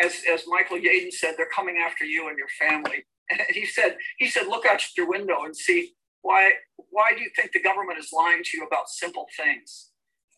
as 0.00 0.22
as 0.30 0.42
Michael 0.46 0.78
Yeadon 0.78 1.12
said, 1.12 1.34
they're 1.36 1.46
coming 1.54 1.78
after 1.78 2.04
you 2.04 2.28
and 2.28 2.38
your 2.38 2.48
family. 2.60 3.04
And 3.30 3.40
he 3.50 3.66
said 3.66 3.96
he 4.18 4.28
said, 4.28 4.46
look 4.46 4.66
out 4.66 4.82
your 4.96 5.08
window 5.08 5.44
and 5.44 5.56
see 5.56 5.94
why 6.22 6.50
why 6.90 7.12
do 7.14 7.20
you 7.20 7.30
think 7.36 7.52
the 7.52 7.62
government 7.62 7.98
is 7.98 8.10
lying 8.12 8.42
to 8.42 8.56
you 8.56 8.64
about 8.64 8.88
simple 8.88 9.26
things? 9.36 9.90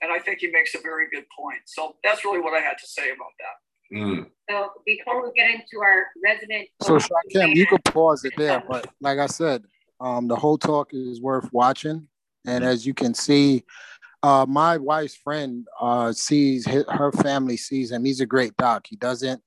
And 0.02 0.12
I 0.12 0.18
think 0.18 0.40
he 0.40 0.48
makes 0.48 0.74
a 0.74 0.80
very 0.80 1.06
good 1.10 1.24
point. 1.38 1.60
So 1.66 1.96
that's 2.02 2.24
really 2.24 2.40
what 2.40 2.54
I 2.54 2.60
had 2.60 2.76
to 2.78 2.86
say 2.86 3.10
about 3.10 3.32
that. 3.38 3.96
Mm. 3.96 4.26
So 4.50 4.70
before 4.84 5.22
we 5.22 5.32
get 5.36 5.50
into 5.50 5.82
our 5.82 6.06
resident, 6.24 6.68
so 6.82 6.96
Shakim, 6.96 7.54
you 7.54 7.66
could 7.66 7.84
pause 7.84 8.24
it 8.24 8.32
there, 8.36 8.62
but 8.68 8.86
like 9.00 9.18
I 9.18 9.26
said, 9.26 9.62
um, 10.00 10.26
the 10.26 10.36
whole 10.36 10.58
talk 10.58 10.90
is 10.92 11.20
worth 11.20 11.48
watching, 11.52 12.08
and 12.46 12.64
as 12.64 12.84
you 12.84 12.92
can 12.92 13.14
see, 13.14 13.64
uh, 14.22 14.46
my 14.48 14.78
wife's 14.78 15.14
friend 15.14 15.66
uh, 15.80 16.12
sees 16.12 16.66
his, 16.66 16.84
her 16.88 17.12
family 17.12 17.56
sees 17.56 17.92
him. 17.92 18.04
He's 18.04 18.20
a 18.20 18.26
great 18.26 18.56
doc. 18.56 18.86
He 18.88 18.96
doesn't 18.96 19.40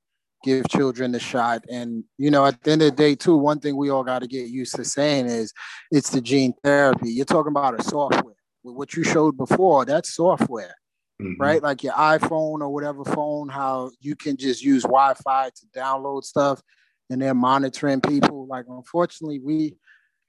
give 0.43 0.67
children 0.69 1.11
the 1.11 1.19
shot, 1.19 1.63
and 1.69 2.03
you 2.17 2.31
know, 2.31 2.45
at 2.45 2.61
the 2.63 2.71
end 2.71 2.81
of 2.81 2.91
the 2.91 2.95
day, 2.95 3.15
too, 3.15 3.35
one 3.35 3.59
thing 3.59 3.75
we 3.75 3.89
all 3.89 4.03
got 4.03 4.19
to 4.19 4.27
get 4.27 4.47
used 4.47 4.75
to 4.75 4.85
saying 4.85 5.25
is 5.25 5.53
it's 5.91 6.09
the 6.09 6.21
gene 6.21 6.53
therapy. 6.63 7.11
You're 7.11 7.25
talking 7.25 7.51
about 7.51 7.79
a 7.79 7.83
software. 7.83 8.35
What 8.63 8.95
you 8.95 9.03
showed 9.03 9.38
before, 9.38 9.85
that's 9.85 10.13
software 10.13 10.75
mm-hmm. 11.21 11.41
right? 11.41 11.61
Like 11.61 11.83
your 11.83 11.93
iPhone 11.93 12.61
or 12.61 12.69
whatever 12.69 13.03
phone, 13.03 13.49
how 13.49 13.91
you 13.99 14.15
can 14.15 14.38
just 14.38 14.63
use 14.63 14.83
Wi-Fi 14.83 15.49
to 15.49 15.79
download 15.79 16.23
stuff 16.23 16.61
and 17.09 17.21
they're 17.21 17.33
monitoring 17.33 18.01
people. 18.01 18.47
Like, 18.47 18.65
unfortunately, 18.67 19.39
we 19.39 19.75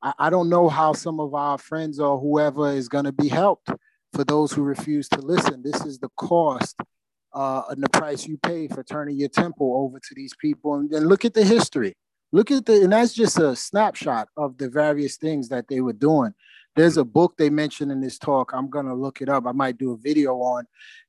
I, 0.02 0.12
I 0.18 0.30
don't 0.30 0.48
know 0.48 0.68
how 0.68 0.92
some 0.92 1.20
of 1.20 1.34
our 1.34 1.59
friends 1.59 1.98
or 1.98 2.18
whoever 2.18 2.70
is 2.72 2.88
gonna 2.88 3.12
be 3.12 3.28
helped 3.28 3.70
for 4.12 4.24
those 4.24 4.52
who 4.52 4.62
refuse 4.62 5.09
to 5.11 5.20
listen. 5.20 5.62
This 5.62 5.84
is 5.84 5.98
the 5.98 6.09
cost 6.16 6.76
uh, 7.33 7.62
and 7.70 7.83
the 7.83 7.89
price 7.91 8.26
you 8.26 8.39
pay 8.39 8.68
for 8.68 8.83
turning 8.83 9.18
your 9.18 9.29
temple 9.29 9.74
over 9.76 9.99
to 9.99 10.14
these 10.14 10.35
people. 10.41 10.74
And 10.74 10.91
look 11.07 11.24
at 11.24 11.35
the 11.35 11.45
history. 11.45 11.95
Look 12.33 12.51
at 12.51 12.66
the, 12.66 12.83
and 12.83 12.93
that's 12.93 13.14
just 13.14 13.39
a 13.39 13.57
snapshot 13.57 14.29
of 14.37 14.59
the 14.59 14.68
various 14.68 15.16
things 15.16 15.49
that 15.49 15.68
they 15.68 15.81
were 15.81 15.95
doing. 15.95 16.35
there's 16.76 16.97
a 16.97 17.05
book 17.05 17.37
they 17.37 17.51
mentioned 17.51 17.91
in 17.91 18.01
this 18.01 18.18
talk. 18.18 18.53
I'm 18.53 18.68
gonna 18.70 18.95
look 18.95 19.20
it 19.20 19.29
up. 19.29 19.47
I 19.47 19.53
might 19.53 19.79
do 19.79 19.93
a 19.93 19.97
video 19.97 20.35
on 20.37 20.64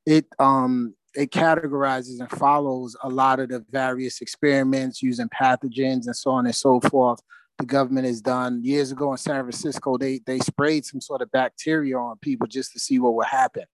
it. 0.05 0.25
Um, 0.39 0.95
it 1.15 1.31
categorizes 1.31 2.19
and 2.19 2.29
follows 2.29 2.95
a 3.03 3.09
lot 3.09 3.39
of 3.39 3.49
the 3.49 3.65
various 3.69 4.21
experiments 4.21 5.01
using 5.01 5.29
pathogens 5.29 6.05
and 6.05 6.15
so 6.15 6.31
on 6.31 6.45
and 6.45 6.55
so 6.55 6.79
forth. 6.81 7.19
The 7.57 7.65
government 7.65 8.07
has 8.07 8.21
done 8.21 8.63
years 8.63 8.91
ago 8.91 9.11
in 9.11 9.17
San 9.17 9.43
Francisco. 9.43 9.97
They 9.97 10.21
they 10.25 10.39
sprayed 10.39 10.85
some 10.85 11.01
sort 11.01 11.21
of 11.21 11.31
bacteria 11.31 11.97
on 11.97 12.17
people 12.19 12.47
just 12.47 12.71
to 12.73 12.79
see 12.79 12.99
what 12.99 13.15
would 13.15 13.27
happen. 13.27 13.65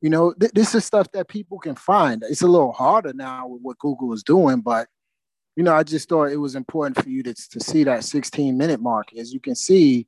You 0.00 0.10
know, 0.10 0.32
th- 0.34 0.52
this 0.52 0.74
is 0.74 0.84
stuff 0.84 1.10
that 1.12 1.28
people 1.28 1.58
can 1.58 1.74
find. 1.74 2.22
It's 2.28 2.42
a 2.42 2.46
little 2.46 2.72
harder 2.72 3.12
now 3.12 3.48
with 3.48 3.62
what 3.62 3.78
Google 3.78 4.12
is 4.12 4.22
doing, 4.22 4.60
but 4.60 4.88
you 5.56 5.62
know, 5.62 5.74
I 5.74 5.82
just 5.82 6.08
thought 6.08 6.30
it 6.30 6.36
was 6.36 6.54
important 6.54 7.02
for 7.02 7.08
you 7.08 7.22
to, 7.22 7.34
to 7.34 7.60
see 7.60 7.82
that 7.84 8.04
16 8.04 8.56
minute 8.56 8.80
mark. 8.80 9.14
As 9.16 9.32
you 9.32 9.40
can 9.40 9.54
see, 9.54 10.06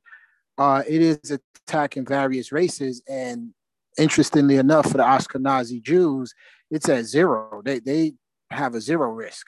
uh, 0.59 0.83
it 0.87 1.01
is 1.01 1.39
attacking 1.67 2.05
various 2.05 2.51
races. 2.51 3.01
And 3.09 3.53
interestingly 3.97 4.57
enough, 4.57 4.91
for 4.91 4.97
the 4.97 5.03
Ashkenazi 5.03 5.81
Jews, 5.81 6.33
it's 6.69 6.87
at 6.87 7.05
zero. 7.05 7.61
They, 7.65 7.79
they 7.79 8.13
have 8.51 8.75
a 8.75 8.81
zero 8.81 9.09
risk, 9.09 9.47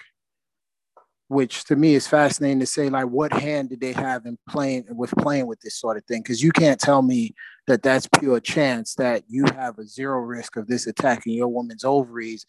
which 1.31 1.63
to 1.65 1.75
me 1.75 1.95
is 1.95 2.07
fascinating 2.07 2.59
to 2.59 2.65
say, 2.65 2.89
like, 2.89 3.07
what 3.07 3.31
hand 3.33 3.69
did 3.69 3.81
they 3.81 3.93
have 3.93 4.25
in 4.25 4.37
playing 4.49 4.85
with 4.89 5.11
playing 5.11 5.47
with 5.47 5.59
this 5.61 5.75
sort 5.75 5.97
of 5.97 6.03
thing? 6.05 6.21
Because 6.21 6.43
you 6.43 6.51
can't 6.51 6.79
tell 6.79 7.01
me 7.01 7.33
that 7.67 7.81
that's 7.81 8.07
pure 8.19 8.39
chance 8.39 8.95
that 8.95 9.23
you 9.27 9.45
have 9.55 9.79
a 9.79 9.85
zero 9.85 10.19
risk 10.19 10.57
of 10.57 10.67
this 10.67 10.87
attacking 10.87 11.33
your 11.33 11.47
woman's 11.47 11.85
ovaries 11.85 12.45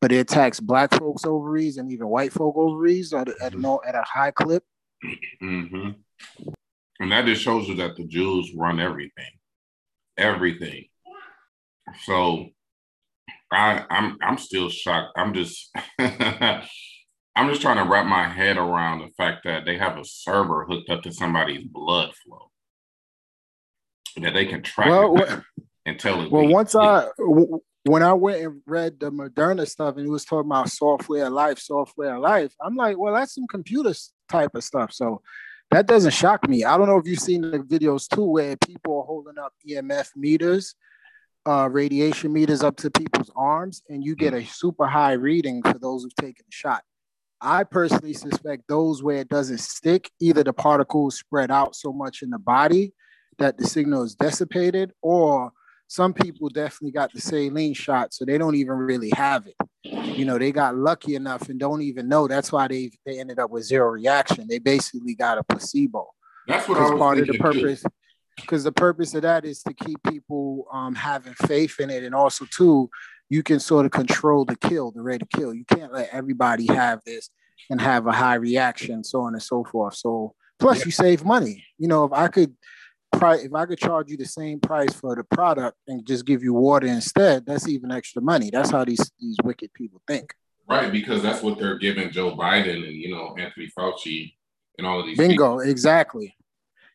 but 0.00 0.12
it 0.12 0.18
attacks 0.18 0.60
black 0.60 0.92
folks 0.94 1.24
ovaries 1.24 1.78
and 1.78 1.90
even 1.90 2.08
white 2.08 2.32
folk 2.32 2.54
ovaries 2.56 3.12
at 3.12 3.28
a, 3.28 3.34
at 3.42 3.52
mm-hmm. 3.52 3.88
at 3.88 3.94
a 3.94 4.02
high 4.02 4.30
clip. 4.30 4.62
Mm-hmm. 5.42 5.90
And 7.00 7.12
that 7.12 7.26
just 7.26 7.42
shows 7.42 7.68
you 7.68 7.76
that 7.76 7.96
the 7.96 8.04
Jews 8.04 8.52
run 8.54 8.80
everything, 8.80 9.32
everything. 10.16 10.86
So 12.04 12.48
I, 13.50 13.84
I'm 13.90 14.16
I'm 14.22 14.38
still 14.38 14.68
shocked. 14.68 15.12
I'm 15.16 15.34
just 15.34 15.74
I'm 17.36 17.50
just 17.50 17.60
trying 17.60 17.76
to 17.76 17.90
wrap 17.90 18.06
my 18.06 18.28
head 18.28 18.56
around 18.56 19.00
the 19.00 19.10
fact 19.16 19.44
that 19.44 19.66
they 19.66 19.76
have 19.76 19.98
a 19.98 20.04
server 20.04 20.64
hooked 20.64 20.88
up 20.88 21.02
to 21.02 21.12
somebody's 21.12 21.64
blood 21.64 22.12
flow 22.14 22.50
that 24.16 24.32
they 24.32 24.46
can 24.46 24.62
track 24.62 24.88
well, 24.88 25.42
and 25.86 26.00
tell 26.00 26.22
it. 26.22 26.32
Well, 26.32 26.48
once 26.48 26.74
I 26.74 27.08
when 27.84 28.02
I 28.02 28.14
went 28.14 28.42
and 28.42 28.62
read 28.66 28.98
the 28.98 29.12
Moderna 29.12 29.68
stuff 29.68 29.96
and 29.96 30.06
it 30.06 30.10
was 30.10 30.24
talking 30.24 30.50
about 30.50 30.70
software 30.70 31.30
life, 31.30 31.58
software 31.58 32.18
life, 32.18 32.52
I'm 32.60 32.74
like, 32.74 32.98
well, 32.98 33.14
that's 33.14 33.34
some 33.34 33.46
computer 33.46 33.92
type 34.28 34.54
of 34.54 34.64
stuff. 34.64 34.92
So 34.92 35.22
that 35.70 35.86
doesn't 35.86 36.12
shock 36.12 36.48
me. 36.48 36.64
I 36.64 36.76
don't 36.78 36.88
know 36.88 36.98
if 36.98 37.06
you've 37.06 37.20
seen 37.20 37.42
the 37.42 37.58
videos 37.58 38.08
too, 38.08 38.24
where 38.24 38.56
people 38.56 38.98
are 39.00 39.04
holding 39.04 39.38
up 39.38 39.52
EMF 39.68 40.16
meters, 40.16 40.74
uh, 41.44 41.68
radiation 41.70 42.32
meters 42.32 42.62
up 42.62 42.76
to 42.78 42.90
people's 42.90 43.30
arms, 43.36 43.82
and 43.88 44.02
you 44.02 44.16
get 44.16 44.34
a 44.34 44.44
super 44.44 44.86
high 44.86 45.12
reading 45.12 45.62
for 45.62 45.78
those 45.78 46.02
who've 46.02 46.14
taken 46.14 46.44
the 46.48 46.52
shot. 46.54 46.82
I 47.40 47.64
personally 47.64 48.14
suspect 48.14 48.64
those 48.68 49.02
where 49.02 49.18
it 49.18 49.28
doesn't 49.28 49.58
stick, 49.58 50.10
either 50.20 50.42
the 50.42 50.52
particles 50.52 51.18
spread 51.18 51.50
out 51.50 51.76
so 51.76 51.92
much 51.92 52.22
in 52.22 52.30
the 52.30 52.38
body 52.38 52.92
that 53.38 53.58
the 53.58 53.66
signal 53.66 54.02
is 54.02 54.14
dissipated, 54.14 54.92
or 55.02 55.52
some 55.88 56.12
people 56.14 56.48
definitely 56.48 56.92
got 56.92 57.12
the 57.12 57.20
saline 57.20 57.74
shot, 57.74 58.14
so 58.14 58.24
they 58.24 58.38
don't 58.38 58.56
even 58.56 58.74
really 58.74 59.10
have 59.14 59.46
it. 59.46 59.54
You 59.84 60.24
know, 60.24 60.38
they 60.38 60.50
got 60.50 60.76
lucky 60.76 61.14
enough 61.14 61.48
and 61.48 61.60
don't 61.60 61.82
even 61.82 62.08
know. 62.08 62.26
That's 62.26 62.50
why 62.50 62.66
they 62.68 62.90
they 63.04 63.20
ended 63.20 63.38
up 63.38 63.50
with 63.50 63.64
zero 63.64 63.90
reaction. 63.90 64.46
They 64.48 64.58
basically 64.58 65.14
got 65.14 65.38
a 65.38 65.44
placebo. 65.44 66.08
That's 66.48 66.68
what 66.68 66.78
I 66.78 66.90
was 66.90 66.98
part 66.98 67.18
of 67.18 67.26
the 67.26 67.38
purpose. 67.38 67.84
Because 68.36 68.64
the 68.64 68.72
purpose 68.72 69.14
of 69.14 69.22
that 69.22 69.44
is 69.44 69.62
to 69.62 69.72
keep 69.72 70.02
people 70.02 70.66
um, 70.70 70.94
having 70.94 71.34
faith 71.34 71.80
in 71.80 71.88
it, 71.88 72.02
and 72.02 72.14
also 72.14 72.46
too, 72.50 72.90
you 73.28 73.42
can 73.42 73.60
sort 73.60 73.86
of 73.86 73.92
control 73.92 74.44
the 74.44 74.56
kill, 74.56 74.90
the 74.92 75.02
rate 75.02 75.22
of 75.22 75.28
kill. 75.30 75.52
You 75.54 75.64
can't 75.64 75.92
let 75.92 76.08
everybody 76.12 76.66
have 76.66 77.00
this 77.04 77.30
and 77.70 77.80
have 77.80 78.06
a 78.06 78.12
high 78.12 78.34
reaction, 78.34 79.02
so 79.02 79.22
on 79.22 79.34
and 79.34 79.42
so 79.42 79.64
forth. 79.64 79.96
So 79.96 80.34
plus, 80.58 80.84
you 80.84 80.90
save 80.90 81.24
money. 81.24 81.64
You 81.78 81.88
know, 81.88 82.04
if 82.04 82.12
I 82.12 82.28
could 82.28 82.54
price 83.12 83.42
if 83.42 83.54
I 83.54 83.66
could 83.66 83.78
charge 83.78 84.10
you 84.10 84.16
the 84.16 84.26
same 84.26 84.60
price 84.60 84.92
for 84.92 85.16
the 85.16 85.24
product 85.24 85.76
and 85.88 86.06
just 86.06 86.26
give 86.26 86.42
you 86.42 86.52
water 86.52 86.86
instead, 86.86 87.46
that's 87.46 87.68
even 87.68 87.90
extra 87.90 88.22
money. 88.22 88.50
That's 88.50 88.70
how 88.70 88.84
these 88.84 89.10
these 89.20 89.36
wicked 89.42 89.72
people 89.74 90.00
think. 90.06 90.34
Right, 90.68 90.90
because 90.90 91.22
that's 91.22 91.42
what 91.42 91.58
they're 91.58 91.78
giving 91.78 92.10
Joe 92.10 92.36
Biden 92.36 92.86
and 92.86 92.94
you 92.94 93.14
know 93.14 93.34
Anthony 93.38 93.70
Fauci 93.76 94.34
and 94.78 94.86
all 94.86 95.00
of 95.00 95.06
these. 95.06 95.18
Bingo, 95.18 95.58
people. 95.58 95.60
exactly. 95.60 96.36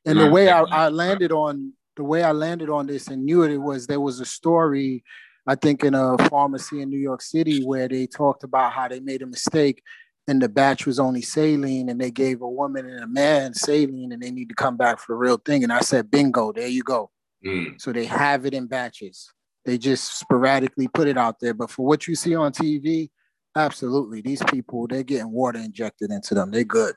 And, 0.06 0.18
and 0.18 0.28
the 0.28 0.32
way 0.32 0.50
I, 0.50 0.62
I 0.62 0.90
landed 0.90 1.32
on 1.32 1.74
the 1.96 2.04
way 2.04 2.24
I 2.24 2.32
landed 2.32 2.70
on 2.70 2.88
this 2.88 3.08
and 3.08 3.26
knew 3.26 3.44
it, 3.44 3.52
it 3.52 3.58
was 3.58 3.88
there 3.88 4.00
was 4.00 4.20
a 4.20 4.26
story, 4.26 5.04
I 5.48 5.56
think 5.56 5.84
in 5.84 5.96
a 5.96 6.18
pharmacy 6.30 6.82
in 6.82 6.90
New 6.90 7.00
York 7.00 7.22
City 7.22 7.64
where 7.64 7.88
they 7.88 8.08
talked 8.08 8.44
about 8.44 8.74
how 8.74 8.88
they 8.88 9.00
made 9.00 9.22
a 9.22 9.26
mistake 9.26 9.82
and 10.28 10.42
the 10.42 10.50
batch 10.50 10.86
was 10.86 11.00
only 11.00 11.22
saline 11.22 11.90
and 11.90 12.00
they 12.00 12.12
gave 12.12 12.42
a 12.42 12.48
woman 12.48 12.88
and 12.88 13.04
a 13.04 13.08
man 13.08 13.54
saline 13.54 14.12
and 14.12 14.22
they 14.22 14.32
need 14.32 14.50
to 14.50 14.56
come 14.56 14.78
back 14.78 15.00
for 15.00 15.14
the 15.14 15.18
real 15.18 15.38
thing. 15.38 15.64
And 15.64 15.74
I 15.74 15.82
said, 15.82 16.12
bingo, 16.12 16.52
there 16.52 16.68
you 16.68 16.84
go. 16.84 17.10
Mm. 17.46 17.82
So 17.82 17.92
they 17.92 18.06
have 18.06 18.46
it 18.46 18.54
in 18.54 18.68
batches. 18.68 19.32
They 19.66 19.78
just 19.78 20.20
sporadically 20.20 20.88
put 20.88 21.08
it 21.08 21.18
out 21.18 21.40
there. 21.40 21.54
But 21.54 21.72
for 21.72 21.86
what 21.86 22.08
you 22.08 22.16
see 22.16 22.36
on 22.36 22.52
TV, 22.52 23.10
absolutely. 23.56 24.22
These 24.22 24.44
people, 24.44 24.88
they're 24.88 25.04
getting 25.04 25.32
water 25.32 25.60
injected 25.60 26.12
into 26.12 26.36
them. 26.36 26.52
They're 26.52 26.64
good. 26.64 26.96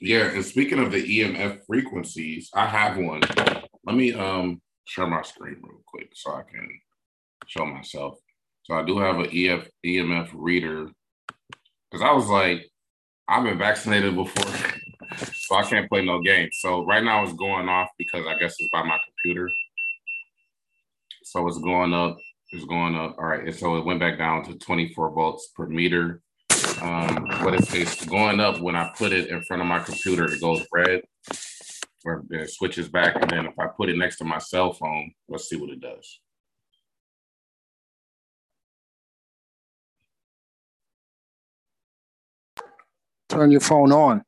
Yeah, 0.00 0.30
and 0.30 0.44
speaking 0.44 0.80
of 0.80 0.90
the 0.90 1.02
EMF 1.02 1.60
frequencies, 1.66 2.50
I 2.54 2.66
have 2.66 2.96
one. 2.96 3.20
Let 3.86 3.96
me 3.96 4.12
um 4.12 4.60
share 4.86 5.06
my 5.06 5.22
screen 5.22 5.56
real 5.62 5.82
quick 5.86 6.08
so 6.14 6.32
I 6.32 6.42
can 6.42 6.68
show 7.46 7.66
myself. 7.66 8.18
So 8.64 8.74
I 8.74 8.82
do 8.82 8.98
have 8.98 9.18
an 9.18 9.28
EF 9.32 9.68
EMF 9.84 10.30
reader 10.34 10.88
because 11.90 12.02
I 12.02 12.12
was 12.12 12.28
like, 12.28 12.68
I've 13.28 13.44
been 13.44 13.58
vaccinated 13.58 14.14
before, 14.14 14.52
so 15.34 15.56
I 15.56 15.62
can't 15.64 15.88
play 15.88 16.04
no 16.04 16.20
games. 16.20 16.56
So 16.60 16.84
right 16.86 17.04
now 17.04 17.22
it's 17.22 17.34
going 17.34 17.68
off 17.68 17.88
because 17.98 18.26
I 18.26 18.38
guess 18.38 18.56
it's 18.58 18.70
by 18.70 18.82
my 18.82 18.98
computer. 19.04 19.48
So 21.24 21.46
it's 21.46 21.58
going 21.58 21.94
up, 21.94 22.16
it's 22.52 22.64
going 22.64 22.96
up. 22.96 23.16
All 23.18 23.26
right, 23.26 23.44
and 23.44 23.54
so 23.54 23.76
it 23.76 23.84
went 23.84 24.00
back 24.00 24.18
down 24.18 24.44
to 24.44 24.58
24 24.58 25.10
volts 25.12 25.50
per 25.54 25.66
meter. 25.66 26.20
Um, 26.80 27.26
but 27.42 27.54
it's, 27.54 27.72
it's 27.72 28.04
going 28.04 28.40
up 28.40 28.60
when 28.60 28.76
I 28.76 28.90
put 28.96 29.12
it 29.12 29.28
in 29.28 29.42
front 29.42 29.62
of 29.62 29.68
my 29.68 29.78
computer, 29.78 30.24
it 30.24 30.40
goes 30.40 30.66
red, 30.72 31.02
or 32.04 32.24
it 32.30 32.50
switches 32.50 32.88
back. 32.88 33.16
And 33.20 33.30
then 33.30 33.46
if 33.46 33.58
I 33.58 33.66
put 33.68 33.88
it 33.88 33.96
next 33.96 34.18
to 34.18 34.24
my 34.24 34.38
cell 34.38 34.72
phone, 34.72 35.12
let's 35.28 35.48
see 35.48 35.56
what 35.56 35.70
it 35.70 35.80
does. 35.80 36.20
Turn 43.34 43.50
your 43.50 43.60
phone 43.60 43.90
on. 43.90 44.22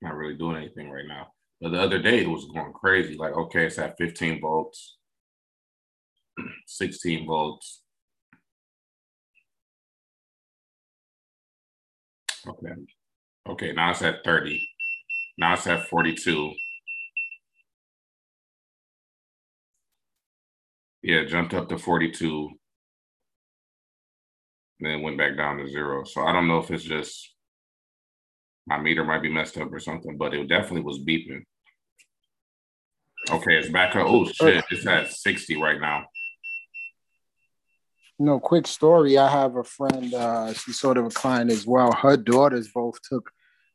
Not 0.00 0.16
really 0.16 0.34
doing 0.34 0.56
anything 0.56 0.90
right 0.90 1.06
now. 1.06 1.28
But 1.60 1.72
the 1.72 1.80
other 1.80 2.00
day 2.00 2.22
it 2.22 2.28
was 2.28 2.46
going 2.46 2.72
crazy. 2.72 3.16
Like, 3.16 3.34
okay, 3.34 3.66
it's 3.66 3.78
at 3.78 3.96
15 3.98 4.40
volts, 4.40 4.96
16 6.66 7.26
volts. 7.26 7.82
Okay. 12.48 12.72
Okay, 13.48 13.72
now 13.72 13.90
it's 13.90 14.02
at 14.02 14.24
30. 14.24 14.71
Now 15.42 15.54
it's 15.54 15.66
at 15.66 15.88
42. 15.88 16.52
Yeah, 21.02 21.24
jumped 21.24 21.52
up 21.52 21.68
to 21.68 21.78
42. 21.78 22.48
Then 24.78 25.02
went 25.02 25.18
back 25.18 25.36
down 25.36 25.56
to 25.56 25.66
zero. 25.66 26.04
So 26.04 26.22
I 26.24 26.32
don't 26.32 26.46
know 26.46 26.58
if 26.58 26.70
it's 26.70 26.84
just 26.84 27.34
my 28.68 28.78
meter 28.78 29.02
might 29.02 29.20
be 29.20 29.32
messed 29.32 29.58
up 29.58 29.72
or 29.72 29.80
something, 29.80 30.16
but 30.16 30.32
it 30.32 30.46
definitely 30.46 30.82
was 30.82 31.00
beeping. 31.00 31.42
Okay, 33.28 33.58
it's 33.58 33.68
back 33.68 33.96
up. 33.96 34.06
Oh 34.06 34.24
shit, 34.26 34.64
it's 34.70 34.86
at 34.86 35.10
60 35.10 35.60
right 35.60 35.80
now. 35.80 36.04
No, 38.20 38.38
quick 38.38 38.68
story. 38.68 39.18
I 39.18 39.28
have 39.28 39.56
a 39.56 39.64
friend, 39.64 40.14
uh, 40.14 40.52
she's 40.52 40.78
sort 40.78 40.98
of 40.98 41.06
a 41.06 41.10
client 41.10 41.50
as 41.50 41.66
well. 41.66 41.90
Her 41.90 42.16
daughters 42.16 42.68
both 42.72 43.00
took 43.02 43.32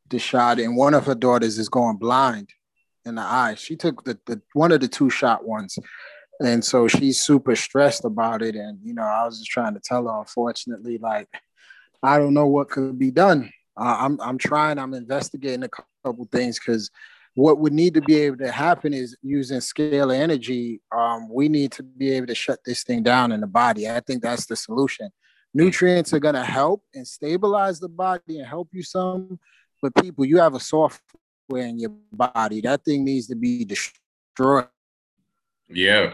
the 0.09 0.19
shot, 0.19 0.59
and 0.59 0.75
one 0.75 0.93
of 0.93 1.05
her 1.05 1.15
daughters 1.15 1.57
is 1.57 1.69
going 1.69 1.97
blind 1.97 2.49
in 3.05 3.15
the 3.15 3.21
eye. 3.21 3.55
She 3.55 3.75
took 3.75 4.03
the, 4.03 4.19
the 4.25 4.41
one 4.53 4.71
of 4.71 4.81
the 4.81 4.87
two 4.87 5.09
shot 5.09 5.47
ones, 5.47 5.77
and 6.39 6.63
so 6.63 6.87
she's 6.87 7.21
super 7.21 7.55
stressed 7.55 8.05
about 8.05 8.41
it. 8.41 8.55
And 8.55 8.79
you 8.83 8.93
know, 8.93 9.03
I 9.03 9.25
was 9.25 9.39
just 9.39 9.51
trying 9.51 9.73
to 9.73 9.79
tell 9.79 10.07
her, 10.07 10.19
unfortunately, 10.19 10.97
like 10.97 11.29
I 12.03 12.17
don't 12.17 12.33
know 12.33 12.47
what 12.47 12.69
could 12.69 12.97
be 12.99 13.11
done. 13.11 13.51
Uh, 13.75 13.97
I'm 13.99 14.19
I'm 14.21 14.37
trying. 14.37 14.79
I'm 14.79 14.93
investigating 14.93 15.63
a 15.63 15.69
couple 16.03 16.27
things 16.31 16.59
because 16.59 16.89
what 17.37 17.59
would 17.59 17.73
need 17.73 17.93
to 17.93 18.01
be 18.01 18.15
able 18.15 18.37
to 18.37 18.51
happen 18.51 18.95
is 18.95 19.15
using 19.21 19.59
scalar 19.59 20.15
energy. 20.15 20.81
Um, 20.91 21.29
we 21.29 21.49
need 21.49 21.71
to 21.73 21.83
be 21.83 22.09
able 22.13 22.25
to 22.27 22.35
shut 22.35 22.59
this 22.65 22.83
thing 22.83 23.03
down 23.03 23.31
in 23.31 23.41
the 23.41 23.47
body. 23.47 23.87
I 23.87 23.99
think 23.99 24.23
that's 24.23 24.47
the 24.47 24.55
solution. 24.55 25.11
Nutrients 25.53 26.13
are 26.13 26.19
going 26.19 26.33
to 26.33 26.43
help 26.43 26.81
and 26.95 27.07
stabilize 27.07 27.79
the 27.79 27.89
body 27.89 28.39
and 28.39 28.47
help 28.47 28.69
you 28.73 28.81
some, 28.81 29.39
but 29.81 29.95
people, 29.95 30.25
you 30.25 30.37
have 30.39 30.55
a 30.55 30.59
software 30.59 31.01
in 31.53 31.79
your 31.79 31.91
body. 32.11 32.61
That 32.61 32.83
thing 32.83 33.05
needs 33.05 33.27
to 33.27 33.35
be 33.35 33.65
destroyed. 33.65 34.67
Yeah. 35.69 36.13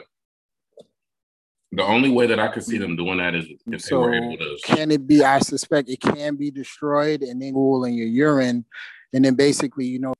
The 1.71 1.83
only 1.83 2.11
way 2.11 2.27
that 2.27 2.39
I 2.39 2.49
could 2.49 2.63
see 2.63 2.77
them 2.77 2.95
doing 2.95 3.17
that 3.17 3.33
is 3.33 3.47
if 3.65 3.81
so, 3.81 3.89
they 3.89 3.95
were 3.95 4.13
able 4.13 4.37
to. 4.37 4.57
Can 4.63 4.91
it 4.91 5.07
be? 5.07 5.23
I 5.23 5.39
suspect 5.39 5.89
it 5.89 5.99
can 5.99 6.35
be 6.35 6.51
destroyed 6.51 7.23
and 7.23 7.41
then 7.41 7.53
cool 7.53 7.85
in 7.85 7.95
your 7.95 8.07
urine, 8.07 8.63
and 9.11 9.25
then 9.25 9.33
basically, 9.33 9.85
you 9.85 9.99
know, 9.99 10.13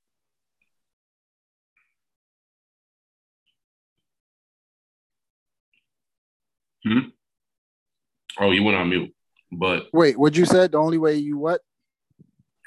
Hmm? 6.84 6.98
Oh, 8.38 8.50
you 8.50 8.62
went 8.62 8.76
on 8.76 8.90
mute. 8.90 9.14
But 9.50 9.88
wait, 9.92 10.18
what 10.18 10.36
you 10.36 10.44
said? 10.44 10.72
The 10.72 10.78
only 10.78 10.98
way 10.98 11.16
you 11.16 11.38
what? 11.38 11.60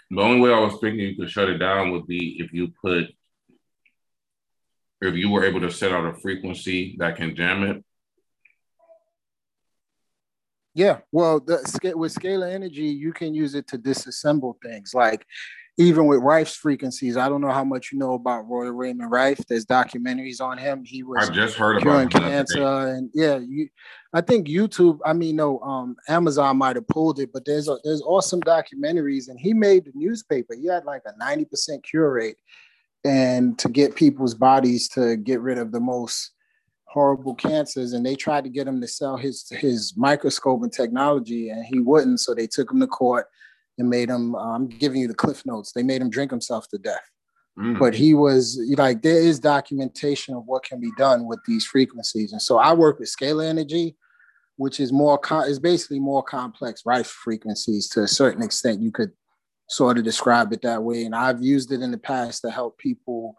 The 0.10 0.22
only 0.22 0.40
way 0.40 0.54
I 0.54 0.60
was 0.60 0.80
thinking 0.80 1.02
you 1.02 1.16
could 1.16 1.30
shut 1.30 1.50
it 1.50 1.58
down 1.58 1.92
would 1.92 2.08
be 2.08 2.38
if 2.40 2.54
you 2.54 2.70
put 2.82 3.08
if 5.02 5.14
you 5.14 5.30
were 5.30 5.46
able 5.46 5.62
to 5.62 5.72
set 5.72 5.92
out 5.92 6.06
a 6.06 6.14
frequency 6.20 6.96
that 6.98 7.18
can 7.18 7.36
jam 7.36 7.64
it. 7.64 7.84
Yeah, 10.74 11.00
well, 11.12 11.40
the, 11.40 11.94
with 11.96 12.14
scalar 12.14 12.52
energy, 12.52 12.84
you 12.84 13.12
can 13.12 13.34
use 13.34 13.56
it 13.56 13.68
to 13.70 13.80
disassemble 13.80 14.56
things. 14.62 14.94
Like 14.94 15.26
even 15.80 16.08
with 16.08 16.20
Rife's 16.22 16.56
frequencies, 16.56 17.18
I 17.18 17.30
don't 17.30 17.42
know 17.42 17.52
how 17.52 17.64
much 17.64 17.92
you 17.92 18.00
know 18.00 18.14
about 18.14 18.50
Roy 18.50 18.70
Raymond 18.70 19.12
Rife. 19.12 19.46
There's 19.48 19.66
documentaries 19.66 20.42
on 20.42 20.58
him. 20.58 20.84
He 20.84 21.04
was 21.04 21.30
I 21.30 21.34
just 21.34 21.56
heard 21.56 21.82
about 21.82 22.10
cancer, 22.10 22.88
and 22.88 23.12
yeah, 23.14 23.38
you. 23.38 23.70
I 24.12 24.22
think 24.22 24.48
YouTube. 24.48 24.98
I 25.06 25.14
mean, 25.14 25.36
no, 25.36 25.60
um, 25.60 25.96
Amazon 26.08 26.58
might 26.58 26.78
have 26.78 26.88
pulled 26.88 27.20
it, 27.20 27.30
but 27.32 27.46
there's 27.46 27.68
a, 27.68 27.78
there's 27.84 28.02
awesome 28.02 28.42
documentaries, 28.42 29.28
and 29.28 29.40
he 29.40 29.54
made 29.54 29.86
the 29.86 29.92
newspaper. 29.94 30.56
He 30.56 30.66
had 30.66 30.86
like 30.86 31.04
a 31.06 31.16
ninety 31.20 31.46
percent 31.46 31.84
cure 31.84 32.12
rate, 32.12 32.38
and 33.06 33.58
to 33.60 33.70
get 33.70 33.96
people's 33.96 34.34
bodies 34.34 34.90
to 34.90 35.16
get 35.16 35.42
rid 35.42 35.60
of 35.60 35.72
the 35.72 35.80
most 35.80 36.32
horrible 36.86 37.36
cancers, 37.36 37.94
and 37.94 38.04
they 38.04 38.16
tried 38.16 38.46
to 38.46 38.50
get 38.50 38.68
him 38.68 38.82
to 38.82 38.88
sell 38.88 39.16
his 39.16 39.48
his 39.52 39.94
microscope 39.96 40.64
and 40.64 40.74
technology, 40.74 41.50
and 41.50 41.64
he 41.66 41.80
wouldn't. 41.80 42.20
So 42.20 42.34
they 42.34 42.48
took 42.48 42.72
him 42.72 42.80
to 42.80 42.88
court 42.88 43.28
and 43.78 43.90
made 43.90 44.10
him. 44.10 44.36
Uh, 44.36 44.56
I'm 44.56 44.68
giving 44.68 45.02
you 45.02 45.08
the 45.08 45.14
cliff 45.14 45.46
notes. 45.46 45.72
They 45.72 45.84
made 45.84 46.02
him 46.02 46.10
drink 46.10 46.32
himself 46.32 46.68
to 46.70 46.78
death. 46.78 47.10
Mm. 47.60 47.80
But 47.80 47.96
he 47.96 48.14
was 48.14 48.60
like, 48.78 49.02
there 49.02 49.20
is 49.20 49.40
documentation 49.40 50.36
of 50.36 50.44
what 50.46 50.64
can 50.64 50.80
be 50.80 50.92
done 50.98 51.26
with 51.26 51.40
these 51.48 51.66
frequencies, 51.66 52.32
and 52.32 52.42
so 52.42 52.58
I 52.58 52.74
work 52.74 53.00
with 53.00 53.10
scalar 53.10 53.48
energy, 53.48 53.96
which 54.58 54.80
is 54.80 54.92
more 54.92 55.20
is 55.48 55.60
basically 55.60 56.00
more 56.00 56.24
complex 56.24 56.84
Rife 56.86 57.08
frequencies 57.08 57.90
to 57.90 58.04
a 58.04 58.08
certain 58.08 58.44
extent. 58.44 58.82
You 58.82 58.92
could 58.92 59.12
sort 59.70 59.98
of 59.98 60.04
describe 60.04 60.54
it 60.54 60.62
that 60.62 60.84
way, 60.84 61.04
and 61.04 61.16
I've 61.16 61.42
used 61.42 61.72
it 61.72 61.82
in 61.82 61.92
the 61.92 61.98
past 61.98 62.42
to 62.42 62.52
help 62.52 62.78
people 62.78 63.36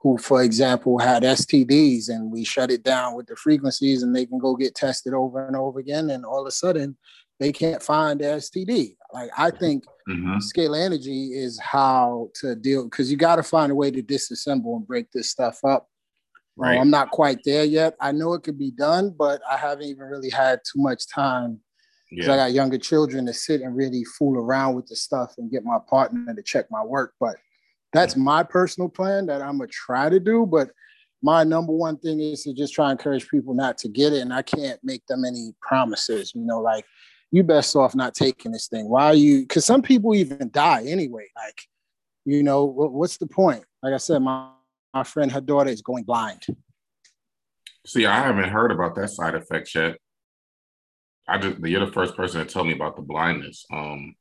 who, 0.00 0.18
for 0.18 0.42
example, 0.42 0.98
had 0.98 1.22
STDs, 1.22 2.10
and 2.10 2.30
we 2.30 2.44
shut 2.44 2.70
it 2.70 2.82
down 2.82 3.14
with 3.14 3.26
the 3.26 3.36
frequencies, 3.36 4.02
and 4.02 4.14
they 4.14 4.26
can 4.26 4.38
go 4.38 4.54
get 4.54 4.74
tested 4.74 5.14
over 5.14 5.46
and 5.46 5.56
over 5.56 5.78
again, 5.78 6.10
and 6.10 6.26
all 6.26 6.42
of 6.42 6.46
a 6.46 6.50
sudden 6.50 6.98
they 7.40 7.50
can't 7.50 7.82
find 7.82 8.20
the 8.20 8.24
STD. 8.24 8.96
Like 9.14 9.30
I 9.38 9.50
think 9.50 9.84
mm-hmm. 10.08 10.38
scalar 10.38 10.84
energy 10.84 11.32
is 11.32 11.58
how 11.60 12.30
to 12.40 12.56
deal 12.56 12.84
because 12.84 13.10
you 13.10 13.16
got 13.16 13.36
to 13.36 13.44
find 13.44 13.70
a 13.70 13.74
way 13.74 13.92
to 13.92 14.02
disassemble 14.02 14.76
and 14.76 14.86
break 14.86 15.10
this 15.12 15.30
stuff 15.30 15.60
up. 15.64 15.88
Right. 16.56 16.78
I'm 16.78 16.90
not 16.90 17.10
quite 17.10 17.38
there 17.44 17.64
yet. 17.64 17.94
I 18.00 18.12
know 18.12 18.34
it 18.34 18.42
could 18.42 18.58
be 18.58 18.72
done, 18.72 19.14
but 19.16 19.40
I 19.50 19.56
haven't 19.56 19.86
even 19.86 20.04
really 20.04 20.30
had 20.30 20.60
too 20.60 20.80
much 20.80 21.08
time 21.08 21.60
because 22.10 22.26
yeah. 22.26 22.34
I 22.34 22.36
got 22.36 22.52
younger 22.52 22.78
children 22.78 23.26
to 23.26 23.32
sit 23.32 23.60
and 23.60 23.76
really 23.76 24.04
fool 24.18 24.36
around 24.36 24.74
with 24.74 24.86
the 24.86 24.96
stuff 24.96 25.34
and 25.38 25.50
get 25.50 25.64
my 25.64 25.78
partner 25.88 26.34
to 26.34 26.42
check 26.42 26.66
my 26.70 26.82
work. 26.82 27.14
But 27.20 27.36
that's 27.92 28.16
my 28.16 28.42
personal 28.42 28.88
plan 28.88 29.26
that 29.26 29.42
I'm 29.42 29.58
gonna 29.58 29.68
try 29.68 30.08
to 30.08 30.18
do. 30.18 30.44
But 30.44 30.70
my 31.22 31.44
number 31.44 31.72
one 31.72 31.98
thing 31.98 32.20
is 32.20 32.42
to 32.42 32.52
just 32.52 32.74
try 32.74 32.90
and 32.90 32.98
encourage 32.98 33.28
people 33.28 33.54
not 33.54 33.78
to 33.78 33.88
get 33.88 34.12
it, 34.12 34.22
and 34.22 34.34
I 34.34 34.42
can't 34.42 34.80
make 34.82 35.06
them 35.06 35.24
any 35.24 35.54
promises. 35.60 36.32
You 36.34 36.42
know, 36.44 36.60
like 36.60 36.84
you 37.34 37.42
best 37.42 37.74
off 37.74 37.96
not 37.96 38.14
taking 38.14 38.52
this 38.52 38.68
thing. 38.68 38.88
Why 38.88 39.06
are 39.06 39.14
you? 39.14 39.40
Because 39.40 39.64
some 39.64 39.82
people 39.82 40.14
even 40.14 40.50
die 40.52 40.84
anyway. 40.86 41.26
Like, 41.34 41.62
you 42.24 42.44
know, 42.44 42.64
what's 42.64 43.16
the 43.16 43.26
point? 43.26 43.64
Like 43.82 43.92
I 43.92 43.96
said, 43.96 44.20
my, 44.20 44.50
my 44.94 45.02
friend, 45.02 45.32
her 45.32 45.40
daughter 45.40 45.70
is 45.70 45.82
going 45.82 46.04
blind. 46.04 46.46
See, 47.84 48.06
I 48.06 48.20
haven't 48.20 48.50
heard 48.50 48.70
about 48.70 48.94
that 48.94 49.10
side 49.10 49.34
effect 49.34 49.74
yet. 49.74 49.96
I 51.26 51.38
just 51.38 51.58
you're 51.58 51.84
the 51.84 51.90
first 51.90 52.14
person 52.14 52.38
to 52.38 52.46
tell 52.46 52.62
me 52.62 52.72
about 52.72 52.94
the 52.94 53.02
blindness. 53.02 53.66
Um, 53.72 54.14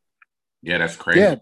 yeah, 0.64 0.80
that's 0.80 0.96
crazy. 0.96 1.20
Yeah, 1.20 1.36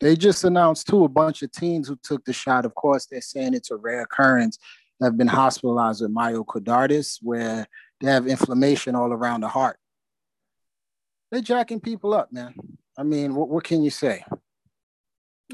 they 0.00 0.16
just 0.16 0.44
announced 0.44 0.86
too 0.86 1.04
a 1.04 1.08
bunch 1.10 1.42
of 1.42 1.52
teens 1.52 1.88
who 1.88 1.98
took 2.02 2.24
the 2.24 2.32
shot. 2.32 2.64
Of 2.64 2.74
course, 2.74 3.04
they're 3.04 3.20
saying 3.20 3.52
it's 3.52 3.70
a 3.70 3.76
rare 3.76 4.00
occurrence. 4.00 4.58
Have 5.02 5.18
been 5.18 5.28
hospitalized 5.28 6.00
with 6.00 6.14
myocarditis, 6.14 7.18
where 7.20 7.66
they 8.00 8.10
have 8.10 8.26
inflammation 8.26 8.94
all 8.94 9.12
around 9.12 9.42
the 9.42 9.48
heart 9.48 9.78
they're 11.30 11.40
jacking 11.40 11.80
people 11.80 12.14
up, 12.14 12.32
man. 12.32 12.54
I 12.96 13.02
mean, 13.02 13.34
what, 13.34 13.48
what 13.48 13.64
can 13.64 13.82
you 13.82 13.90
say? 13.90 14.24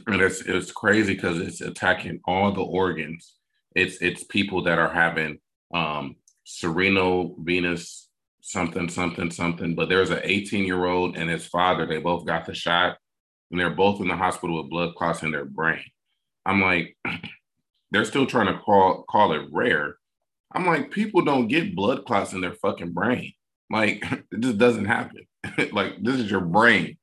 And 0.07 0.21
it's 0.23 0.41
it's 0.43 0.73
crazy 0.73 1.15
because 1.15 1.39
it's 1.39 1.61
attacking 1.61 2.21
all 2.25 2.53
the 2.53 2.63
organs. 2.63 3.35
It's 3.75 4.01
it's 4.01 4.25
people 4.25 4.63
that 4.65 4.79
are 4.79 4.93
having 4.93 5.39
um 5.75 6.17
Sereno 6.45 7.35
Venus 7.39 8.09
something 8.41 8.89
something 8.89 9.31
something. 9.31 9.75
But 9.75 9.89
there's 9.89 10.11
an 10.11 10.21
18 10.23 10.65
year 10.65 10.87
old 10.87 11.17
and 11.17 11.29
his 11.29 11.47
father. 11.47 11.87
They 11.87 11.99
both 11.99 12.27
got 12.27 12.47
the 12.47 12.55
shot, 12.55 12.97
and 13.51 13.61
they're 13.61 13.71
both 13.71 14.01
in 14.01 14.09
the 14.09 14.17
hospital 14.17 14.61
with 14.61 14.71
blood 14.71 14.95
clots 14.95 15.23
in 15.23 15.31
their 15.31 15.45
brain. 15.45 15.85
I'm 16.47 16.61
like, 16.61 16.97
they're 17.91 18.05
still 18.05 18.27
trying 18.27 18.47
to 18.47 18.59
call 18.61 19.05
call 19.05 19.33
it 19.33 19.49
rare. 19.51 19.97
I'm 20.55 20.67
like, 20.67 20.91
people 20.91 21.23
don't 21.23 21.49
get 21.49 21.75
blood 21.75 22.05
clots 22.05 22.33
in 22.33 22.41
their 22.41 22.55
fucking 22.55 22.93
brain. 22.93 23.33
Like, 23.73 24.05
it 24.31 24.41
just 24.41 24.59
doesn't 24.59 24.85
happen. 24.85 25.27
like 25.73 25.95
this 26.03 26.17
is 26.17 26.31
your 26.31 26.41
brain. 26.41 26.97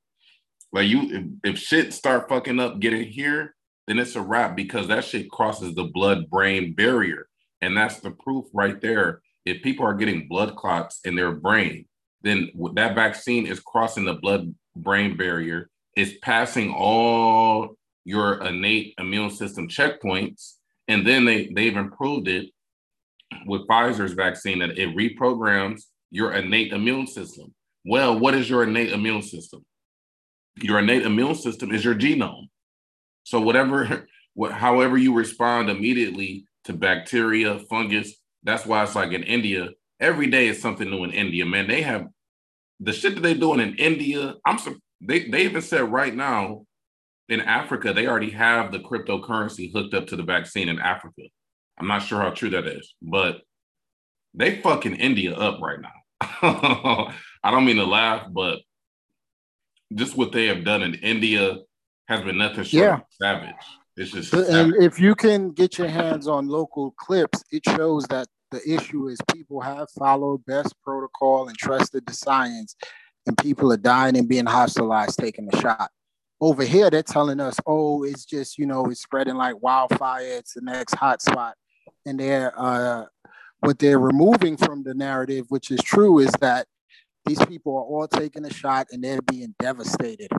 Like 0.72 0.88
you, 0.88 1.40
if, 1.44 1.56
if 1.56 1.60
shit 1.60 1.94
start 1.94 2.30
fucking 2.30 2.60
up 2.60 2.80
get 2.80 2.94
in 2.94 3.06
here, 3.06 3.56
then 3.88 3.98
it's 3.98 4.16
a 4.16 4.22
wrap 4.22 4.56
because 4.56 4.88
that 4.88 5.04
shit 5.04 5.32
crosses 5.32 5.74
the 5.74 5.86
blood 5.86 6.30
brain 6.30 6.74
barrier, 6.74 7.28
and 7.62 7.76
that's 7.76 8.00
the 8.00 8.12
proof 8.12 8.46
right 8.54 8.80
there. 8.80 9.22
If 9.46 9.64
people 9.64 9.86
are 9.86 9.96
getting 9.96 10.28
blood 10.28 10.56
clots 10.56 11.00
in 11.06 11.16
their 11.16 11.32
brain, 11.32 11.86
then 12.22 12.52
that 12.76 12.94
vaccine 12.94 13.48
is 13.48 13.60
crossing 13.60 14.06
the 14.06 14.14
blood 14.14 14.54
brain 14.76 15.18
barrier. 15.18 15.70
It's 15.96 16.18
passing 16.22 16.72
all 16.72 17.76
your 18.06 18.44
innate 18.44 18.94
immune 19.00 19.32
system 19.32 19.68
checkpoints, 19.68 20.54
and 20.88 21.06
then 21.06 21.26
they 21.26 21.48
they've 21.48 21.76
improved 21.76 22.28
it 22.28 22.52
with 23.48 23.68
Pfizer's 23.68 24.14
vaccine 24.14 24.60
that 24.60 24.78
it 24.78 24.96
reprograms 24.96 25.84
your 26.12 26.34
innate 26.34 26.74
immune 26.74 27.08
system. 27.08 27.54
Well, 27.86 28.20
what 28.20 28.36
is 28.36 28.50
your 28.50 28.64
innate 28.64 28.92
immune 28.92 29.22
system? 29.22 29.66
Your 30.56 30.80
innate 30.80 31.06
immune 31.06 31.36
system 31.36 31.72
is 31.72 31.86
your 31.86 31.96
genome. 31.96 32.50
So 33.24 33.40
whatever, 33.40 34.08
what, 34.34 34.52
however 34.52 34.98
you 34.98 35.14
respond 35.14 35.70
immediately 35.70 36.46
to 36.66 36.74
bacteria, 36.74 37.60
fungus, 37.70 38.14
that's 38.44 38.66
why 38.66 38.84
it's 38.84 38.96
like 38.96 39.12
in 39.12 39.24
India, 39.24 39.70
every 40.00 40.28
day 40.28 40.48
is 40.48 40.62
something 40.62 40.90
new 40.90 41.04
in 41.04 41.12
India, 41.12 41.46
man. 41.46 41.68
They 41.68 41.82
have 41.82 42.08
the 42.80 42.94
shit 42.94 43.16
that 43.16 43.22
they're 43.22 43.36
doing 43.36 43.60
in 43.60 43.76
India. 43.76 44.36
I'm 44.46 44.58
they 45.02 45.30
they 45.30 45.44
even 45.44 45.62
said 45.62 45.92
right 45.92 46.14
now 46.14 46.66
in 47.28 47.42
Africa 47.42 47.94
they 47.94 48.08
already 48.08 48.32
have 48.32 48.72
the 48.72 48.80
cryptocurrency 48.80 49.72
hooked 49.72 49.94
up 49.94 50.08
to 50.08 50.16
the 50.16 50.24
vaccine 50.24 50.70
in 50.70 50.80
Africa. 50.80 51.24
I'm 51.78 51.88
not 51.88 52.04
sure 52.04 52.22
how 52.22 52.32
true 52.32 52.50
that 52.52 52.68
is, 52.68 52.96
but 53.02 53.42
they 54.34 54.62
fucking 54.62 54.96
India 54.96 55.34
up 55.34 55.62
right 55.62 55.80
now. 55.80 55.90
I 57.44 57.52
don't 57.52 57.66
mean 57.66 57.78
to 57.78 57.86
laugh, 57.86 58.28
but 58.30 58.60
just 59.94 60.16
what 60.16 60.32
they 60.32 60.48
have 60.48 60.64
done 60.64 60.84
in 60.84 60.96
India 60.96 61.58
has 62.08 62.22
been 62.22 62.38
nothing 62.38 62.64
short 62.64 62.84
yeah. 62.84 62.96
of 62.96 63.02
savage. 63.12 63.56
It's 63.96 64.12
just 64.12 64.34
and 64.34 64.46
savage. 64.46 64.76
if 64.80 65.00
you 65.00 65.16
can 65.16 65.52
get 65.52 65.78
your 65.78 65.88
hands 65.88 66.28
on 66.28 66.48
local 66.48 66.92
clips, 66.92 67.44
it 67.52 67.64
shows 67.66 68.06
that 68.06 68.28
the 68.52 68.62
issue 68.68 69.08
is 69.08 69.20
people 69.32 69.62
have 69.62 69.90
followed 69.92 70.44
best 70.46 70.74
protocol 70.84 71.48
and 71.48 71.58
trusted 71.58 72.06
the 72.06 72.14
science, 72.14 72.76
and 73.28 73.38
people 73.38 73.72
are 73.72 73.78
dying 73.78 74.18
and 74.18 74.28
being 74.28 74.46
hospitalized 74.46 75.20
taking 75.20 75.46
the 75.46 75.58
shot. 75.60 75.92
Over 76.42 76.64
here, 76.64 76.90
they're 76.90 77.04
telling 77.04 77.40
us, 77.40 77.60
oh, 77.68 78.04
it's 78.04 78.26
just, 78.26 78.58
you 78.58 78.66
know, 78.66 78.86
it's 78.86 79.02
spreading 79.02 79.36
like 79.36 79.62
wildfire, 79.62 80.24
it's 80.24 80.54
the 80.54 80.62
next 80.62 80.96
hot 80.96 81.22
spot. 81.22 81.56
And 82.06 82.20
they're 82.20 82.54
uh 82.58 83.06
what 83.62 83.80
they're 83.80 84.00
removing 84.00 84.58
from 84.58 84.84
the 84.84 84.94
narrative, 84.94 85.46
which 85.50 85.72
is 85.72 85.82
true, 85.82 86.20
is 86.20 86.32
that 86.40 86.68
these 87.26 87.44
people 87.46 87.76
are 87.78 87.84
all 87.84 88.08
taking 88.08 88.46
a 88.46 88.54
shot 88.54 88.88
and 88.92 89.04
they're 89.04 89.22
being 89.22 89.54
devastated. 89.60 90.30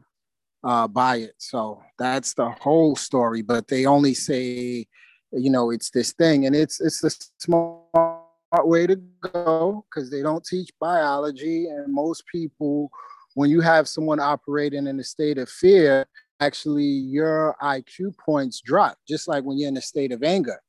uh, 0.62 0.86
buy 0.88 1.16
it. 1.16 1.34
So 1.38 1.82
that's 1.98 2.34
the 2.34 2.50
whole 2.50 2.96
story. 2.96 3.42
But 3.42 3.68
they 3.68 3.86
only 3.86 4.14
say, 4.14 4.86
you 5.32 5.50
know, 5.50 5.70
it's 5.70 5.90
this 5.90 6.12
thing, 6.12 6.46
and 6.46 6.54
it's 6.56 6.80
it's 6.80 7.00
the 7.00 7.14
smart 7.38 8.22
way 8.64 8.86
to 8.86 8.96
go 9.20 9.84
because 9.88 10.10
they 10.10 10.22
don't 10.22 10.44
teach 10.44 10.70
biology, 10.80 11.66
and 11.66 11.92
most 11.92 12.24
people, 12.26 12.90
when 13.34 13.50
you 13.50 13.60
have 13.60 13.88
someone 13.88 14.20
operating 14.20 14.86
in 14.86 14.98
a 14.98 15.04
state 15.04 15.38
of 15.38 15.48
fear, 15.48 16.06
actually 16.40 16.84
your 16.84 17.56
IQ 17.62 18.16
points 18.18 18.60
drop, 18.60 18.98
just 19.06 19.28
like 19.28 19.44
when 19.44 19.58
you're 19.58 19.68
in 19.68 19.76
a 19.76 19.82
state 19.82 20.12
of 20.12 20.22
anger. 20.22 20.60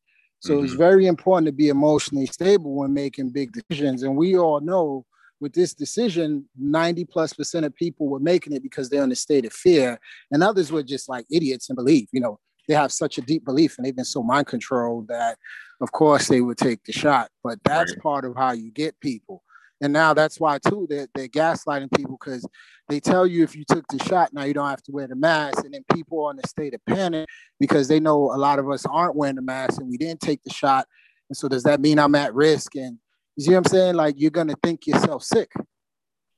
So 0.41 0.55
mm-hmm. 0.55 0.65
it's 0.65 0.73
very 0.73 1.05
important 1.05 1.45
to 1.45 1.53
be 1.53 1.69
emotionally 1.69 2.25
stable 2.25 2.75
when 2.75 2.93
making 2.93 3.29
big 3.29 3.51
decisions. 3.53 4.03
And 4.03 4.17
we 4.17 4.37
all 4.37 4.59
know 4.59 5.05
with 5.39 5.53
this 5.53 5.73
decision, 5.73 6.45
90 6.57 7.05
plus 7.05 7.33
percent 7.33 7.65
of 7.65 7.75
people 7.75 8.07
were 8.07 8.19
making 8.19 8.53
it 8.53 8.61
because 8.61 8.89
they're 8.89 9.03
in 9.03 9.11
a 9.11 9.15
state 9.15 9.45
of 9.45 9.53
fear, 9.53 9.99
and 10.31 10.43
others 10.43 10.71
were 10.71 10.83
just 10.83 11.09
like 11.09 11.25
idiots 11.31 11.69
and 11.69 11.75
believe. 11.75 12.07
You 12.11 12.21
know, 12.21 12.39
they 12.67 12.73
have 12.73 12.91
such 12.91 13.17
a 13.17 13.21
deep 13.21 13.45
belief 13.45 13.77
and 13.77 13.85
they've 13.85 13.95
been 13.95 14.05
so 14.05 14.23
mind 14.23 14.47
controlled 14.47 15.07
that, 15.07 15.37
of 15.81 15.91
course, 15.91 16.27
they 16.27 16.41
would 16.41 16.57
take 16.57 16.83
the 16.83 16.91
shot. 16.91 17.29
But 17.43 17.59
that's 17.63 17.91
right. 17.93 18.01
part 18.01 18.25
of 18.25 18.35
how 18.35 18.51
you 18.51 18.71
get 18.71 18.99
people. 18.99 19.43
And 19.82 19.91
now 19.91 20.13
that's 20.13 20.39
why 20.39 20.59
too 20.59 20.86
they're, 20.89 21.07
they're 21.15 21.27
gaslighting 21.27 21.95
people 21.95 22.17
because 22.19 22.47
they 22.88 22.99
tell 22.99 23.25
you 23.25 23.43
if 23.43 23.55
you 23.55 23.63
took 23.67 23.86
the 23.88 24.03
shot 24.03 24.32
now 24.32 24.43
you 24.43 24.53
don't 24.53 24.69
have 24.69 24.84
to 24.84 24.91
wear 24.91 25.07
the 25.07 25.15
mask, 25.15 25.63
and 25.63 25.73
then 25.73 25.84
people 25.93 26.23
are 26.25 26.32
in 26.32 26.39
a 26.43 26.47
state 26.47 26.73
of 26.73 26.86
panic 26.86 27.27
because 27.59 27.88
they 27.88 27.99
know 27.99 28.32
a 28.34 28.38
lot 28.38 28.59
of 28.59 28.69
us 28.69 28.86
aren't 28.86 29.15
wearing 29.15 29.36
the 29.36 29.41
mask 29.41 29.79
and 29.79 29.89
we 29.89 29.97
didn't 29.97 30.21
take 30.21 30.43
the 30.43 30.53
shot. 30.53 30.88
And 31.29 31.36
so 31.36 31.47
does 31.47 31.63
that 31.63 31.82
mean 31.82 31.99
I'm 31.99 32.15
at 32.15 32.34
risk? 32.34 32.75
And 32.75 32.99
you 33.36 33.45
see 33.45 33.51
what 33.51 33.57
I'm 33.57 33.65
saying? 33.65 33.95
Like 33.95 34.15
you're 34.17 34.32
gonna 34.32 34.55
think 34.61 34.86
yourself 34.86 35.23
sick. 35.23 35.51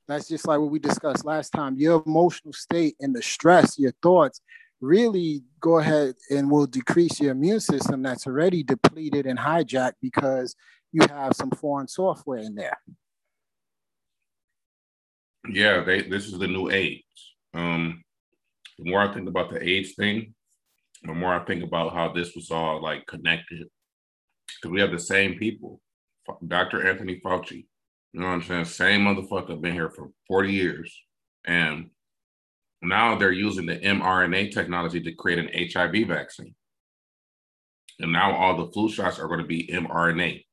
That's 0.08 0.28
just 0.28 0.46
like 0.46 0.60
what 0.60 0.70
we 0.70 0.78
discussed 0.78 1.24
last 1.24 1.50
time. 1.50 1.76
Your 1.78 2.02
emotional 2.06 2.52
state 2.52 2.96
and 3.00 3.14
the 3.14 3.22
stress, 3.22 3.78
your 3.78 3.92
thoughts 4.02 4.40
really 4.80 5.42
go 5.60 5.78
ahead 5.78 6.14
and 6.30 6.50
will 6.50 6.66
decrease 6.66 7.20
your 7.20 7.32
immune 7.32 7.60
system 7.60 8.02
that's 8.02 8.26
already 8.26 8.62
depleted 8.62 9.26
and 9.26 9.38
hijacked 9.38 9.94
because 10.02 10.54
you 10.92 11.00
have 11.08 11.34
some 11.34 11.50
foreign 11.50 11.88
software 11.88 12.38
in 12.38 12.54
there. 12.54 12.78
Yeah, 15.48 15.82
they, 15.84 16.02
this 16.02 16.26
is 16.26 16.38
the 16.38 16.46
new 16.46 16.70
age. 16.70 17.04
Um, 17.52 18.02
the 18.78 18.90
more 18.90 19.00
I 19.00 19.12
think 19.12 19.28
about 19.28 19.50
the 19.50 19.62
age 19.62 19.94
thing, 19.94 20.34
the 21.02 21.14
more 21.14 21.34
I 21.34 21.44
think 21.44 21.62
about 21.62 21.94
how 21.94 22.12
this 22.12 22.34
was 22.34 22.50
all 22.50 22.82
like 22.82 23.06
connected. 23.06 23.66
Because 24.46 24.72
we 24.72 24.80
have 24.80 24.90
the 24.90 24.98
same 24.98 25.38
people. 25.38 25.80
Dr. 26.46 26.88
Anthony 26.88 27.20
Fauci, 27.24 27.66
you 28.12 28.20
know 28.20 28.26
what 28.26 28.34
I'm 28.34 28.42
saying? 28.42 28.64
Same 28.64 29.02
motherfucker 29.02 29.60
been 29.60 29.74
here 29.74 29.90
for 29.90 30.10
40 30.28 30.52
years. 30.52 31.02
And 31.46 31.90
now 32.80 33.16
they're 33.16 33.32
using 33.32 33.66
the 33.66 33.76
mRNA 33.76 34.52
technology 34.52 35.00
to 35.02 35.12
create 35.12 35.38
an 35.38 35.70
HIV 35.72 36.08
vaccine. 36.08 36.54
And 38.00 38.12
now 38.12 38.34
all 38.34 38.56
the 38.56 38.72
flu 38.72 38.88
shots 38.88 39.18
are 39.18 39.28
going 39.28 39.40
to 39.40 39.46
be 39.46 39.68
mRNA. 39.72 40.44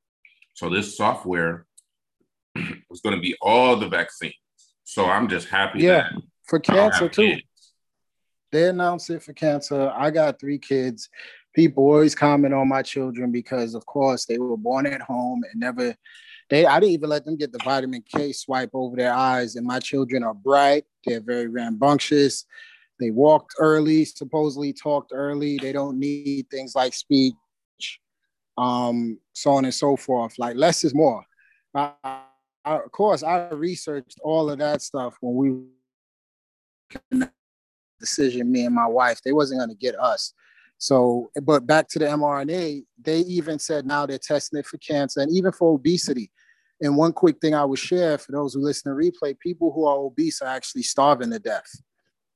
So 0.53 0.69
this 0.69 0.97
software 0.97 1.65
is 2.55 3.01
going 3.01 3.15
to 3.15 3.21
be 3.21 3.35
all 3.41 3.77
the 3.77 3.87
vaccines. 3.87 4.33
So 4.91 5.05
I'm 5.05 5.29
just 5.29 5.47
happy. 5.47 5.79
Yeah, 5.79 6.09
for 6.43 6.59
cancer 6.59 7.07
too. 7.07 7.35
Kids. 7.35 7.73
They 8.51 8.67
announced 8.67 9.09
it 9.09 9.23
for 9.23 9.31
cancer. 9.31 9.89
I 9.95 10.11
got 10.11 10.37
three 10.37 10.59
kids. 10.59 11.07
People 11.55 11.85
always 11.85 12.13
comment 12.13 12.53
on 12.53 12.67
my 12.67 12.81
children 12.81 13.31
because, 13.31 13.73
of 13.73 13.85
course, 13.85 14.25
they 14.25 14.37
were 14.37 14.57
born 14.57 14.85
at 14.85 15.01
home 15.01 15.43
and 15.49 15.61
never. 15.61 15.95
They, 16.49 16.65
I 16.65 16.81
didn't 16.81 16.91
even 16.91 17.09
let 17.09 17.23
them 17.23 17.37
get 17.37 17.53
the 17.53 17.59
vitamin 17.63 18.03
K 18.13 18.33
swipe 18.33 18.71
over 18.73 18.97
their 18.97 19.13
eyes. 19.13 19.55
And 19.55 19.65
my 19.65 19.79
children 19.79 20.23
are 20.23 20.33
bright. 20.33 20.83
They're 21.05 21.21
very 21.21 21.47
rambunctious. 21.47 22.43
They 22.99 23.11
walked 23.11 23.55
early, 23.59 24.03
supposedly 24.03 24.73
talked 24.73 25.13
early. 25.15 25.57
They 25.57 25.71
don't 25.71 25.99
need 25.99 26.49
things 26.51 26.75
like 26.75 26.93
speech, 26.93 27.33
um, 28.57 29.19
so 29.31 29.51
on 29.51 29.63
and 29.63 29.73
so 29.73 29.95
forth. 29.95 30.37
Like 30.37 30.57
less 30.57 30.83
is 30.83 30.93
more. 30.93 31.23
I, 31.73 32.23
I, 32.63 32.75
of 32.75 32.91
course, 32.91 33.23
I 33.23 33.49
researched 33.49 34.19
all 34.23 34.49
of 34.49 34.59
that 34.59 34.81
stuff 34.81 35.17
when 35.21 35.35
we 35.35 37.09
decision. 37.99 38.51
Me 38.51 38.65
and 38.65 38.75
my 38.75 38.87
wife, 38.87 39.21
they 39.23 39.31
wasn't 39.31 39.59
going 39.59 39.69
to 39.69 39.75
get 39.75 39.97
us. 39.99 40.33
So, 40.77 41.29
but 41.43 41.67
back 41.67 41.87
to 41.89 41.99
the 41.99 42.05
mRNA, 42.05 42.83
they 42.99 43.19
even 43.19 43.59
said 43.59 43.85
now 43.85 44.05
they're 44.05 44.17
testing 44.17 44.59
it 44.59 44.65
for 44.65 44.77
cancer 44.79 45.21
and 45.21 45.31
even 45.31 45.51
for 45.51 45.75
obesity. 45.75 46.31
And 46.81 46.97
one 46.97 47.13
quick 47.13 47.39
thing 47.39 47.53
I 47.53 47.63
would 47.63 47.77
share 47.77 48.17
for 48.17 48.31
those 48.31 48.55
who 48.55 48.61
listen 48.61 48.91
to 48.91 48.97
replay: 48.97 49.37
people 49.39 49.71
who 49.71 49.85
are 49.85 49.97
obese 49.97 50.41
are 50.41 50.47
actually 50.47 50.81
starving 50.81 51.29
to 51.29 51.39
death. 51.39 51.69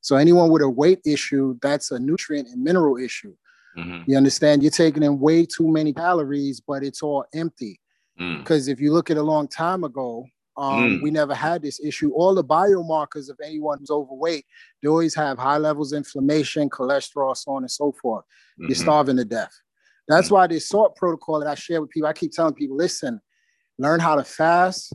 So 0.02 0.16
anyone 0.18 0.52
with 0.52 0.62
a 0.62 0.70
weight 0.70 1.00
issue, 1.04 1.58
that's 1.64 1.90
a 1.90 1.98
nutrient 1.98 2.50
and 2.50 2.64
mineral 2.64 2.98
issue. 2.98 3.36
Mm-hmm. 3.76 4.10
You 4.10 4.18
understand? 4.18 4.62
You're 4.62 4.70
taking 4.70 5.02
in 5.02 5.20
way 5.20 5.48
too 5.48 5.68
many 5.68 5.92
calories, 5.92 6.62
but 6.62 6.84
it's 6.84 7.02
all 7.02 7.26
empty. 7.34 7.80
Because 8.18 8.68
mm. 8.68 8.72
if 8.72 8.80
you 8.80 8.94
look 8.94 9.12
at 9.12 9.18
a 9.18 9.24
long 9.24 9.48
time 9.48 9.84
ago, 9.84 10.26
um, 10.58 10.98
mm. 10.98 11.04
we 11.04 11.12
never 11.12 11.34
had 11.34 11.62
this 11.62 11.84
issue. 11.84 12.12
All 12.14 12.34
the 12.34 12.44
biomarkers 12.44 13.30
of 13.30 13.38
anyone 13.44 13.80
who's 13.80 13.90
overweight, 13.90 14.46
they 14.82 14.88
always 14.88 15.14
have 15.16 15.38
high 15.38 15.58
levels 15.58 15.92
of 15.92 15.98
inflammation, 15.98 16.70
cholesterol, 16.70 17.36
so 17.36 17.52
on 17.52 17.64
and 17.64 17.72
so 17.72 17.92
forth. 18.02 18.24
Mm-hmm. 18.24 18.68
You're 18.70 18.76
starving 18.76 19.18
to 19.18 19.26
death. 19.26 19.54
That's 20.08 20.28
mm-hmm. 20.28 20.36
why 20.36 20.48
this 20.48 20.70
SALT 20.70 20.96
protocol 20.96 21.40
that 21.40 21.50
I 21.50 21.56
share 21.56 21.82
with 21.82 21.90
people, 21.90 22.08
I 22.08 22.14
keep 22.14 22.32
telling 22.32 22.54
people, 22.54 22.78
listen, 22.78 23.20
learn 23.78 24.00
how 24.00 24.16
to 24.16 24.24
fast, 24.24 24.94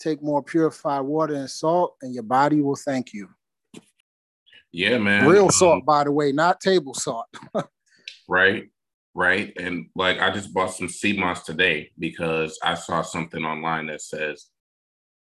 take 0.00 0.22
more 0.22 0.42
purified 0.42 1.02
water 1.02 1.34
and 1.34 1.48
salt, 1.48 1.94
and 2.02 2.12
your 2.12 2.24
body 2.24 2.60
will 2.60 2.76
thank 2.76 3.12
you. 3.12 3.28
Yeah, 4.72 4.98
man. 4.98 5.26
Real 5.26 5.50
salt, 5.50 5.86
by 5.86 6.04
the 6.04 6.12
way, 6.12 6.32
not 6.32 6.60
table 6.60 6.94
salt. 6.94 7.26
right 8.28 8.68
right? 9.16 9.50
And 9.58 9.86
like 9.96 10.20
I 10.20 10.30
just 10.30 10.52
bought 10.52 10.74
some 10.74 10.90
sea 10.90 11.18
moss 11.18 11.42
today 11.42 11.90
because 11.98 12.58
I 12.62 12.74
saw 12.74 13.00
something 13.00 13.44
online 13.44 13.86
that 13.86 14.02
says 14.02 14.46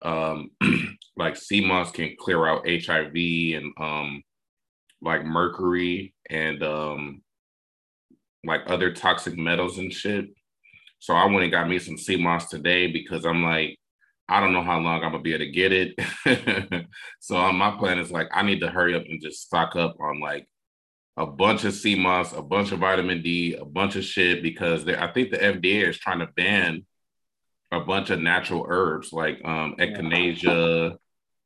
um 0.02 0.50
like 1.18 1.36
sea 1.36 1.64
moss 1.64 1.92
can 1.92 2.16
clear 2.18 2.48
out 2.48 2.68
HIV 2.68 3.14
and 3.14 3.74
um 3.78 4.24
like 5.02 5.26
mercury 5.26 6.16
and 6.30 6.64
um 6.64 7.22
like 8.46 8.62
other 8.66 8.94
toxic 8.94 9.38
metals 9.38 9.78
and 9.78 9.92
shit. 9.94 10.30
So 11.00 11.14
I 11.14 11.26
went 11.26 11.44
and 11.44 11.52
got 11.52 11.68
me 11.68 11.78
some 11.78 11.98
sea 11.98 12.16
moss 12.16 12.48
today 12.48 12.88
because 12.88 13.26
I'm 13.26 13.44
like, 13.44 13.78
I 14.30 14.40
don't 14.40 14.54
know 14.54 14.64
how 14.64 14.80
long 14.80 15.04
I'm 15.04 15.12
gonna 15.12 15.22
be 15.22 15.34
able 15.34 15.46
to 15.46 15.52
get 15.52 15.74
it. 15.74 16.86
so 17.20 17.36
um, 17.36 17.58
my 17.58 17.72
plan 17.72 18.00
is 18.00 18.10
like 18.10 18.30
I 18.34 18.42
need 18.42 18.62
to 18.62 18.70
hurry 18.70 18.96
up 18.96 19.04
and 19.04 19.22
just 19.22 19.42
stock 19.42 19.76
up 19.76 19.98
on 20.00 20.22
like 20.22 20.48
a 21.18 21.26
bunch 21.26 21.66
of 21.66 21.74
sea 21.74 21.96
moss, 21.96 22.34
a 22.34 22.42
bunch 22.42 22.72
of 22.72 22.80
vitamin 22.80 23.22
D, 23.22 23.56
a 23.56 23.66
bunch 23.66 23.96
of 23.96 24.04
shit 24.04 24.42
because 24.42 24.88
I 24.88 25.08
think 25.12 25.32
the 25.32 25.38
FDA 25.38 25.88
is 25.88 25.98
trying 25.98 26.20
to 26.20 26.28
ban 26.28 26.86
a 27.72 27.80
bunch 27.82 28.10
of 28.10 28.20
natural 28.20 28.66
herbs 28.68 29.14
like 29.14 29.40
um 29.46 29.76
echinacea 29.80 30.98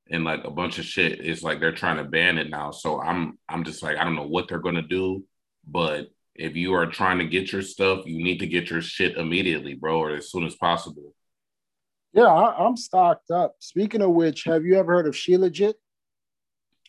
and 0.10 0.24
like 0.24 0.44
a 0.44 0.52
bunch 0.52 0.80
of 0.80 0.86
shit. 0.86 1.20
It's 1.20 1.44
like 1.44 1.60
they're 1.60 1.72
trying 1.72 1.98
to 1.98 2.04
ban 2.04 2.38
it 2.38 2.50
now. 2.50 2.72
So 2.72 3.02
I'm 3.02 3.40
I'm 3.50 3.64
just 3.64 3.82
like 3.82 3.98
I 3.98 4.04
don't 4.04 4.16
know 4.16 4.28
what 4.28 4.48
they're 4.48 4.60
gonna 4.60 4.82
do, 4.82 5.24
but 5.68 6.08
if 6.36 6.56
you 6.56 6.74
are 6.74 6.86
trying 6.86 7.20
to 7.20 7.26
get 7.26 7.52
your 7.52 7.62
stuff, 7.62 8.06
you 8.06 8.24
need 8.24 8.40
to 8.40 8.48
get 8.48 8.70
your 8.70 8.82
shit 8.82 9.18
immediately, 9.18 9.74
bro, 9.74 10.00
or 10.00 10.16
as 10.16 10.30
soon 10.30 10.46
as 10.46 10.56
possible. 10.56 11.14
Yeah, 12.14 12.26
I, 12.26 12.66
am 12.66 12.78
stocked 12.78 13.32
up. 13.32 13.56
Speaking 13.60 14.02
of 14.02 14.12
which, 14.12 14.44
have 14.44 14.66
you 14.66 14.76
ever 14.76 14.94
heard 14.94 15.08
of 15.08 15.16
Shilajit? 15.16 15.74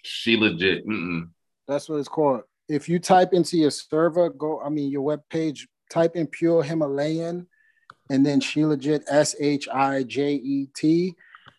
She 0.02 0.36
legit. 0.36 0.86
Mm-mm. 0.86 1.30
That's 1.66 1.88
what 1.88 1.98
it's 1.98 2.08
called 2.08 2.42
if 2.68 2.88
you 2.88 2.98
type 2.98 3.32
into 3.32 3.56
your 3.56 3.70
server, 3.70 4.30
go, 4.30 4.60
I 4.60 4.68
mean, 4.68 4.90
your 4.90 5.02
web 5.02 5.22
page, 5.30 5.68
type 5.90 6.16
in 6.16 6.26
pure 6.26 6.62
Himalayan 6.62 7.46
and 8.10 8.24
then 8.24 8.40
Shilajit, 8.40 9.04
S 9.08 9.34
H 9.40 9.68
I 9.72 10.02
J 10.02 10.34
E 10.34 10.68
T. 10.76 11.14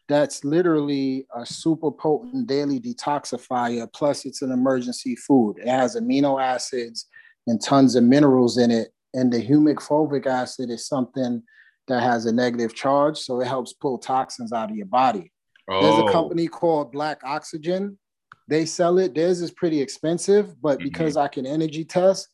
That's 0.08 0.46
literally 0.46 1.28
a 1.36 1.46
super 1.46 1.92
potent 1.92 2.48
daily 2.48 2.80
detoxifier. 2.80 3.92
Plus, 3.92 4.26
it's 4.26 4.42
an 4.42 4.52
emergency 4.52 5.16
food. 5.18 5.58
It 5.60 5.68
has 5.68 5.98
amino 5.98 6.42
acids 6.42 7.08
and 7.46 7.62
tons 7.62 7.96
of 7.96 8.04
minerals 8.04 8.58
in 8.58 8.72
it. 8.72 8.90
And 9.14 9.32
the 9.32 9.46
humic 9.46 9.76
fulvic 9.76 10.26
acid 10.26 10.70
is 10.70 10.88
something 10.88 11.44
that 11.90 12.02
has 12.02 12.26
a 12.26 12.32
negative 12.32 12.74
charge. 12.74 13.18
So 13.18 13.42
it 13.42 13.48
helps 13.48 13.74
pull 13.74 13.98
toxins 13.98 14.54
out 14.54 14.70
of 14.70 14.78
your 14.78 14.86
body. 14.86 15.32
Oh. 15.70 15.82
There's 15.82 16.00
a 16.00 16.10
oh. 16.10 16.12
company 16.12 16.48
called 16.48 16.94
Black 16.94 17.22
Oxygen 17.26 17.98
they 18.48 18.66
sell 18.66 18.98
it. 18.98 19.14
Theirs 19.14 19.42
is 19.42 19.52
pretty 19.52 19.82
expensive, 19.82 20.62
but 20.62 20.78
mm-hmm. 20.78 20.86
because 20.86 21.18
I 21.18 21.28
can 21.28 21.46
energy 21.46 21.84
test, 21.84 22.30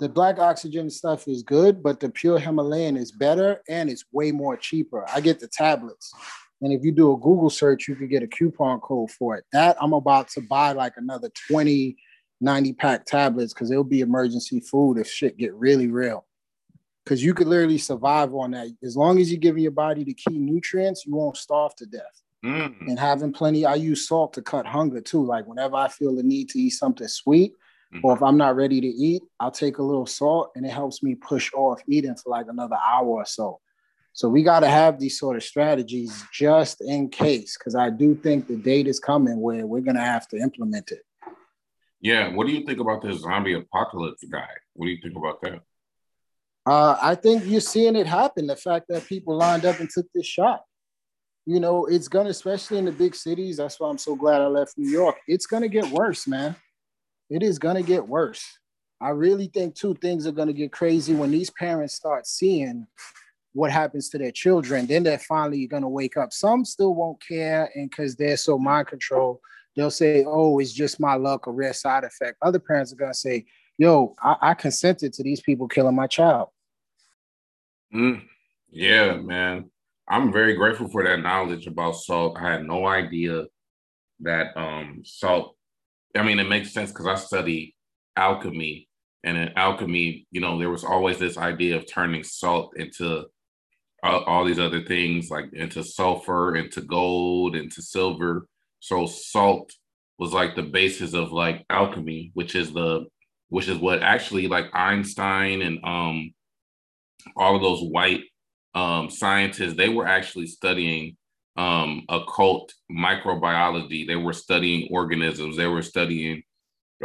the 0.00 0.08
black 0.08 0.38
oxygen 0.38 0.90
stuff 0.90 1.28
is 1.28 1.42
good, 1.42 1.82
but 1.82 2.00
the 2.00 2.10
pure 2.10 2.38
Himalayan 2.38 2.96
is 2.96 3.12
better 3.12 3.62
and 3.68 3.88
it's 3.88 4.04
way 4.12 4.32
more 4.32 4.56
cheaper. 4.56 5.06
I 5.08 5.20
get 5.20 5.38
the 5.38 5.48
tablets. 5.48 6.12
And 6.60 6.72
if 6.72 6.82
you 6.82 6.92
do 6.92 7.12
a 7.12 7.16
Google 7.16 7.50
search, 7.50 7.86
you 7.86 7.94
can 7.94 8.08
get 8.08 8.22
a 8.22 8.26
coupon 8.26 8.80
code 8.80 9.10
for 9.10 9.36
it. 9.36 9.44
That 9.52 9.76
I'm 9.80 9.92
about 9.92 10.28
to 10.30 10.40
buy 10.40 10.72
like 10.72 10.94
another 10.96 11.30
20, 11.50 11.96
90 12.40 12.72
pack 12.74 13.06
tablets 13.06 13.52
because 13.52 13.70
it'll 13.70 13.84
be 13.84 14.00
emergency 14.00 14.60
food 14.60 14.98
if 14.98 15.08
shit 15.08 15.36
get 15.36 15.54
really 15.54 15.88
real. 15.88 16.26
Because 17.04 17.22
you 17.22 17.34
could 17.34 17.48
literally 17.48 17.78
survive 17.78 18.34
on 18.34 18.52
that. 18.52 18.68
As 18.82 18.96
long 18.96 19.20
as 19.20 19.30
you're 19.30 19.40
giving 19.40 19.62
your 19.62 19.72
body 19.72 20.04
the 20.04 20.14
key 20.14 20.38
nutrients, 20.38 21.04
you 21.04 21.14
won't 21.14 21.36
starve 21.36 21.74
to 21.76 21.86
death. 21.86 22.23
Mm. 22.44 22.80
and 22.80 22.98
having 22.98 23.32
plenty. 23.32 23.64
I 23.64 23.76
use 23.76 24.06
salt 24.06 24.34
to 24.34 24.42
cut 24.42 24.66
hunger 24.66 25.00
too. 25.00 25.24
Like 25.24 25.46
whenever 25.46 25.76
I 25.76 25.88
feel 25.88 26.14
the 26.14 26.22
need 26.22 26.50
to 26.50 26.58
eat 26.58 26.70
something 26.70 27.08
sweet, 27.08 27.54
mm-hmm. 27.92 28.04
or 28.04 28.14
if 28.14 28.22
I'm 28.22 28.36
not 28.36 28.56
ready 28.56 28.80
to 28.80 28.86
eat, 28.86 29.22
I'll 29.40 29.50
take 29.50 29.78
a 29.78 29.82
little 29.82 30.06
salt 30.06 30.52
and 30.54 30.66
it 30.66 30.72
helps 30.72 31.02
me 31.02 31.14
push 31.14 31.52
off 31.54 31.80
eating 31.88 32.14
for 32.16 32.30
like 32.30 32.46
another 32.48 32.76
hour 32.76 33.08
or 33.08 33.24
so. 33.24 33.60
So 34.12 34.28
we 34.28 34.44
got 34.44 34.60
to 34.60 34.68
have 34.68 35.00
these 35.00 35.18
sort 35.18 35.36
of 35.36 35.42
strategies 35.42 36.22
just 36.32 36.80
in 36.80 37.08
case, 37.08 37.56
because 37.58 37.74
I 37.74 37.90
do 37.90 38.14
think 38.14 38.46
the 38.46 38.56
date 38.56 38.86
is 38.86 39.00
coming 39.00 39.40
where 39.40 39.66
we're 39.66 39.80
going 39.80 39.96
to 39.96 40.02
have 40.02 40.28
to 40.28 40.36
implement 40.36 40.92
it. 40.92 41.02
Yeah. 42.00 42.32
What 42.32 42.46
do 42.46 42.52
you 42.52 42.64
think 42.64 42.78
about 42.78 43.02
this 43.02 43.22
zombie 43.22 43.54
apocalypse 43.54 44.22
guy? 44.30 44.46
What 44.74 44.86
do 44.86 44.92
you 44.92 44.98
think 45.02 45.16
about 45.16 45.40
that? 45.42 45.62
Uh, 46.64 46.96
I 47.02 47.14
think 47.16 47.44
you're 47.44 47.60
seeing 47.60 47.96
it 47.96 48.06
happen. 48.06 48.46
The 48.46 48.56
fact 48.56 48.86
that 48.88 49.06
people 49.06 49.36
lined 49.36 49.64
up 49.64 49.80
and 49.80 49.90
took 49.90 50.06
this 50.14 50.26
shot. 50.26 50.62
You 51.46 51.60
know, 51.60 51.86
it's 51.86 52.08
gonna, 52.08 52.30
especially 52.30 52.78
in 52.78 52.86
the 52.86 52.92
big 52.92 53.14
cities. 53.14 53.58
That's 53.58 53.78
why 53.78 53.88
I'm 53.88 53.98
so 53.98 54.16
glad 54.16 54.40
I 54.40 54.46
left 54.46 54.78
New 54.78 54.88
York. 54.88 55.16
It's 55.28 55.46
gonna 55.46 55.68
get 55.68 55.86
worse, 55.90 56.26
man. 56.26 56.56
It 57.28 57.42
is 57.42 57.58
gonna 57.58 57.82
get 57.82 58.06
worse. 58.06 58.44
I 59.00 59.10
really 59.10 59.48
think 59.48 59.74
two 59.74 59.94
things 59.94 60.26
are 60.26 60.32
gonna 60.32 60.54
get 60.54 60.72
crazy 60.72 61.14
when 61.14 61.30
these 61.30 61.50
parents 61.50 61.94
start 61.94 62.26
seeing 62.26 62.86
what 63.52 63.70
happens 63.70 64.08
to 64.10 64.18
their 64.18 64.32
children. 64.32 64.86
Then 64.86 65.02
they're 65.02 65.18
finally 65.18 65.66
gonna 65.66 65.88
wake 65.88 66.16
up. 66.16 66.32
Some 66.32 66.64
still 66.64 66.94
won't 66.94 67.22
care, 67.26 67.70
and 67.74 67.90
because 67.90 68.16
they're 68.16 68.38
so 68.38 68.58
mind 68.58 68.86
control, 68.86 69.40
they'll 69.76 69.90
say, 69.90 70.24
"Oh, 70.26 70.58
it's 70.60 70.72
just 70.72 70.98
my 70.98 71.14
luck, 71.14 71.46
a 71.46 71.50
rare 71.50 71.74
side 71.74 72.04
effect." 72.04 72.38
Other 72.40 72.58
parents 72.58 72.92
are 72.92 72.96
gonna 72.96 73.12
say, 73.12 73.44
"Yo, 73.76 74.14
I, 74.22 74.36
I 74.40 74.54
consented 74.54 75.12
to 75.14 75.22
these 75.22 75.42
people 75.42 75.68
killing 75.68 75.94
my 75.94 76.06
child." 76.06 76.48
Mm, 77.92 78.22
yeah, 78.70 79.16
man. 79.16 79.70
I'm 80.08 80.32
very 80.32 80.54
grateful 80.54 80.88
for 80.88 81.04
that 81.04 81.20
knowledge 81.20 81.66
about 81.66 81.96
salt. 81.96 82.36
I 82.38 82.52
had 82.52 82.66
no 82.66 82.86
idea 82.86 83.44
that 84.20 84.56
um, 84.56 85.02
salt. 85.04 85.56
I 86.14 86.22
mean, 86.22 86.38
it 86.38 86.48
makes 86.48 86.72
sense 86.72 86.90
because 86.90 87.06
I 87.06 87.14
study 87.16 87.74
alchemy, 88.16 88.88
and 89.24 89.36
in 89.36 89.50
alchemy, 89.56 90.26
you 90.30 90.40
know, 90.40 90.58
there 90.58 90.70
was 90.70 90.84
always 90.84 91.18
this 91.18 91.38
idea 91.38 91.76
of 91.76 91.90
turning 91.90 92.22
salt 92.22 92.74
into 92.76 93.24
all, 94.02 94.22
all 94.24 94.44
these 94.44 94.58
other 94.58 94.84
things, 94.84 95.30
like 95.30 95.52
into 95.52 95.82
sulfur, 95.82 96.56
into 96.56 96.82
gold, 96.82 97.56
into 97.56 97.80
silver. 97.82 98.46
So 98.80 99.06
salt 99.06 99.72
was 100.18 100.32
like 100.32 100.54
the 100.54 100.62
basis 100.62 101.14
of 101.14 101.32
like 101.32 101.64
alchemy, 101.70 102.30
which 102.34 102.54
is 102.54 102.72
the 102.72 103.06
which 103.48 103.68
is 103.68 103.78
what 103.78 104.02
actually 104.02 104.48
like 104.48 104.66
Einstein 104.74 105.62
and 105.62 105.78
um 105.84 106.34
all 107.36 107.56
of 107.56 107.62
those 107.62 107.82
white 107.82 108.22
um, 108.74 109.10
scientists, 109.10 109.74
they 109.74 109.88
were 109.88 110.06
actually 110.06 110.46
studying 110.46 111.16
um, 111.56 112.04
occult 112.08 112.72
microbiology. 112.90 114.06
They 114.06 114.16
were 114.16 114.32
studying 114.32 114.88
organisms. 114.90 115.56
They 115.56 115.66
were 115.66 115.82
studying 115.82 116.42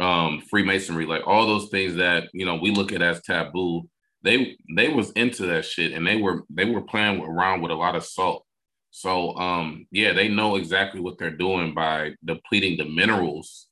um, 0.00 0.42
Freemasonry, 0.50 1.06
like 1.06 1.26
all 1.26 1.46
those 1.46 1.68
things 1.68 1.96
that 1.96 2.28
you 2.32 2.46
know 2.46 2.56
we 2.56 2.70
look 2.70 2.92
at 2.92 3.02
as 3.02 3.22
taboo. 3.22 3.88
They 4.22 4.56
they 4.74 4.88
was 4.88 5.12
into 5.12 5.46
that 5.46 5.64
shit, 5.64 5.92
and 5.92 6.06
they 6.06 6.16
were 6.16 6.42
they 6.50 6.64
were 6.64 6.82
playing 6.82 7.22
around 7.22 7.62
with 7.62 7.70
a 7.70 7.76
lot 7.76 7.96
of 7.96 8.04
salt. 8.04 8.44
So 8.90 9.36
um, 9.36 9.86
yeah, 9.90 10.12
they 10.12 10.28
know 10.28 10.56
exactly 10.56 11.00
what 11.00 11.18
they're 11.18 11.30
doing 11.30 11.74
by 11.74 12.14
depleting 12.24 12.76
the 12.76 12.84
minerals 12.84 13.68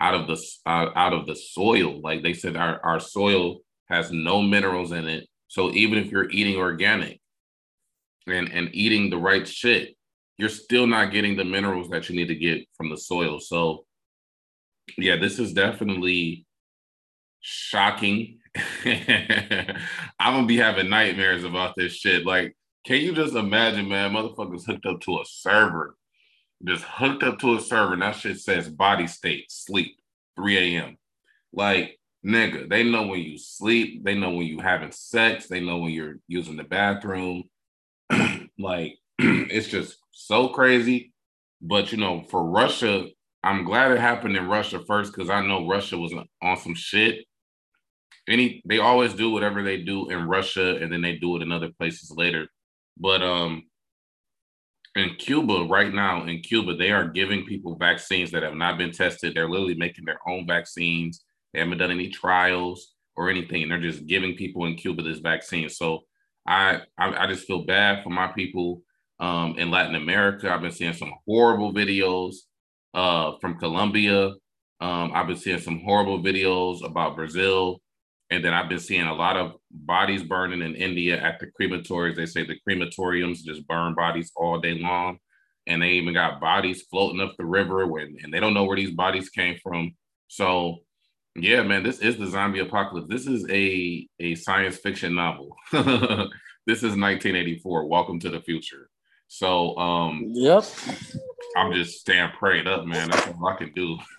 out 0.00 0.14
of 0.14 0.26
the 0.26 0.42
uh, 0.66 0.90
out 0.96 1.12
of 1.12 1.26
the 1.26 1.36
soil. 1.36 2.00
Like 2.00 2.22
they 2.22 2.32
said, 2.32 2.56
our 2.56 2.80
our 2.84 3.00
soil 3.00 3.58
has 3.88 4.10
no 4.10 4.40
minerals 4.40 4.92
in 4.92 5.06
it. 5.06 5.28
So 5.48 5.70
even 5.72 5.98
if 5.98 6.10
you're 6.10 6.30
eating 6.30 6.56
organic, 6.56 7.20
and 8.26 8.50
and 8.52 8.70
eating 8.72 9.10
the 9.10 9.18
right 9.18 9.46
shit, 9.46 9.96
you're 10.38 10.48
still 10.48 10.86
not 10.86 11.12
getting 11.12 11.36
the 11.36 11.44
minerals 11.44 11.88
that 11.90 12.08
you 12.08 12.16
need 12.16 12.28
to 12.28 12.34
get 12.34 12.66
from 12.76 12.90
the 12.90 12.96
soil. 12.96 13.40
So 13.40 13.84
yeah, 14.98 15.16
this 15.16 15.38
is 15.38 15.52
definitely 15.52 16.46
shocking. 17.40 18.38
I'm 18.84 20.34
gonna 20.34 20.46
be 20.46 20.56
having 20.56 20.88
nightmares 20.88 21.44
about 21.44 21.74
this 21.76 21.92
shit. 21.92 22.24
Like, 22.24 22.56
can 22.84 23.00
you 23.00 23.14
just 23.14 23.34
imagine, 23.34 23.88
man? 23.88 24.12
Motherfuckers 24.12 24.66
hooked 24.66 24.86
up 24.86 25.00
to 25.02 25.20
a 25.20 25.24
server, 25.26 25.96
just 26.64 26.84
hooked 26.84 27.22
up 27.22 27.38
to 27.40 27.56
a 27.56 27.60
server. 27.60 27.94
And 27.94 28.02
that 28.02 28.16
shit 28.16 28.38
says 28.40 28.68
body 28.68 29.06
state, 29.06 29.50
sleep, 29.50 29.96
3 30.36 30.76
a.m. 30.76 30.98
Like, 31.52 31.98
nigga, 32.24 32.68
they 32.68 32.84
know 32.84 33.06
when 33.06 33.20
you 33.20 33.38
sleep, 33.38 34.04
they 34.04 34.14
know 34.14 34.30
when 34.30 34.46
you 34.46 34.60
having 34.60 34.92
sex, 34.92 35.46
they 35.46 35.60
know 35.60 35.78
when 35.78 35.92
you're 35.92 36.18
using 36.28 36.56
the 36.56 36.64
bathroom, 36.64 37.44
like 38.64 38.98
it's 39.18 39.68
just 39.68 39.98
so 40.10 40.48
crazy. 40.48 41.12
But 41.60 41.92
you 41.92 41.98
know, 41.98 42.24
for 42.30 42.42
Russia, 42.42 43.06
I'm 43.44 43.64
glad 43.64 43.92
it 43.92 44.00
happened 44.00 44.36
in 44.36 44.48
Russia 44.48 44.82
first 44.86 45.12
because 45.12 45.30
I 45.30 45.46
know 45.46 45.68
Russia 45.68 45.96
was 45.96 46.12
on 46.42 46.56
some 46.56 46.74
shit. 46.74 47.24
Any 48.26 48.62
they 48.66 48.78
always 48.78 49.14
do 49.14 49.30
whatever 49.30 49.62
they 49.62 49.82
do 49.82 50.08
in 50.10 50.26
Russia 50.26 50.76
and 50.76 50.90
then 50.92 51.02
they 51.02 51.16
do 51.16 51.36
it 51.36 51.42
in 51.42 51.52
other 51.52 51.70
places 51.78 52.10
later. 52.10 52.48
But 52.96 53.22
um 53.22 53.64
in 54.96 55.16
Cuba 55.16 55.66
right 55.68 55.92
now, 55.92 56.24
in 56.24 56.40
Cuba, 56.40 56.76
they 56.76 56.92
are 56.92 57.08
giving 57.08 57.44
people 57.44 57.76
vaccines 57.76 58.30
that 58.30 58.44
have 58.44 58.54
not 58.54 58.78
been 58.78 58.92
tested. 58.92 59.34
They're 59.34 59.48
literally 59.48 59.74
making 59.74 60.04
their 60.04 60.20
own 60.28 60.46
vaccines. 60.46 61.24
They 61.52 61.60
haven't 61.60 61.78
done 61.78 61.90
any 61.90 62.10
trials 62.10 62.94
or 63.16 63.28
anything. 63.28 63.68
They're 63.68 63.80
just 63.80 64.06
giving 64.06 64.36
people 64.36 64.66
in 64.66 64.76
Cuba 64.76 65.02
this 65.02 65.18
vaccine. 65.18 65.68
So 65.68 66.04
I, 66.46 66.82
I, 66.98 67.24
I 67.24 67.26
just 67.26 67.46
feel 67.46 67.64
bad 67.64 68.02
for 68.02 68.10
my 68.10 68.28
people 68.28 68.82
um, 69.20 69.56
in 69.58 69.70
Latin 69.70 69.94
America. 69.94 70.52
I've 70.52 70.60
been 70.60 70.70
seeing 70.72 70.92
some 70.92 71.12
horrible 71.26 71.72
videos 71.72 72.36
uh, 72.92 73.32
from 73.40 73.58
Colombia. 73.58 74.32
Um, 74.80 75.12
I've 75.14 75.26
been 75.26 75.36
seeing 75.36 75.60
some 75.60 75.80
horrible 75.80 76.22
videos 76.22 76.84
about 76.84 77.16
Brazil. 77.16 77.80
And 78.30 78.44
then 78.44 78.54
I've 78.54 78.68
been 78.68 78.78
seeing 78.80 79.06
a 79.06 79.14
lot 79.14 79.36
of 79.36 79.52
bodies 79.70 80.22
burning 80.22 80.62
in 80.62 80.74
India 80.74 81.20
at 81.20 81.40
the 81.40 81.46
crematories. 81.58 82.16
They 82.16 82.26
say 82.26 82.44
the 82.44 82.58
crematoriums 82.68 83.44
just 83.44 83.66
burn 83.66 83.94
bodies 83.94 84.32
all 84.36 84.60
day 84.60 84.74
long. 84.74 85.18
And 85.66 85.80
they 85.80 85.92
even 85.92 86.12
got 86.12 86.40
bodies 86.40 86.82
floating 86.90 87.20
up 87.20 87.34
the 87.38 87.44
river 87.46 87.86
when, 87.86 88.16
and 88.22 88.32
they 88.32 88.40
don't 88.40 88.52
know 88.54 88.64
where 88.64 88.76
these 88.76 88.90
bodies 88.90 89.30
came 89.30 89.56
from. 89.62 89.94
So 90.28 90.78
yeah, 91.36 91.62
man, 91.62 91.82
this 91.82 91.98
is 91.98 92.16
the 92.16 92.26
zombie 92.26 92.60
apocalypse. 92.60 93.08
This 93.08 93.26
is 93.26 93.48
a 93.50 94.08
a 94.20 94.34
science 94.36 94.76
fiction 94.76 95.14
novel. 95.14 95.56
this 95.72 96.78
is 96.78 96.96
1984. 96.96 97.86
Welcome 97.86 98.20
to 98.20 98.30
the 98.30 98.40
future. 98.40 98.88
So, 99.26 99.76
um, 99.78 100.22
yep. 100.28 100.64
I'm 101.56 101.72
just 101.72 102.00
staying 102.00 102.30
prayed 102.38 102.68
up, 102.68 102.84
man. 102.84 103.10
That's 103.10 103.26
all 103.28 103.48
I 103.48 103.56
can 103.56 103.72
do. 103.72 103.98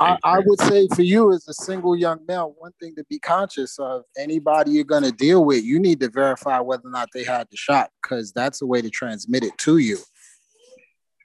I, 0.00 0.18
I, 0.22 0.38
would 0.40 0.60
say 0.60 0.86
for 0.88 1.02
you 1.02 1.32
as 1.32 1.46
a 1.48 1.54
single 1.54 1.96
young 1.96 2.20
male, 2.26 2.54
one 2.58 2.72
thing 2.80 2.94
to 2.96 3.04
be 3.04 3.18
conscious 3.18 3.78
of 3.78 4.02
anybody 4.18 4.72
you're 4.72 4.84
going 4.84 5.04
to 5.04 5.12
deal 5.12 5.44
with, 5.44 5.64
you 5.64 5.78
need 5.78 6.00
to 6.00 6.10
verify 6.10 6.58
whether 6.60 6.88
or 6.88 6.90
not 6.90 7.08
they 7.14 7.24
had 7.24 7.48
the 7.50 7.56
shot 7.56 7.90
because 8.02 8.32
that's 8.32 8.60
a 8.60 8.66
way 8.66 8.82
to 8.82 8.90
transmit 8.90 9.44
it 9.44 9.56
to 9.58 9.78
you. 9.78 9.98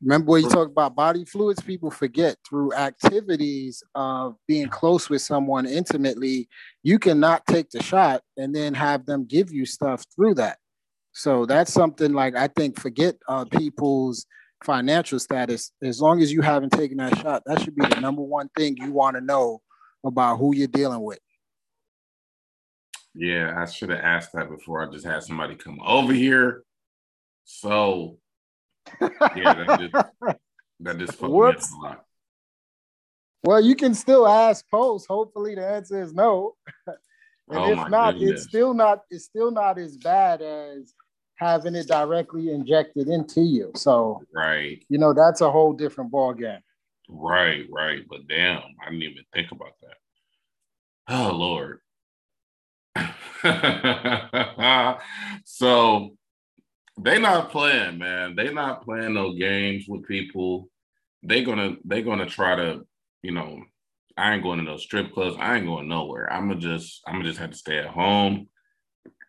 Remember 0.06 0.34
when 0.34 0.43
you 0.43 0.49
talk 0.49 0.68
about 0.68 0.95
body 0.95 1.26
fluids, 1.26 1.64
people 1.64 1.89
forget 1.89 2.38
through 2.47 2.74
activities 2.74 3.82
of 3.95 4.36
being 4.47 4.68
close 4.70 5.10
with 5.10 5.24
someone 5.24 5.66
intimately, 5.66 6.47
you 6.84 6.99
cannot 6.99 7.43
take 7.47 7.72
the 7.72 7.82
shot 7.82 8.22
and 8.38 8.53
then 8.53 8.76
have 8.76 9.08
them 9.08 9.26
give 9.26 9.51
you 9.51 9.66
stuff 9.66 10.06
through 10.16 10.36
that. 10.36 10.60
So 11.14 11.47
that's 11.47 11.74
something 11.74 12.14
like 12.14 12.36
I 12.36 12.49
think 12.49 12.80
forget 12.80 13.16
uh, 13.28 13.45
people's 13.45 14.28
financial 14.64 15.18
status. 15.18 15.72
As 15.82 15.99
long 15.99 16.22
as 16.22 16.32
you 16.32 16.41
haven't 16.41 16.74
taken 16.74 16.97
that 16.97 17.18
shot, 17.18 17.41
that 17.47 17.62
should 17.62 17.76
be 17.76 17.88
the 17.88 17.99
number 17.99 18.22
one 18.22 18.49
thing 18.56 18.78
you 18.78 18.91
want 18.91 19.16
to 19.16 19.22
know 19.22 19.64
about 20.06 20.38
who 20.38 20.56
you're 20.56 20.68
dealing 20.68 21.01
with. 21.01 21.20
Yeah, 23.16 23.56
I 23.58 23.66
should 23.66 23.89
have 23.89 24.01
asked 24.01 24.34
that 24.34 24.51
before 24.51 24.88
I 24.88 24.91
just 24.91 25.06
had 25.06 25.24
somebody 25.24 25.56
come 25.56 25.80
over 25.84 26.14
here. 26.14 26.64
So 27.45 28.20
yeah, 29.02 29.54
that 29.54 29.80
just, 29.80 29.94
that 30.80 30.98
just 30.98 31.14
fucked 31.14 31.32
Whoops. 31.32 31.72
me 31.72 31.78
up 31.78 31.84
a 31.84 31.88
lot. 31.88 32.06
Well, 33.44 33.62
you 33.62 33.76
can 33.76 33.94
still 33.94 34.28
ask 34.28 34.68
post. 34.70 35.08
Hopefully, 35.08 35.56
the 35.56 35.68
answer 35.68 36.02
is 36.02 36.14
no. 36.14 36.56
and 36.88 36.98
oh 37.52 37.72
if 37.72 37.90
not, 37.90 38.14
goodness. 38.14 38.32
it's 38.32 38.44
still 38.44 38.74
not. 38.74 39.04
It's 39.10 39.26
still 39.26 39.52
not 39.52 39.78
as 39.78 39.98
bad 39.98 40.42
as 40.42 40.94
having 41.36 41.76
it 41.76 41.88
directly 41.88 42.50
injected 42.52 43.08
into 43.08 43.42
you. 43.42 43.72
So, 43.76 44.24
right, 44.34 44.84
you 44.90 44.98
know, 44.98 45.14
that's 45.14 45.42
a 45.42 45.52
whole 45.52 45.74
different 45.74 46.10
ball 46.12 46.34
game. 46.34 46.60
Right, 47.08 47.66
right. 47.72 48.02
But 48.10 48.28
damn, 48.28 48.62
I 48.82 48.90
didn't 48.90 49.04
even 49.04 49.24
think 49.34 49.52
about 49.52 49.74
that. 49.82 49.98
Oh 51.08 51.32
Lord. 51.36 51.82
so 55.46 56.18
they 56.98 57.20
not 57.20 57.52
playing, 57.52 57.98
man. 57.98 58.36
They 58.36 58.54
not 58.54 58.84
playing 58.84 59.14
no 59.14 59.34
games 59.34 59.86
with 59.88 60.08
people. 60.08 60.70
They 61.24 61.43
gonna 61.43 61.76
they 61.84 62.02
gonna 62.02 62.26
try 62.26 62.56
to, 62.56 62.86
you 63.22 63.32
know, 63.32 63.64
I 64.18 64.34
ain't 64.34 64.43
going 64.43 64.60
to 64.60 64.66
no 64.66 64.78
strip 64.78 65.14
clubs. 65.14 65.36
I 65.39 65.58
ain't 65.58 65.66
going 65.66 65.89
nowhere. 65.89 66.32
I'm 66.32 66.48
gonna 66.48 66.60
just 66.60 67.02
I'm 67.08 67.16
gonna 67.16 67.26
just 67.26 67.39
have 67.39 67.52
to 67.52 67.58
stay 67.58 67.80
at 67.80 67.88
home 67.88 68.48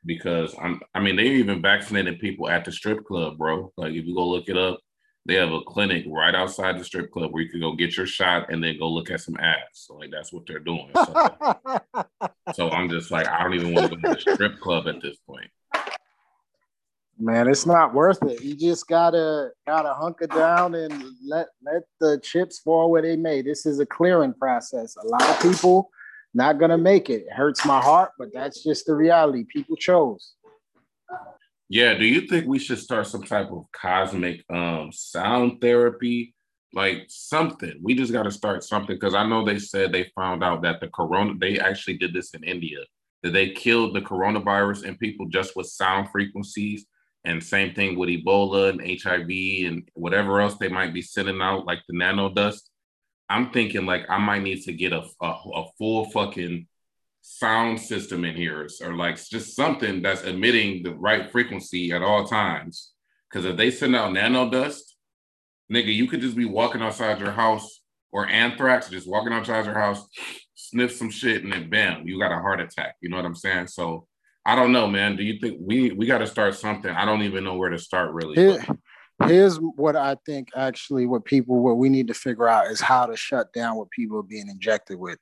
because 0.04 0.54
I'm 0.60 0.80
I 0.94 1.00
mean 1.00 1.16
they 1.16 1.26
even 1.26 1.60
vaccinated 1.60 2.20
people 2.20 2.48
at 2.48 2.64
the 2.64 2.72
strip 2.72 3.04
club, 3.04 3.38
bro. 3.38 3.72
Like 3.76 3.94
if 3.94 4.06
you 4.06 4.14
go 4.14 4.28
look 4.28 4.48
it 4.48 4.56
up, 4.56 4.78
they 5.26 5.34
have 5.34 5.50
a 5.50 5.62
clinic 5.62 6.04
right 6.08 6.34
outside 6.34 6.78
the 6.78 6.84
strip 6.84 7.10
club 7.10 7.32
where 7.32 7.42
you 7.42 7.50
can 7.50 7.60
go 7.60 7.74
get 7.74 7.96
your 7.96 8.06
shot 8.06 8.52
and 8.52 8.62
then 8.62 8.78
go 8.78 8.88
look 8.88 9.10
at 9.10 9.20
some 9.20 9.36
ads. 9.38 9.58
So 9.72 9.96
like 9.96 10.12
that's 10.12 10.32
what 10.32 10.46
they're 10.46 10.60
doing. 10.60 10.90
So, 10.94 11.80
so 12.54 12.70
I'm 12.70 12.88
just 12.88 13.10
like, 13.10 13.26
I 13.26 13.42
don't 13.42 13.54
even 13.54 13.74
want 13.74 13.90
to 13.90 13.96
go 13.96 14.02
to 14.02 14.14
the 14.14 14.20
strip 14.20 14.60
club 14.60 14.86
at 14.86 15.02
this 15.02 15.16
point. 15.28 15.50
Man, 17.18 17.48
it's 17.48 17.64
not 17.64 17.94
worth 17.94 18.22
it. 18.24 18.42
You 18.42 18.54
just 18.54 18.86
gotta 18.88 19.50
gotta 19.66 19.94
hunker 19.94 20.26
down 20.26 20.74
and 20.74 20.92
let 21.26 21.46
let 21.62 21.84
the 21.98 22.20
chips 22.22 22.58
fall 22.58 22.90
where 22.90 23.00
they 23.00 23.16
may. 23.16 23.40
This 23.40 23.64
is 23.64 23.80
a 23.80 23.86
clearing 23.86 24.34
process. 24.34 24.96
A 24.96 25.06
lot 25.06 25.22
of 25.22 25.40
people 25.40 25.90
not 26.34 26.58
gonna 26.58 26.76
make 26.76 27.08
it. 27.08 27.22
It 27.22 27.32
hurts 27.32 27.64
my 27.64 27.80
heart, 27.80 28.12
but 28.18 28.28
that's 28.34 28.62
just 28.62 28.84
the 28.84 28.94
reality. 28.94 29.44
People 29.44 29.76
chose. 29.76 30.34
Yeah, 31.70 31.94
do 31.94 32.04
you 32.04 32.28
think 32.28 32.46
we 32.46 32.58
should 32.58 32.78
start 32.78 33.06
some 33.06 33.22
type 33.22 33.50
of 33.50 33.64
cosmic 33.72 34.44
um 34.50 34.90
sound 34.92 35.62
therapy? 35.62 36.34
Like 36.74 37.06
something. 37.08 37.80
We 37.82 37.94
just 37.94 38.12
got 38.12 38.24
to 38.24 38.30
start 38.30 38.62
something 38.62 38.94
because 38.94 39.14
I 39.14 39.26
know 39.26 39.42
they 39.42 39.58
said 39.58 39.90
they 39.90 40.12
found 40.14 40.44
out 40.44 40.60
that 40.62 40.80
the 40.80 40.88
corona 40.88 41.32
they 41.38 41.58
actually 41.58 41.96
did 41.96 42.12
this 42.12 42.34
in 42.34 42.44
India. 42.44 42.80
That 43.22 43.32
they 43.32 43.50
killed 43.50 43.96
the 43.96 44.02
coronavirus 44.02 44.84
and 44.86 44.98
people 44.98 45.26
just 45.26 45.56
with 45.56 45.68
sound 45.68 46.10
frequencies 46.10 46.84
and 47.26 47.42
same 47.42 47.74
thing 47.74 47.98
with 47.98 48.08
Ebola 48.08 48.70
and 48.70 49.02
HIV 49.02 49.68
and 49.68 49.88
whatever 49.94 50.40
else 50.40 50.56
they 50.56 50.68
might 50.68 50.94
be 50.94 51.02
sending 51.02 51.42
out, 51.42 51.66
like 51.66 51.80
the 51.88 51.96
nano 51.96 52.32
dust. 52.32 52.70
I'm 53.28 53.50
thinking 53.50 53.84
like 53.84 54.06
I 54.08 54.18
might 54.18 54.42
need 54.42 54.62
to 54.62 54.72
get 54.72 54.92
a, 54.92 55.02
a, 55.20 55.26
a 55.26 55.64
full 55.76 56.08
fucking 56.10 56.68
sound 57.20 57.80
system 57.80 58.24
in 58.24 58.36
here 58.36 58.68
or 58.80 58.94
like 58.94 59.16
just 59.28 59.56
something 59.56 60.00
that's 60.00 60.22
emitting 60.22 60.84
the 60.84 60.94
right 60.94 61.30
frequency 61.30 61.90
at 61.90 62.02
all 62.02 62.24
times. 62.24 62.92
Because 63.28 63.44
if 63.44 63.56
they 63.56 63.72
send 63.72 63.96
out 63.96 64.12
nano 64.12 64.48
dust, 64.48 64.96
nigga, 65.70 65.92
you 65.92 66.06
could 66.06 66.20
just 66.20 66.36
be 66.36 66.44
walking 66.44 66.80
outside 66.80 67.18
your 67.18 67.32
house 67.32 67.80
or 68.12 68.28
anthrax, 68.28 68.88
just 68.88 69.08
walking 69.08 69.32
outside 69.32 69.64
your 69.64 69.74
house, 69.74 70.06
sniff 70.54 70.94
some 70.94 71.10
shit, 71.10 71.42
and 71.42 71.52
then 71.52 71.68
bam, 71.68 72.06
you 72.06 72.20
got 72.20 72.30
a 72.30 72.40
heart 72.40 72.60
attack. 72.60 72.94
You 73.00 73.08
know 73.08 73.16
what 73.16 73.26
I'm 73.26 73.34
saying? 73.34 73.66
So 73.66 74.06
I 74.46 74.54
don't 74.54 74.70
know, 74.70 74.86
man. 74.86 75.16
Do 75.16 75.24
you 75.24 75.40
think 75.40 75.58
we 75.60 75.90
we 75.90 76.06
got 76.06 76.18
to 76.18 76.26
start 76.26 76.54
something? 76.54 76.90
I 76.90 77.04
don't 77.04 77.22
even 77.22 77.42
know 77.42 77.56
where 77.56 77.68
to 77.68 77.78
start 77.78 78.12
really. 78.12 78.36
Here, 78.36 78.64
here's 79.24 79.56
what 79.56 79.96
I 79.96 80.16
think 80.24 80.50
actually 80.56 81.04
what 81.04 81.24
people 81.24 81.60
what 81.62 81.78
we 81.78 81.88
need 81.88 82.06
to 82.06 82.14
figure 82.14 82.48
out 82.48 82.70
is 82.70 82.80
how 82.80 83.06
to 83.06 83.16
shut 83.16 83.52
down 83.52 83.76
what 83.76 83.90
people 83.90 84.18
are 84.18 84.22
being 84.22 84.48
injected 84.48 85.00
with. 85.00 85.18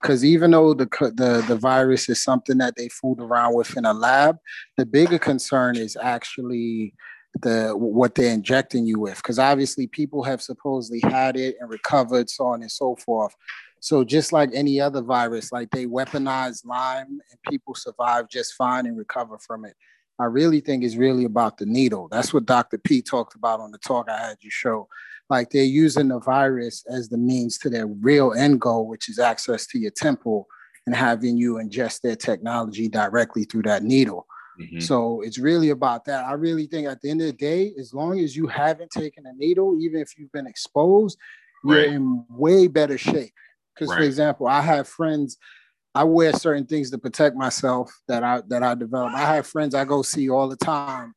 Because 0.00 0.24
even 0.24 0.52
though 0.52 0.74
the, 0.74 0.86
the 1.16 1.44
the 1.48 1.56
virus 1.56 2.08
is 2.08 2.22
something 2.22 2.58
that 2.58 2.76
they 2.76 2.88
fooled 2.88 3.20
around 3.20 3.54
with 3.54 3.76
in 3.76 3.84
a 3.84 3.92
lab, 3.92 4.38
the 4.76 4.86
bigger 4.86 5.18
concern 5.18 5.76
is 5.76 5.96
actually 6.00 6.94
the 7.42 7.72
what 7.76 8.14
they're 8.14 8.32
injecting 8.32 8.86
you 8.86 9.00
with. 9.00 9.16
Because 9.16 9.40
obviously 9.40 9.88
people 9.88 10.22
have 10.22 10.40
supposedly 10.40 11.00
had 11.10 11.36
it 11.36 11.56
and 11.58 11.68
recovered, 11.68 12.30
so 12.30 12.46
on 12.46 12.62
and 12.62 12.70
so 12.70 12.94
forth. 12.94 13.34
So 13.80 14.04
just 14.04 14.32
like 14.32 14.50
any 14.52 14.80
other 14.80 15.02
virus, 15.02 15.52
like 15.52 15.70
they 15.70 15.86
weaponize 15.86 16.64
Lyme 16.66 17.20
and 17.30 17.42
people 17.50 17.74
survive 17.74 18.28
just 18.28 18.54
fine 18.54 18.86
and 18.86 18.96
recover 18.96 19.38
from 19.38 19.64
it. 19.64 19.74
I 20.20 20.24
really 20.24 20.60
think 20.60 20.82
it's 20.82 20.96
really 20.96 21.24
about 21.24 21.58
the 21.58 21.66
needle. 21.66 22.08
That's 22.10 22.34
what 22.34 22.46
Dr. 22.46 22.78
P 22.78 23.02
talked 23.02 23.36
about 23.36 23.60
on 23.60 23.70
the 23.70 23.78
talk 23.78 24.08
I 24.08 24.18
had 24.18 24.38
you 24.40 24.50
show. 24.50 24.88
Like 25.30 25.50
they're 25.50 25.62
using 25.62 26.08
the 26.08 26.18
virus 26.18 26.84
as 26.90 27.08
the 27.08 27.18
means 27.18 27.58
to 27.58 27.70
their 27.70 27.86
real 27.86 28.32
end 28.32 28.60
goal, 28.60 28.88
which 28.88 29.08
is 29.08 29.18
access 29.18 29.66
to 29.68 29.78
your 29.78 29.92
temple 29.92 30.48
and 30.86 30.96
having 30.96 31.36
you 31.36 31.54
ingest 31.54 32.00
their 32.00 32.16
technology 32.16 32.88
directly 32.88 33.44
through 33.44 33.62
that 33.62 33.84
needle. 33.84 34.26
Mm-hmm. 34.60 34.80
So 34.80 35.20
it's 35.20 35.38
really 35.38 35.70
about 35.70 36.04
that. 36.06 36.24
I 36.24 36.32
really 36.32 36.66
think 36.66 36.88
at 36.88 37.00
the 37.00 37.10
end 37.10 37.20
of 37.20 37.26
the 37.26 37.32
day, 37.32 37.72
as 37.78 37.94
long 37.94 38.18
as 38.18 38.34
you 38.34 38.46
haven't 38.48 38.90
taken 38.90 39.24
a 39.26 39.32
needle, 39.34 39.78
even 39.80 40.00
if 40.00 40.18
you've 40.18 40.32
been 40.32 40.46
exposed, 40.46 41.18
right. 41.62 41.84
you're 41.84 41.94
in 41.94 42.24
way 42.28 42.66
better 42.66 42.98
shape. 42.98 43.32
Because, 43.78 43.90
right. 43.90 43.98
for 43.98 44.04
example, 44.04 44.46
I 44.46 44.60
have 44.60 44.88
friends. 44.88 45.36
I 45.94 46.04
wear 46.04 46.32
certain 46.32 46.66
things 46.66 46.90
to 46.90 46.98
protect 46.98 47.36
myself 47.36 47.92
that 48.08 48.22
I 48.22 48.42
that 48.48 48.62
I 48.62 48.74
develop. 48.74 49.14
I 49.14 49.34
have 49.34 49.46
friends 49.46 49.74
I 49.74 49.84
go 49.84 50.02
see 50.02 50.28
all 50.28 50.48
the 50.48 50.56
time, 50.56 51.14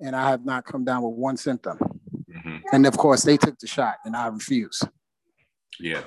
and 0.00 0.14
I 0.14 0.28
have 0.30 0.44
not 0.44 0.64
come 0.64 0.84
down 0.84 1.02
with 1.02 1.14
one 1.14 1.36
symptom. 1.36 1.78
Mm-hmm. 2.30 2.56
And 2.72 2.86
of 2.86 2.96
course, 2.96 3.22
they 3.22 3.36
took 3.36 3.58
the 3.58 3.66
shot, 3.66 3.96
and 4.04 4.16
I 4.16 4.26
refuse. 4.28 4.82
Yeah, 5.80 6.02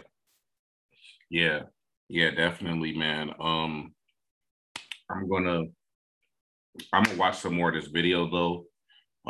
yeah, 1.30 1.64
yeah, 2.10 2.32
definitely, 2.32 2.98
man. 2.98 3.32
Um, 3.40 3.94
I'm 5.10 5.28
gonna 5.30 5.64
I'm 6.94 7.04
gonna 7.04 7.18
watch 7.18 7.40
some 7.40 7.56
more 7.56 7.70
of 7.70 7.76
this 7.76 7.92
video 7.92 8.30
though, 8.30 8.66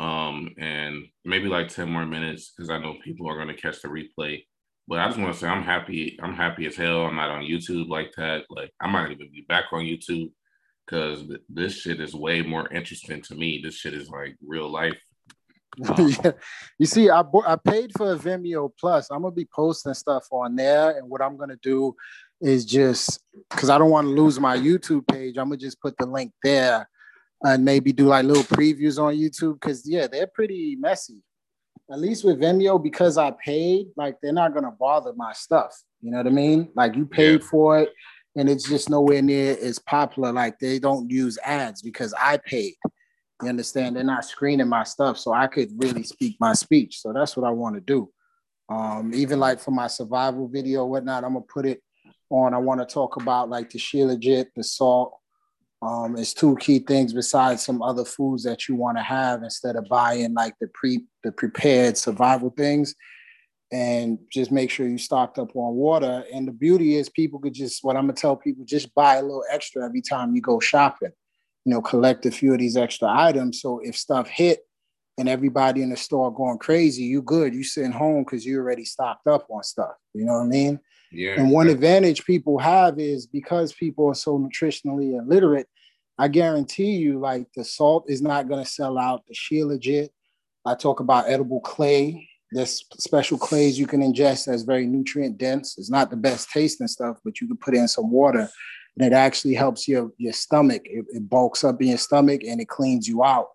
um, 0.02 0.54
and 0.58 1.06
maybe 1.24 1.48
like 1.48 1.68
ten 1.68 1.90
more 1.90 2.06
minutes 2.06 2.52
because 2.54 2.70
I 2.70 2.78
know 2.78 2.96
people 3.04 3.28
are 3.30 3.38
gonna 3.38 3.54
catch 3.54 3.82
the 3.82 3.88
replay. 3.88 4.44
But 4.88 5.00
I 5.00 5.06
just 5.06 5.18
want 5.18 5.34
to 5.34 5.38
say 5.38 5.48
I'm 5.48 5.62
happy. 5.62 6.18
I'm 6.22 6.34
happy 6.34 6.66
as 6.66 6.76
hell. 6.76 7.06
I'm 7.06 7.16
not 7.16 7.30
on 7.30 7.42
YouTube 7.42 7.88
like 7.88 8.12
that. 8.16 8.44
Like 8.48 8.72
I 8.80 8.88
might 8.88 9.10
even 9.10 9.30
be 9.32 9.44
back 9.48 9.64
on 9.72 9.80
YouTube 9.80 10.30
because 10.86 11.24
this 11.48 11.74
shit 11.74 12.00
is 12.00 12.14
way 12.14 12.42
more 12.42 12.72
interesting 12.72 13.20
to 13.22 13.34
me. 13.34 13.60
This 13.62 13.74
shit 13.74 13.94
is 13.94 14.08
like 14.08 14.36
real 14.46 14.70
life. 14.70 14.98
Yeah. 15.98 16.32
You 16.78 16.86
see, 16.86 17.10
I 17.10 17.22
I 17.46 17.56
paid 17.56 17.92
for 17.94 18.12
a 18.12 18.16
Vimeo 18.16 18.70
Plus. 18.80 19.10
I'm 19.10 19.20
gonna 19.22 19.34
be 19.34 19.46
posting 19.54 19.92
stuff 19.92 20.24
on 20.30 20.56
there, 20.56 20.96
and 20.96 21.10
what 21.10 21.20
I'm 21.20 21.36
gonna 21.36 21.58
do 21.62 21.94
is 22.40 22.64
just 22.64 23.20
because 23.50 23.68
I 23.68 23.76
don't 23.76 23.90
want 23.90 24.06
to 24.06 24.10
lose 24.10 24.40
my 24.40 24.56
YouTube 24.56 25.06
page. 25.06 25.36
I'm 25.36 25.50
gonna 25.50 25.58
just 25.58 25.78
put 25.82 25.94
the 25.98 26.06
link 26.06 26.32
there 26.42 26.88
and 27.42 27.62
maybe 27.62 27.92
do 27.92 28.06
like 28.06 28.24
little 28.24 28.42
previews 28.44 28.98
on 28.98 29.16
YouTube 29.16 29.60
because 29.60 29.86
yeah, 29.86 30.06
they're 30.06 30.28
pretty 30.28 30.76
messy 30.80 31.22
at 31.90 32.00
least 32.00 32.24
with 32.24 32.40
Vimeo, 32.40 32.82
because 32.82 33.16
I 33.16 33.32
paid, 33.44 33.88
like 33.96 34.16
they're 34.22 34.32
not 34.32 34.54
gonna 34.54 34.72
bother 34.72 35.12
my 35.14 35.32
stuff. 35.32 35.74
You 36.00 36.10
know 36.10 36.18
what 36.18 36.26
I 36.26 36.30
mean? 36.30 36.70
Like 36.74 36.96
you 36.96 37.06
paid 37.06 37.40
yeah. 37.40 37.46
for 37.46 37.78
it, 37.80 37.92
and 38.36 38.48
it's 38.48 38.68
just 38.68 38.90
nowhere 38.90 39.22
near 39.22 39.56
as 39.62 39.78
popular. 39.78 40.32
Like 40.32 40.58
they 40.58 40.78
don't 40.78 41.10
use 41.10 41.38
ads 41.44 41.82
because 41.82 42.14
I 42.20 42.38
paid. 42.38 42.74
You 43.42 43.48
understand? 43.48 43.96
They're 43.96 44.04
not 44.04 44.24
screening 44.24 44.68
my 44.68 44.84
stuff, 44.84 45.18
so 45.18 45.32
I 45.32 45.46
could 45.46 45.70
really 45.76 46.02
speak 46.02 46.36
my 46.40 46.54
speech. 46.54 47.00
So 47.00 47.12
that's 47.12 47.36
what 47.36 47.46
I 47.46 47.50
want 47.50 47.76
to 47.76 47.80
do. 47.80 48.10
Um, 48.68 49.12
even 49.14 49.38
like 49.38 49.60
for 49.60 49.70
my 49.70 49.86
survival 49.86 50.48
video, 50.48 50.86
whatnot, 50.86 51.24
I'm 51.24 51.34
gonna 51.34 51.44
put 51.44 51.66
it 51.66 51.82
on. 52.30 52.54
I 52.54 52.58
want 52.58 52.80
to 52.80 52.86
talk 52.86 53.20
about 53.20 53.48
like 53.48 53.70
the 53.70 53.78
Shilajit, 53.78 54.46
the 54.56 54.64
salt, 54.64 55.14
um, 55.86 56.16
it's 56.16 56.34
two 56.34 56.56
key 56.56 56.80
things 56.80 57.12
besides 57.12 57.64
some 57.64 57.82
other 57.82 58.04
foods 58.04 58.42
that 58.42 58.68
you 58.68 58.74
want 58.74 58.96
to 58.98 59.02
have 59.02 59.42
instead 59.42 59.76
of 59.76 59.88
buying 59.88 60.34
like 60.34 60.54
the 60.60 60.68
pre 60.68 61.04
the 61.22 61.32
prepared 61.32 61.96
survival 61.96 62.50
things. 62.50 62.94
And 63.72 64.18
just 64.32 64.52
make 64.52 64.70
sure 64.70 64.86
you 64.86 64.98
stocked 64.98 65.38
up 65.38 65.54
on 65.56 65.74
water. 65.74 66.24
And 66.32 66.46
the 66.46 66.52
beauty 66.52 66.94
is 66.94 67.08
people 67.08 67.40
could 67.40 67.54
just 67.54 67.82
what 67.82 67.96
i'm 67.96 68.04
gonna 68.04 68.14
tell 68.14 68.36
people 68.36 68.64
just 68.64 68.94
buy 68.94 69.16
a 69.16 69.22
little 69.22 69.44
extra 69.50 69.84
every 69.84 70.02
time 70.02 70.34
you 70.34 70.40
go 70.40 70.60
shopping. 70.60 71.12
You 71.64 71.74
know 71.74 71.82
collect 71.82 72.26
a 72.26 72.30
few 72.30 72.52
of 72.52 72.58
these 72.58 72.76
extra 72.76 73.08
items. 73.08 73.60
So 73.60 73.80
if 73.80 73.96
stuff 73.96 74.28
hit 74.28 74.60
and 75.18 75.28
everybody 75.28 75.82
in 75.82 75.90
the 75.90 75.96
store 75.96 76.32
going 76.32 76.58
crazy 76.58 77.04
you 77.04 77.22
good. 77.22 77.54
You 77.54 77.64
sitting 77.64 77.92
home 77.92 78.24
because 78.24 78.44
you 78.44 78.58
already 78.58 78.84
stocked 78.84 79.26
up 79.26 79.46
on 79.50 79.62
stuff. 79.62 79.94
You 80.14 80.24
know 80.24 80.34
what 80.34 80.44
i 80.44 80.46
mean? 80.46 80.80
Yeah. 81.12 81.40
And 81.40 81.50
one 81.50 81.68
advantage 81.68 82.24
people 82.24 82.58
have 82.58 82.98
is 82.98 83.26
because 83.26 83.72
people 83.72 84.08
are 84.08 84.14
so 84.14 84.38
nutritionally 84.38 85.18
illiterate, 85.18 85.68
I 86.18 86.28
guarantee 86.28 86.92
you, 86.92 87.18
like 87.18 87.46
the 87.54 87.64
salt 87.64 88.04
is 88.08 88.22
not 88.22 88.48
going 88.48 88.64
to 88.64 88.70
sell 88.70 88.98
out. 88.98 89.24
The 89.26 89.34
Shilajit. 89.34 90.08
I 90.64 90.74
talk 90.74 91.00
about 91.00 91.28
edible 91.28 91.60
clay. 91.60 92.28
There's 92.52 92.84
special 92.98 93.38
clays 93.38 93.78
you 93.78 93.86
can 93.86 94.00
ingest 94.00 94.46
that's 94.46 94.62
very 94.62 94.86
nutrient 94.86 95.38
dense. 95.38 95.76
It's 95.78 95.90
not 95.90 96.10
the 96.10 96.16
best 96.16 96.50
tasting 96.50 96.88
stuff, 96.88 97.18
but 97.24 97.40
you 97.40 97.46
can 97.46 97.56
put 97.56 97.74
in 97.74 97.86
some 97.86 98.10
water 98.10 98.48
and 98.96 99.06
it 99.06 99.14
actually 99.14 99.54
helps 99.54 99.86
your, 99.86 100.10
your 100.16 100.32
stomach. 100.32 100.82
It, 100.84 101.04
it 101.10 101.28
bulks 101.28 101.64
up 101.64 101.80
in 101.82 101.88
your 101.88 101.98
stomach 101.98 102.42
and 102.44 102.60
it 102.60 102.68
cleans 102.68 103.06
you 103.06 103.22
out. 103.22 103.48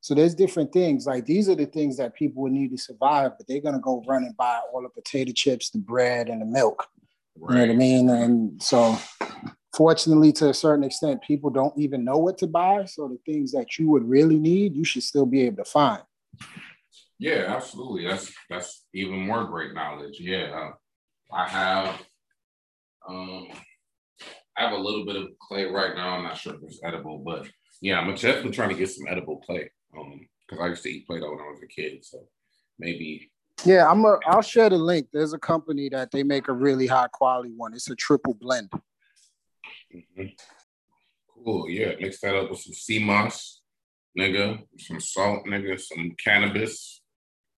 So 0.00 0.14
there's 0.14 0.34
different 0.34 0.72
things. 0.72 1.06
Like 1.06 1.26
these 1.26 1.48
are 1.48 1.54
the 1.54 1.66
things 1.66 1.96
that 1.96 2.14
people 2.14 2.42
would 2.42 2.52
need 2.52 2.70
to 2.70 2.78
survive, 2.78 3.32
but 3.36 3.46
they're 3.46 3.60
gonna 3.60 3.80
go 3.80 4.04
run 4.06 4.24
and 4.24 4.36
buy 4.36 4.60
all 4.72 4.82
the 4.82 4.88
potato 4.88 5.32
chips, 5.34 5.70
the 5.70 5.78
bread, 5.78 6.28
and 6.28 6.40
the 6.40 6.46
milk. 6.46 6.86
Right. 7.38 7.54
You 7.54 7.60
know 7.60 7.66
what 7.66 7.74
I 7.74 7.76
mean? 7.76 8.08
And 8.08 8.62
so 8.62 8.96
fortunately, 9.76 10.32
to 10.32 10.48
a 10.48 10.54
certain 10.54 10.84
extent, 10.84 11.22
people 11.22 11.50
don't 11.50 11.76
even 11.76 12.02
know 12.02 12.16
what 12.16 12.38
to 12.38 12.46
buy. 12.46 12.86
So 12.86 13.08
the 13.08 13.18
things 13.30 13.52
that 13.52 13.78
you 13.78 13.88
would 13.90 14.08
really 14.08 14.38
need, 14.38 14.74
you 14.74 14.84
should 14.84 15.02
still 15.02 15.26
be 15.26 15.42
able 15.42 15.62
to 15.62 15.70
find. 15.70 16.02
Yeah, 17.18 17.44
absolutely. 17.48 18.06
That's 18.06 18.32
that's 18.50 18.84
even 18.94 19.26
more 19.26 19.44
great 19.44 19.74
knowledge. 19.74 20.18
Yeah, 20.18 20.70
I 21.32 21.48
have 21.48 22.02
um 23.08 23.48
I 24.56 24.64
have 24.64 24.72
a 24.72 24.78
little 24.78 25.04
bit 25.04 25.16
of 25.16 25.28
clay 25.38 25.64
right 25.64 25.94
now. 25.94 26.16
I'm 26.16 26.24
not 26.24 26.38
sure 26.38 26.54
if 26.54 26.62
it's 26.62 26.80
edible, 26.82 27.18
but 27.18 27.46
yeah, 27.80 28.00
I'm 28.00 28.14
definitely 28.14 28.52
trying 28.52 28.70
to 28.70 28.74
get 28.74 28.90
some 28.90 29.06
edible 29.08 29.38
clay. 29.38 29.70
Um, 29.96 30.26
because 30.46 30.64
I 30.64 30.68
used 30.68 30.82
to 30.84 30.90
eat 30.90 31.06
Play-Doh 31.06 31.30
when 31.30 31.40
I 31.40 31.50
was 31.50 31.62
a 31.62 31.66
kid, 31.66 32.04
so 32.04 32.18
maybe 32.78 33.30
yeah, 33.64 33.90
I'm 33.90 34.04
a. 34.04 34.18
I'll 34.26 34.42
share 34.42 34.68
the 34.68 34.76
link. 34.76 35.08
There's 35.12 35.32
a 35.32 35.38
company 35.38 35.88
that 35.88 36.10
they 36.10 36.22
make 36.22 36.48
a 36.48 36.52
really 36.52 36.86
high 36.86 37.08
quality 37.08 37.52
one. 37.56 37.72
It's 37.72 37.88
a 37.88 37.96
triple 37.96 38.34
blend. 38.34 38.70
Mm-hmm. 39.94 40.26
Cool. 41.44 41.70
Yeah, 41.70 41.92
mix 42.00 42.20
that 42.20 42.34
up 42.34 42.50
with 42.50 42.60
some 42.60 42.74
sea 42.74 43.02
moss, 43.02 43.62
nigga, 44.18 44.62
some 44.78 45.00
salt, 45.00 45.46
nigga, 45.46 45.80
some 45.80 46.14
cannabis, 46.22 47.00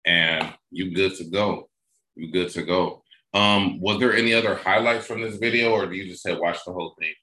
and 0.06 0.54
you 0.72 0.94
good 0.94 1.16
to 1.16 1.26
go. 1.26 1.70
You 2.16 2.32
good 2.32 2.50
to 2.52 2.64
go. 2.64 3.04
Um, 3.34 3.80
was 3.80 4.00
there 4.00 4.16
any 4.16 4.34
other 4.34 4.56
highlights 4.56 5.06
from 5.06 5.22
this 5.22 5.38
video, 5.38 5.72
or 5.72 5.86
do 5.86 5.96
you 5.96 6.06
just 6.06 6.24
say 6.24 6.36
watch 6.36 6.60
the 6.66 6.74
whole 6.74 6.96
thing? 7.00 7.14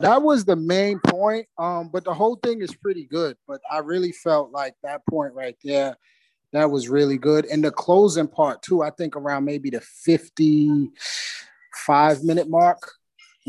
That 0.00 0.22
was 0.22 0.46
the 0.46 0.56
main 0.56 0.98
point. 1.00 1.46
Um, 1.58 1.90
but 1.92 2.04
the 2.04 2.14
whole 2.14 2.36
thing 2.36 2.62
is 2.62 2.74
pretty 2.74 3.04
good. 3.04 3.36
But 3.46 3.60
I 3.70 3.78
really 3.78 4.12
felt 4.12 4.50
like 4.50 4.74
that 4.82 5.02
point 5.08 5.34
right 5.34 5.56
there, 5.62 5.96
that 6.52 6.70
was 6.70 6.88
really 6.88 7.18
good. 7.18 7.44
And 7.46 7.62
the 7.62 7.70
closing 7.70 8.26
part 8.26 8.62
too, 8.62 8.82
I 8.82 8.90
think 8.90 9.14
around 9.14 9.44
maybe 9.44 9.70
the 9.70 9.80
55 9.80 12.24
minute 12.24 12.48
mark 12.48 12.90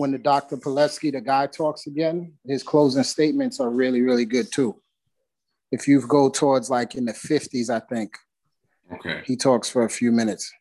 when 0.02 0.12
the 0.12 0.18
Dr. 0.18 0.58
Palevsky, 0.58 1.12
the 1.12 1.22
guy 1.22 1.46
talks 1.46 1.86
again, 1.86 2.34
his 2.44 2.64
closing 2.64 3.04
statements 3.04 3.60
are 3.60 3.70
really, 3.70 4.02
really 4.02 4.26
good 4.26 4.52
too. 4.52 4.82
If 5.72 5.88
you 5.88 6.02
go 6.02 6.28
towards 6.28 6.72
like 6.72 6.96
in 6.96 7.06
the 7.06 7.14
50s, 7.14 7.70
I 7.70 7.80
think. 7.82 8.18
Okay. 8.94 9.22
He 9.26 9.36
talks 9.36 9.70
for 9.70 9.86
a 9.86 9.90
few 9.90 10.12
minutes. 10.12 10.52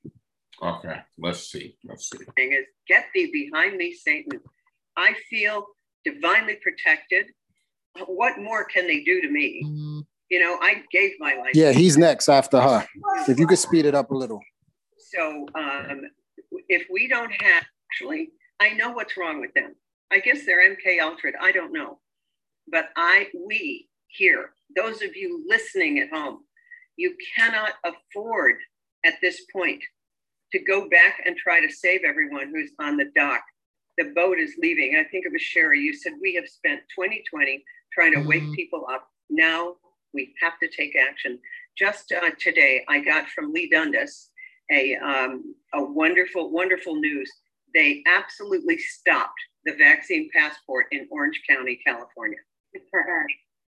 Okay. 0.62 0.98
Let's 1.18 1.50
see. 1.50 1.78
Let's 1.84 2.10
see. 2.10 2.18
Thing 2.36 2.52
is 2.52 2.66
get 2.86 3.06
thee 3.14 3.30
behind 3.32 3.78
me, 3.78 3.94
Satan. 3.94 4.40
I 4.94 5.14
feel 5.30 5.64
divinely 6.04 6.58
protected. 6.62 7.30
What 8.06 8.38
more 8.38 8.66
can 8.66 8.86
they 8.86 9.02
do 9.04 9.22
to 9.22 9.30
me? 9.30 9.64
You 10.30 10.38
know, 10.38 10.58
I 10.60 10.82
gave 10.92 11.12
my 11.18 11.34
life. 11.34 11.54
Yeah, 11.54 11.72
he's 11.72 11.96
next 11.96 12.28
after 12.28 12.60
her. 12.60 12.86
If 13.26 13.38
you 13.38 13.46
could 13.46 13.58
speed 13.58 13.86
it 13.86 13.94
up 13.94 14.10
a 14.10 14.14
little. 14.14 14.40
So 14.98 15.46
um, 15.54 16.02
if 16.68 16.86
we 16.92 17.08
don't 17.08 17.32
have, 17.42 17.64
actually, 17.90 18.32
I 18.60 18.74
know 18.74 18.90
what's 18.90 19.16
wrong 19.16 19.40
with 19.40 19.54
them. 19.54 19.74
I 20.12 20.20
guess 20.20 20.44
they're 20.44 20.68
MK 20.68 21.00
Ultra. 21.00 21.32
I 21.40 21.50
don't 21.50 21.72
know. 21.72 21.98
But 22.68 22.90
I, 22.96 23.28
we 23.46 23.88
here, 24.08 24.50
those 24.76 25.02
of 25.02 25.16
you 25.16 25.44
listening 25.48 25.98
at 25.98 26.10
home, 26.10 26.40
you 26.96 27.16
cannot 27.36 27.72
afford 27.84 28.56
at 29.04 29.14
this 29.22 29.42
point 29.52 29.82
to 30.52 30.58
go 30.58 30.88
back 30.88 31.22
and 31.24 31.36
try 31.36 31.60
to 31.60 31.72
save 31.72 32.02
everyone 32.04 32.52
who's 32.52 32.72
on 32.78 32.96
the 32.96 33.10
dock. 33.14 33.42
The 33.96 34.12
boat 34.14 34.38
is 34.38 34.54
leaving. 34.60 34.96
I 34.96 35.04
think 35.04 35.24
it 35.24 35.32
was 35.32 35.42
Sherri. 35.42 35.80
You 35.80 35.94
said 35.94 36.12
we 36.20 36.34
have 36.34 36.48
spent 36.48 36.80
2020 36.94 37.64
trying 37.92 38.12
to 38.14 38.26
wake 38.26 38.52
people 38.54 38.86
up. 38.90 39.08
Now 39.30 39.76
we 40.12 40.34
have 40.40 40.58
to 40.60 40.68
take 40.68 40.96
action. 40.96 41.38
Just 41.78 42.12
uh, 42.12 42.30
today, 42.38 42.84
I 42.88 43.00
got 43.00 43.28
from 43.28 43.52
Leigh 43.52 43.70
Dundas 43.70 44.30
a, 44.70 44.96
um, 44.96 45.54
a 45.74 45.82
wonderful, 45.82 46.50
wonderful 46.50 46.96
news. 46.96 47.30
They 47.74 48.02
absolutely 48.06 48.78
stopped 48.78 49.40
the 49.64 49.74
vaccine 49.74 50.30
passport 50.34 50.86
in 50.92 51.06
Orange 51.10 51.40
County, 51.48 51.78
California. 51.86 52.38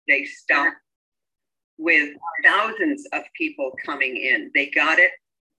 They 0.09 0.25
stopped 0.25 0.77
with 1.79 2.15
thousands 2.45 3.07
of 3.13 3.23
people 3.37 3.73
coming 3.85 4.17
in. 4.17 4.51
They 4.55 4.71
got 4.71 4.99
it. 4.99 5.11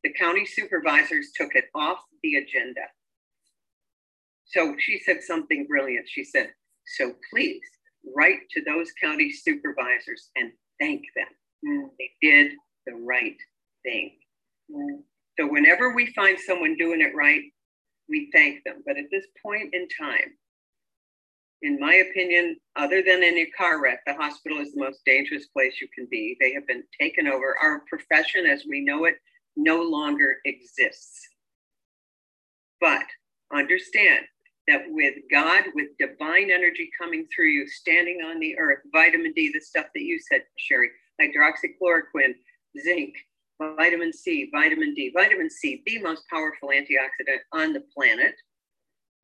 The 0.03 0.13
county 0.13 0.45
supervisors 0.45 1.31
took 1.35 1.55
it 1.55 1.65
off 1.75 1.99
the 2.23 2.35
agenda. 2.35 2.81
So 4.45 4.75
she 4.77 4.99
said 4.99 5.23
something 5.23 5.65
brilliant. 5.67 6.07
She 6.09 6.23
said, 6.23 6.51
So 6.97 7.13
please 7.31 7.61
write 8.15 8.39
to 8.51 8.63
those 8.63 8.91
county 9.01 9.31
supervisors 9.31 10.29
and 10.35 10.51
thank 10.79 11.03
them. 11.15 11.27
Mm. 11.65 11.89
They 11.97 12.11
did 12.21 12.51
the 12.85 12.93
right 12.93 13.37
thing. 13.83 14.11
Mm. 14.71 15.03
So 15.39 15.47
whenever 15.47 15.93
we 15.93 16.07
find 16.13 16.37
someone 16.39 16.75
doing 16.77 17.01
it 17.01 17.15
right, 17.15 17.41
we 18.11 18.29
thank 18.31 18.63
them. 18.63 18.83
But 18.85 18.97
at 18.97 19.05
this 19.09 19.25
point 19.43 19.73
in 19.73 19.87
time, 19.99 20.37
in 21.63 21.79
my 21.79 21.93
opinion, 21.93 22.57
other 22.75 23.01
than 23.01 23.23
in 23.23 23.37
a 23.37 23.45
car 23.57 23.81
wreck, 23.81 24.01
the 24.05 24.13
hospital 24.13 24.59
is 24.59 24.73
the 24.73 24.81
most 24.81 24.99
dangerous 25.05 25.47
place 25.47 25.79
you 25.81 25.87
can 25.95 26.07
be. 26.11 26.35
They 26.39 26.53
have 26.53 26.67
been 26.67 26.83
taken 26.99 27.27
over. 27.27 27.55
Our 27.61 27.83
profession 27.87 28.45
as 28.45 28.65
we 28.67 28.81
know 28.81 29.05
it 29.05 29.15
no 29.55 29.81
longer 29.81 30.37
exists. 30.45 31.19
But 32.79 33.05
understand 33.53 34.25
that 34.67 34.81
with 34.87 35.15
God, 35.31 35.65
with 35.75 35.89
divine 35.99 36.49
energy 36.51 36.89
coming 36.99 37.27
through 37.33 37.49
you, 37.49 37.67
standing 37.67 38.21
on 38.25 38.39
the 38.39 38.57
earth, 38.57 38.79
vitamin 38.91 39.33
D, 39.33 39.51
the 39.53 39.61
stuff 39.61 39.85
that 39.93 40.03
you 40.03 40.19
said, 40.19 40.41
Sherri, 40.57 40.89
hydroxychloroquine, 41.21 42.33
zinc, 42.81 43.13
vitamin 43.77 44.11
C, 44.13 44.49
vitamin 44.51 44.93
D, 44.93 45.11
vitamin 45.13 45.49
C, 45.49 45.81
the 45.85 45.99
most 45.99 46.23
powerful 46.29 46.69
antioxidant 46.69 47.39
on 47.53 47.73
the 47.73 47.83
planet. 47.95 48.33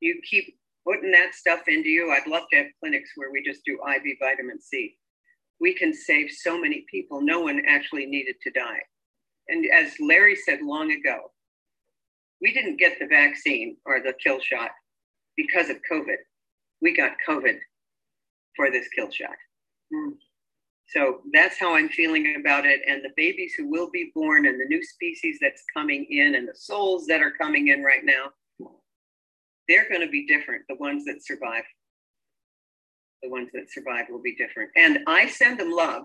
You 0.00 0.20
keep 0.28 0.56
putting 0.86 1.10
that 1.12 1.34
stuff 1.34 1.60
into 1.66 1.88
you. 1.88 2.10
I'd 2.10 2.26
love 2.30 2.44
to 2.52 2.58
have 2.58 2.66
clinics 2.80 3.10
where 3.16 3.30
we 3.30 3.42
just 3.44 3.60
do 3.66 3.78
IV 3.88 4.16
vitamin 4.20 4.60
C. 4.60 4.96
We 5.60 5.74
can 5.74 5.92
save 5.92 6.30
so 6.30 6.60
many 6.60 6.84
people. 6.90 7.20
No 7.20 7.40
one 7.40 7.62
actually 7.66 8.06
needed 8.06 8.36
to 8.42 8.50
die. 8.50 8.80
And 9.48 9.66
as 9.74 9.94
Larry 10.00 10.36
said 10.36 10.60
long 10.62 10.92
ago, 10.92 11.32
we 12.40 12.52
didn't 12.52 12.78
get 12.78 12.98
the 13.00 13.06
vaccine 13.06 13.76
or 13.84 14.00
the 14.00 14.14
kill 14.22 14.38
shot 14.40 14.70
because 15.36 15.70
of 15.70 15.78
COVID. 15.90 16.16
We 16.80 16.94
got 16.94 17.12
COVID 17.28 17.58
for 18.54 18.70
this 18.70 18.86
kill 18.94 19.10
shot. 19.10 19.36
Mm. 19.92 20.12
So 20.88 21.20
that's 21.34 21.58
how 21.58 21.74
I'm 21.74 21.90
feeling 21.90 22.36
about 22.40 22.64
it. 22.64 22.80
And 22.86 23.04
the 23.04 23.12
babies 23.16 23.52
who 23.56 23.68
will 23.68 23.90
be 23.90 24.10
born 24.14 24.46
and 24.46 24.58
the 24.58 24.64
new 24.64 24.82
species 24.82 25.38
that's 25.40 25.62
coming 25.74 26.06
in 26.08 26.34
and 26.34 26.48
the 26.48 26.54
souls 26.54 27.06
that 27.06 27.20
are 27.20 27.32
coming 27.32 27.68
in 27.68 27.82
right 27.82 28.04
now, 28.04 28.30
they're 29.68 29.88
going 29.88 30.00
to 30.00 30.08
be 30.08 30.26
different. 30.26 30.62
The 30.68 30.76
ones 30.76 31.04
that 31.04 31.22
survive, 31.22 31.64
the 33.22 33.28
ones 33.28 33.50
that 33.52 33.70
survive 33.70 34.06
will 34.08 34.22
be 34.22 34.34
different. 34.36 34.70
And 34.76 35.00
I 35.06 35.28
send 35.28 35.60
them 35.60 35.70
love. 35.70 36.04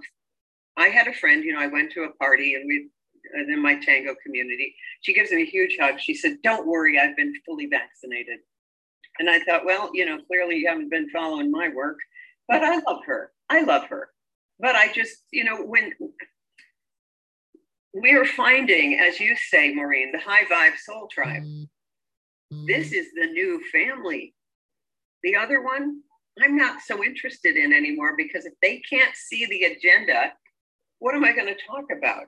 I 0.75 0.87
had 0.87 1.07
a 1.07 1.13
friend, 1.13 1.45
you 1.45 1.53
know, 1.53 1.61
I 1.61 1.67
went 1.67 1.91
to 1.93 2.03
a 2.03 2.13
party 2.15 2.55
and 2.55 2.65
we, 2.67 2.89
in 3.35 3.61
my 3.61 3.75
tango 3.75 4.15
community, 4.21 4.75
she 5.01 5.13
gives 5.13 5.31
me 5.31 5.43
a 5.43 5.45
huge 5.45 5.77
hug. 5.79 5.99
She 5.99 6.13
said, 6.13 6.37
Don't 6.43 6.67
worry, 6.67 6.99
I've 6.99 7.15
been 7.15 7.33
fully 7.45 7.67
vaccinated. 7.67 8.39
And 9.19 9.29
I 9.29 9.39
thought, 9.43 9.63
well, 9.63 9.91
you 9.93 10.05
know, 10.05 10.17
clearly 10.27 10.57
you 10.57 10.67
haven't 10.67 10.89
been 10.89 11.09
following 11.11 11.51
my 11.51 11.69
work, 11.69 11.99
but 12.47 12.63
I 12.63 12.79
love 12.79 13.01
her. 13.05 13.31
I 13.49 13.61
love 13.61 13.85
her. 13.85 14.09
But 14.59 14.75
I 14.75 14.91
just, 14.93 15.17
you 15.31 15.43
know, 15.43 15.63
when 15.63 15.93
we 17.93 18.11
are 18.11 18.25
finding, 18.25 18.99
as 18.99 19.19
you 19.19 19.35
say, 19.35 19.73
Maureen, 19.73 20.11
the 20.11 20.19
high 20.19 20.45
vibe 20.45 20.77
soul 20.77 21.07
tribe, 21.11 21.43
mm-hmm. 21.43 22.65
this 22.65 22.91
is 22.91 23.07
the 23.15 23.27
new 23.27 23.61
family. 23.71 24.33
The 25.23 25.35
other 25.35 25.61
one, 25.61 26.01
I'm 26.41 26.57
not 26.57 26.81
so 26.81 27.03
interested 27.03 27.55
in 27.55 27.73
anymore 27.73 28.15
because 28.17 28.45
if 28.45 28.53
they 28.61 28.81
can't 28.89 29.15
see 29.15 29.45
the 29.45 29.63
agenda, 29.63 30.33
what 30.99 31.15
am 31.15 31.23
I 31.23 31.33
going 31.33 31.47
to 31.47 31.67
talk 31.67 31.85
about? 31.95 32.25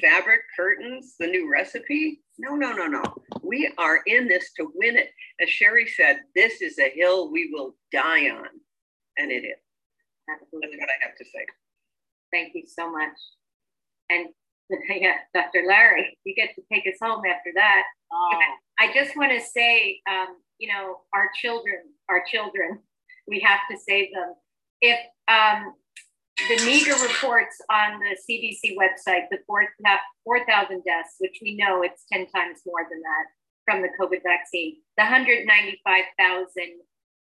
Fabric, 0.00 0.40
curtains, 0.56 1.14
the 1.20 1.26
new 1.26 1.50
recipe? 1.50 2.20
No, 2.38 2.56
no, 2.56 2.72
no, 2.72 2.86
no. 2.86 3.02
We 3.42 3.72
are 3.78 4.00
in 4.06 4.26
this 4.26 4.52
to 4.54 4.72
win 4.74 4.96
it. 4.96 5.10
As 5.40 5.48
Sherri 5.48 5.86
said, 5.86 6.20
this 6.34 6.60
is 6.60 6.78
a 6.78 6.90
hill 6.90 7.30
we 7.30 7.50
will 7.52 7.76
die 7.92 8.30
on. 8.30 8.48
And 9.18 9.30
it 9.30 9.44
is. 9.44 9.58
Absolutely. 10.28 10.78
That's 10.78 10.80
what 10.80 10.90
I 10.90 11.06
have 11.06 11.16
to 11.16 11.24
say. 11.24 11.44
Thank 12.32 12.54
you 12.54 12.64
so 12.66 12.90
much. 12.90 13.16
And 14.10 14.28
yeah, 14.88 15.16
Dr. 15.34 15.64
Larry, 15.66 16.18
you 16.24 16.34
get 16.34 16.54
to 16.54 16.62
take 16.72 16.86
us 16.86 16.98
home 17.02 17.22
after 17.26 17.50
that. 17.54 17.82
Oh. 18.12 18.38
I 18.80 18.92
just 18.92 19.16
want 19.16 19.32
to 19.32 19.40
say, 19.40 20.00
um, 20.10 20.36
you 20.58 20.68
know, 20.68 20.98
our 21.14 21.30
children, 21.40 21.80
our 22.08 22.22
children, 22.30 22.78
we 23.28 23.40
have 23.40 23.60
to 23.70 23.76
save 23.76 24.12
them. 24.12 24.34
If 24.80 24.98
um, 25.28 25.74
the 26.48 26.64
meager 26.64 26.94
reports 26.94 27.56
on 27.70 28.00
the 28.00 28.16
CDC 28.16 28.74
website, 28.76 29.28
the 29.30 29.38
4,000 29.46 30.82
deaths, 30.84 31.14
which 31.20 31.38
we 31.42 31.56
know 31.56 31.82
it's 31.82 32.04
10 32.12 32.26
times 32.34 32.60
more 32.66 32.86
than 32.90 33.00
that 33.00 33.26
from 33.64 33.82
the 33.82 33.88
COVID 34.00 34.22
vaccine, 34.24 34.76
the 34.98 35.04
195,000 35.04 36.80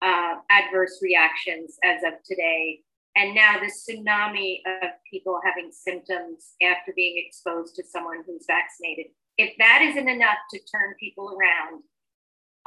uh, 0.01 0.35
adverse 0.49 0.99
reactions 1.01 1.77
as 1.83 2.03
of 2.03 2.13
today, 2.25 2.81
and 3.15 3.35
now 3.35 3.57
the 3.59 3.67
tsunami 3.67 4.59
of 4.83 4.91
people 5.09 5.39
having 5.43 5.71
symptoms 5.71 6.53
after 6.61 6.93
being 6.95 7.23
exposed 7.25 7.75
to 7.75 7.83
someone 7.83 8.23
who's 8.25 8.45
vaccinated. 8.47 9.07
If 9.37 9.55
that 9.57 9.81
isn't 9.81 10.07
enough 10.07 10.37
to 10.53 10.59
turn 10.71 10.93
people 10.99 11.37
around, 11.37 11.83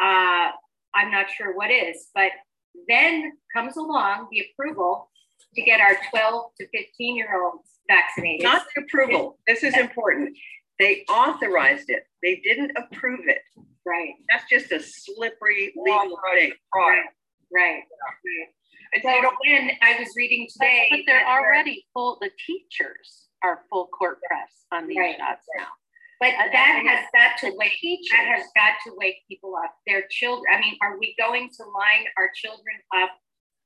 uh, 0.01 0.53
I'm 0.95 1.11
not 1.11 1.31
sure 1.31 1.55
what 1.57 1.71
is. 1.71 2.09
But 2.15 2.33
then 2.89 3.33
comes 3.55 3.77
along 3.77 4.29
the 4.31 4.45
approval 4.53 5.11
to 5.55 5.63
get 5.63 5.81
our 5.81 5.97
12 6.11 6.45
to 6.61 6.69
15 6.69 7.17
year 7.17 7.43
olds 7.43 7.69
vaccinated. 7.89 8.45
Not 8.45 8.67
the 8.75 8.83
approval. 8.83 9.39
This 9.47 9.63
is 9.63 9.77
important. 9.77 10.37
They 10.79 11.05
authorized 11.09 11.91
it. 11.91 12.05
They 12.23 12.41
didn't 12.45 12.73
approve 12.77 13.21
it. 13.27 13.43
Right. 13.87 14.15
That's 14.31 14.49
just 14.49 14.73
a 14.73 14.81
slippery 14.81 15.73
legal 15.77 16.19
thing. 16.35 16.53
Right. 16.75 17.03
Right. 17.55 17.83
You 18.95 19.03
know, 19.23 19.33
then 19.45 19.71
I 19.83 19.99
was 19.99 20.09
reading 20.17 20.49
today. 20.53 20.89
But 20.91 21.01
they're 21.07 21.27
already 21.27 21.87
full, 21.95 22.19
the 22.21 22.31
teachers 22.47 23.29
are 23.43 23.65
full 23.71 23.87
court 23.89 24.19
press 24.29 24.65
on 24.73 24.87
these 24.87 24.99
Right. 24.99 25.17
shots 25.17 25.47
now. 25.57 25.69
But 26.21 26.35
And- 26.35 26.53
that 26.53 26.83
has 26.87 27.07
got 27.13 27.39
to 27.39 27.57
wake. 27.57 27.73
teachers- 27.81 28.11
That 28.11 28.27
has 28.27 28.47
got 28.55 28.75
to 28.85 28.95
wake 28.97 29.27
people 29.29 29.57
up. 29.57 29.77
Their 29.87 30.07
children. 30.09 30.55
I 30.55 30.61
mean, 30.61 30.77
are 30.81 30.99
we 30.99 31.15
going 31.19 31.51
to 31.51 31.65
line 31.65 32.07
our 32.17 32.31
children 32.35 32.81
up? 32.95 33.19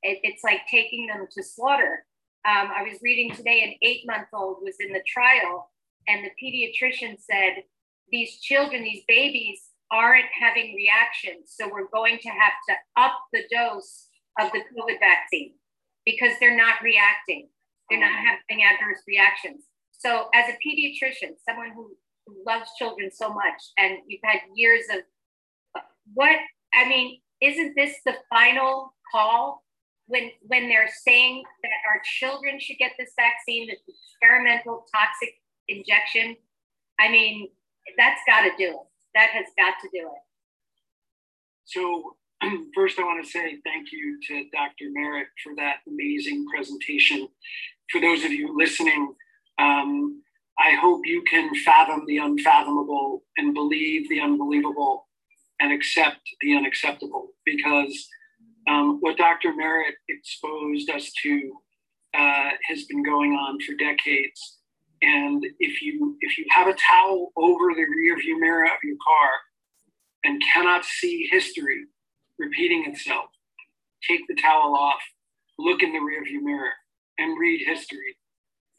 It, 0.02 0.20
it's 0.22 0.42
like 0.44 0.66
taking 0.68 1.06
them 1.08 1.26
to 1.30 1.42
slaughter. 1.42 2.06
Um, 2.44 2.70
I 2.74 2.82
was 2.82 3.00
reading 3.02 3.32
today 3.32 3.62
an 3.64 3.74
eight 3.82 4.06
month 4.06 4.28
old 4.32 4.62
was 4.62 4.76
in 4.80 4.92
the 4.92 5.02
trial, 5.06 5.72
and 6.06 6.24
the 6.24 6.30
pediatrician 6.42 7.18
said, 7.20 7.64
These 8.10 8.40
children, 8.40 8.84
these 8.84 9.04
babies, 9.08 9.68
aren't 9.92 10.26
having 10.38 10.74
reactions. 10.74 11.54
So 11.54 11.68
we're 11.70 11.88
going 11.92 12.18
to 12.18 12.28
have 12.28 12.52
to 12.68 12.74
up 12.96 13.18
the 13.32 13.42
dose 13.50 14.08
of 14.38 14.50
the 14.52 14.60
COVID 14.60 14.98
vaccine 15.00 15.52
because 16.04 16.32
they're 16.40 16.56
not 16.56 16.82
reacting. 16.82 17.48
They're 17.90 18.00
not 18.00 18.10
mm-hmm. 18.10 18.36
having 18.48 18.64
adverse 18.64 19.02
reactions. 19.06 19.64
So, 19.92 20.28
as 20.34 20.44
a 20.48 20.58
pediatrician, 20.66 21.34
someone 21.48 21.72
who, 21.74 21.96
who 22.26 22.34
loves 22.46 22.68
children 22.78 23.10
so 23.12 23.28
much, 23.32 23.62
and 23.78 23.98
you've 24.06 24.20
had 24.24 24.40
years 24.54 24.84
of 24.92 25.00
what 26.14 26.36
I 26.74 26.88
mean, 26.88 27.20
isn't 27.40 27.74
this 27.76 27.96
the 28.04 28.14
final 28.30 28.94
call 29.12 29.64
when 30.06 30.30
when 30.42 30.68
they're 30.68 30.90
saying 31.04 31.42
that 31.62 31.70
our 31.88 32.00
children 32.04 32.60
should 32.60 32.78
get 32.78 32.92
this 32.98 33.12
vaccine, 33.16 33.68
this 33.68 33.80
experimental 33.88 34.84
toxic 34.94 35.34
injection? 35.68 36.36
I 36.98 37.10
mean, 37.10 37.48
that's 37.96 38.20
got 38.26 38.42
to 38.42 38.50
do 38.58 38.70
it. 38.70 38.86
That 39.16 39.30
has 39.30 39.46
got 39.56 39.74
to 39.80 39.88
do 39.92 40.06
it. 40.06 40.22
So 41.64 42.16
first, 42.74 42.98
I 42.98 43.02
want 43.02 43.24
to 43.24 43.30
say 43.30 43.58
thank 43.64 43.90
you 43.90 44.20
to 44.28 44.44
Dr. 44.52 44.90
Merritt 44.92 45.28
for 45.42 45.54
that 45.56 45.76
amazing 45.88 46.44
presentation. 46.54 47.26
For 47.90 47.98
those 47.98 48.24
of 48.24 48.32
you 48.32 48.54
listening, 48.54 49.14
um, 49.58 50.22
I 50.58 50.74
hope 50.74 51.00
you 51.06 51.22
can 51.22 51.54
fathom 51.64 52.04
the 52.06 52.18
unfathomable 52.18 53.22
and 53.38 53.54
believe 53.54 54.06
the 54.10 54.20
unbelievable 54.20 55.06
and 55.60 55.72
accept 55.72 56.20
the 56.42 56.54
unacceptable 56.54 57.30
because 57.46 58.08
um, 58.68 58.98
what 59.00 59.16
Dr. 59.16 59.54
Merritt 59.56 59.94
exposed 60.10 60.90
us 60.90 61.10
to 61.22 61.52
uh, 62.12 62.50
has 62.68 62.84
been 62.84 63.02
going 63.02 63.32
on 63.32 63.58
for 63.60 63.74
decades. 63.74 64.55
And 65.06 65.46
if 65.60 65.82
you 65.82 66.16
if 66.20 66.36
you 66.36 66.44
have 66.50 66.66
a 66.66 66.74
towel 66.74 67.32
over 67.36 67.72
the 67.74 67.86
rear 67.96 68.18
view 68.18 68.40
mirror 68.40 68.64
of 68.64 68.78
your 68.82 68.96
car 69.06 69.30
and 70.24 70.42
cannot 70.52 70.84
see 70.84 71.28
history 71.30 71.84
repeating 72.40 72.84
itself, 72.88 73.26
take 74.06 74.22
the 74.28 74.34
towel 74.34 74.74
off, 74.74 75.00
look 75.58 75.84
in 75.84 75.92
the 75.92 76.00
rear 76.00 76.24
view 76.24 76.44
mirror, 76.44 76.72
and 77.18 77.38
read 77.38 77.64
history, 77.64 78.16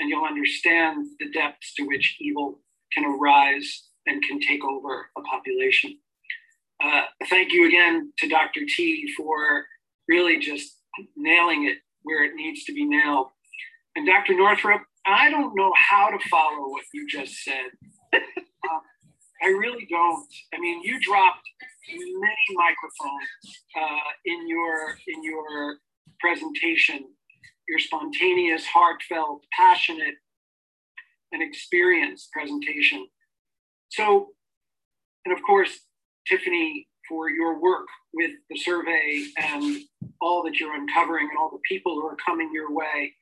and 0.02 0.10
you'll 0.10 0.26
understand 0.26 1.08
the 1.20 1.32
depths 1.32 1.74
to 1.76 1.84
which 1.88 2.18
evil 2.20 2.60
can 2.92 3.06
arise 3.06 3.86
and 4.06 4.22
can 4.24 4.42
take 4.42 4.64
over 4.66 5.08
a 5.18 5.22
population. 5.22 5.98
Uh, 6.84 7.04
thank 7.30 7.54
you 7.54 7.68
again 7.68 8.12
to 8.18 8.28
Dr. 8.28 8.62
T 8.68 9.12
for 9.16 9.66
really 10.10 10.40
just 10.40 10.78
nailing 11.16 11.68
it 11.68 11.78
where 12.04 12.26
it 12.26 12.36
needs 12.36 12.66
to 12.66 12.74
be 12.74 12.86
nailed. 12.86 13.28
And 13.96 14.06
Dr. 14.06 14.36
Northrup, 14.36 14.82
I 15.08 15.30
don't 15.30 15.56
know 15.56 15.72
how 15.76 16.10
to 16.10 16.30
follow 16.30 16.70
what 16.70 16.84
you 16.94 17.08
just 17.08 17.44
said. 17.44 17.70
uh, 18.14 18.80
I 19.42 19.48
really 19.48 19.88
don't. 19.90 20.28
I 20.54 20.60
mean, 20.60 20.82
you 20.84 21.00
dropped 21.00 21.48
many 21.90 22.36
microphones 22.56 23.62
uh, 23.76 24.12
in 24.26 24.50
your 24.50 24.98
in 25.08 25.24
your 25.24 25.78
presentation. 26.20 27.06
Your 27.70 27.80
spontaneous, 27.80 28.66
heartfelt, 28.66 29.44
passionate, 29.58 30.16
and 31.34 31.42
experienced 31.42 32.32
presentation. 32.32 33.08
So, 33.90 34.30
and 35.26 35.38
of 35.38 35.44
course, 35.44 35.78
Tiffany, 36.28 36.88
for 37.10 37.30
your 37.30 37.60
work 37.62 37.88
with 38.14 38.32
the 38.50 38.58
survey 38.58 39.26
and 39.38 39.82
all 40.22 40.44
that 40.44 40.60
you're 40.60 40.76
uncovering 40.76 41.28
and 41.30 41.38
all 41.38 41.50
the 41.52 41.60
people 41.68 41.96
who 41.96 42.08
are 42.08 42.18
coming 42.26 42.52
your 42.54 42.74
way 42.74 43.14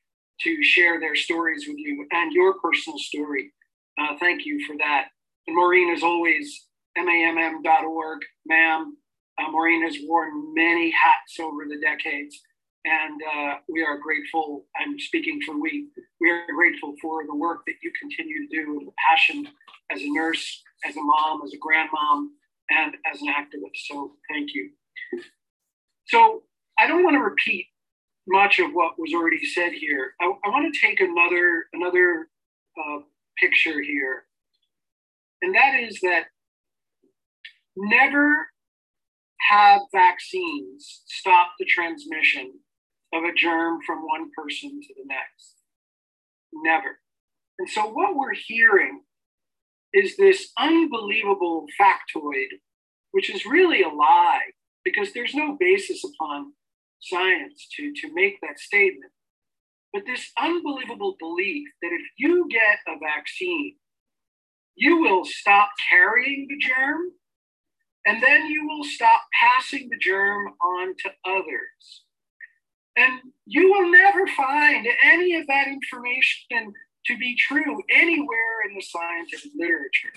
to 0.42 0.62
share 0.62 1.00
their 1.00 1.14
stories 1.14 1.66
with 1.66 1.78
you 1.78 2.06
and 2.10 2.32
your 2.32 2.54
personal 2.60 2.98
story. 2.98 3.52
Uh, 3.98 4.16
thank 4.20 4.44
you 4.44 4.64
for 4.66 4.76
that. 4.78 5.06
And 5.46 5.56
Maureen, 5.56 5.94
as 5.94 6.02
always, 6.02 6.66
mamm.org, 6.98 8.20
ma'am. 8.46 8.96
Uh, 9.38 9.50
Maureen 9.50 9.84
has 9.84 9.96
worn 10.04 10.54
many 10.54 10.90
hats 10.90 11.38
over 11.40 11.64
the 11.68 11.78
decades, 11.80 12.40
and 12.84 13.20
uh, 13.22 13.54
we 13.68 13.82
are 13.82 13.98
grateful. 13.98 14.64
I'm 14.80 14.98
speaking 14.98 15.40
for 15.44 15.60
we. 15.60 15.88
We 16.20 16.30
are 16.30 16.46
grateful 16.54 16.94
for 17.02 17.24
the 17.26 17.34
work 17.34 17.60
that 17.66 17.74
you 17.82 17.92
continue 18.00 18.48
to 18.48 18.56
do 18.64 18.78
with 18.78 18.94
passion 19.08 19.46
as 19.90 20.00
a 20.00 20.10
nurse, 20.10 20.62
as 20.86 20.96
a 20.96 21.02
mom, 21.02 21.42
as 21.44 21.52
a 21.52 21.58
grandmom, 21.58 22.28
and 22.70 22.94
as 23.12 23.20
an 23.20 23.28
activist. 23.28 23.86
So 23.86 24.12
thank 24.30 24.54
you. 24.54 24.70
So 26.06 26.42
I 26.78 26.86
don't 26.86 27.04
want 27.04 27.14
to 27.14 27.20
repeat 27.20 27.66
much 28.28 28.58
of 28.58 28.72
what 28.72 28.98
was 28.98 29.12
already 29.14 29.44
said 29.44 29.72
here. 29.72 30.14
I, 30.20 30.24
I 30.24 30.48
want 30.48 30.72
to 30.72 30.80
take 30.80 31.00
another 31.00 31.66
another 31.72 32.28
uh, 32.78 32.98
picture 33.38 33.80
here, 33.80 34.24
and 35.42 35.54
that 35.54 35.74
is 35.80 36.00
that 36.00 36.24
never 37.76 38.48
have 39.50 39.82
vaccines 39.92 41.02
stop 41.06 41.52
the 41.58 41.64
transmission 41.66 42.52
of 43.12 43.24
a 43.24 43.34
germ 43.34 43.80
from 43.86 43.98
one 43.98 44.30
person 44.36 44.80
to 44.80 44.94
the 44.96 45.04
next. 45.06 45.54
Never. 46.52 46.98
And 47.58 47.68
so 47.68 47.86
what 47.86 48.16
we're 48.16 48.34
hearing 48.34 49.02
is 49.92 50.16
this 50.16 50.50
unbelievable 50.58 51.66
factoid, 51.80 52.48
which 53.12 53.30
is 53.30 53.46
really 53.46 53.82
a 53.82 53.88
lie 53.88 54.50
because 54.84 55.12
there's 55.12 55.34
no 55.34 55.56
basis 55.58 56.04
upon 56.04 56.52
science 57.00 57.68
to, 57.76 57.92
to 58.02 58.14
make 58.14 58.40
that 58.40 58.58
statement. 58.58 59.12
But 59.92 60.04
this 60.06 60.30
unbelievable 60.38 61.16
belief 61.18 61.68
that 61.82 61.90
if 61.92 62.06
you 62.18 62.46
get 62.50 62.78
a 62.86 62.98
vaccine, 62.98 63.76
you 64.74 65.00
will 65.00 65.24
stop 65.24 65.70
carrying 65.88 66.46
the 66.48 66.58
germ 66.58 67.12
and 68.06 68.22
then 68.22 68.46
you 68.46 68.66
will 68.68 68.84
stop 68.84 69.22
passing 69.32 69.88
the 69.90 69.98
germ 69.98 70.52
on 70.62 70.94
to 70.96 71.10
others. 71.24 72.04
And 72.96 73.20
you 73.46 73.70
will 73.70 73.90
never 73.90 74.26
find 74.28 74.86
any 75.04 75.34
of 75.34 75.46
that 75.48 75.66
information 75.66 76.72
to 77.06 77.18
be 77.18 77.36
true 77.36 77.82
anywhere 77.90 78.68
in 78.68 78.76
the 78.76 78.82
scientific 78.82 79.52
literature. 79.56 80.12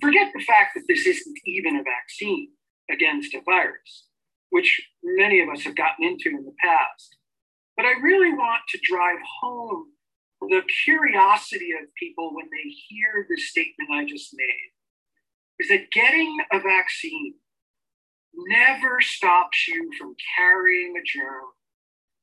Forget 0.00 0.32
the 0.34 0.44
fact 0.44 0.74
that 0.74 0.84
this 0.88 1.06
isn't 1.06 1.38
even 1.46 1.76
a 1.76 1.82
vaccine 1.82 2.48
against 2.90 3.34
a 3.34 3.40
virus, 3.44 4.06
which 4.50 4.80
many 5.02 5.40
of 5.40 5.48
us 5.48 5.62
have 5.62 5.76
gotten 5.76 6.04
into 6.04 6.28
in 6.30 6.44
the 6.44 6.54
past. 6.60 7.16
But 7.76 7.86
I 7.86 8.00
really 8.00 8.32
want 8.32 8.62
to 8.68 8.78
drive 8.82 9.18
home 9.42 9.86
the 10.40 10.62
curiosity 10.84 11.70
of 11.72 11.88
people 11.98 12.34
when 12.34 12.46
they 12.46 12.68
hear 12.88 13.26
the 13.28 13.36
statement 13.40 13.90
I 13.92 14.04
just 14.04 14.30
made 14.34 14.72
is 15.60 15.68
that 15.68 15.90
getting 15.92 16.36
a 16.52 16.60
vaccine 16.60 17.34
never 18.48 19.00
stops 19.00 19.68
you 19.68 19.90
from 19.98 20.14
carrying 20.36 20.94
a 20.96 21.02
germ 21.04 21.44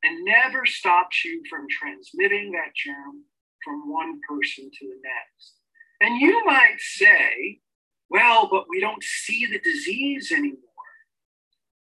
and 0.04 0.26
never 0.26 0.66
stops 0.66 1.24
you 1.24 1.42
from 1.50 1.66
transmitting 1.70 2.52
that 2.52 2.76
germ 2.76 3.24
from 3.64 3.92
one 3.92 4.20
person 4.28 4.66
to 4.66 4.86
the 4.86 5.00
next. 5.04 5.54
And 6.02 6.20
you 6.20 6.44
might 6.46 6.78
say, 6.80 7.60
well, 8.10 8.48
but 8.52 8.66
we 8.70 8.80
don't 8.80 9.04
see 9.04 9.46
the 9.46 9.60
disease 9.60 10.32
anymore. 10.32 10.58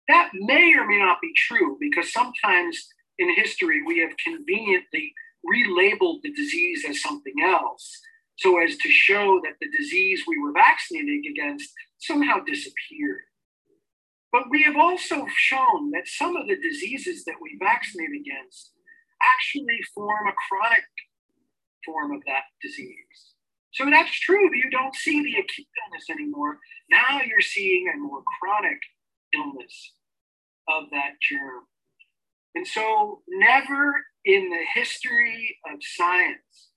That 0.07 0.29
may 0.33 0.73
or 0.75 0.85
may 0.85 0.99
not 0.99 1.21
be 1.21 1.31
true 1.35 1.77
because 1.79 2.13
sometimes 2.13 2.87
in 3.17 3.35
history 3.35 3.81
we 3.85 3.99
have 3.99 4.15
conveniently 4.17 5.13
relabeled 5.45 6.21
the 6.21 6.33
disease 6.33 6.85
as 6.87 7.01
something 7.01 7.33
else 7.43 8.01
so 8.37 8.61
as 8.61 8.75
to 8.77 8.89
show 8.89 9.39
that 9.43 9.55
the 9.61 9.69
disease 9.77 10.23
we 10.27 10.37
were 10.41 10.51
vaccinating 10.51 11.23
against 11.31 11.71
somehow 11.99 12.39
disappeared. 12.45 13.21
But 14.31 14.49
we 14.49 14.63
have 14.63 14.75
also 14.75 15.25
shown 15.33 15.91
that 15.91 16.07
some 16.07 16.35
of 16.35 16.47
the 16.47 16.57
diseases 16.57 17.23
that 17.23 17.35
we 17.41 17.57
vaccinate 17.59 18.09
against 18.09 18.73
actually 19.23 19.79
form 19.93 20.27
a 20.27 20.33
chronic 20.49 20.83
form 21.85 22.11
of 22.11 22.21
that 22.25 22.43
disease. 22.61 23.33
So 23.73 23.85
that's 23.89 24.19
true. 24.19 24.53
You 24.55 24.69
don't 24.69 24.95
see 24.95 25.23
the 25.23 25.39
acute 25.39 25.67
illness 25.85 26.09
anymore. 26.09 26.59
Now 26.89 27.21
you're 27.25 27.41
seeing 27.41 27.87
a 27.93 27.97
more 27.97 28.23
chronic 28.39 28.79
illness 29.35 29.93
of 30.69 30.85
that 30.91 31.13
germ. 31.21 31.63
And 32.55 32.67
so, 32.67 33.21
never 33.27 33.93
in 34.23 34.49
the 34.49 34.63
history 34.73 35.57
of 35.71 35.79
science 35.81 36.69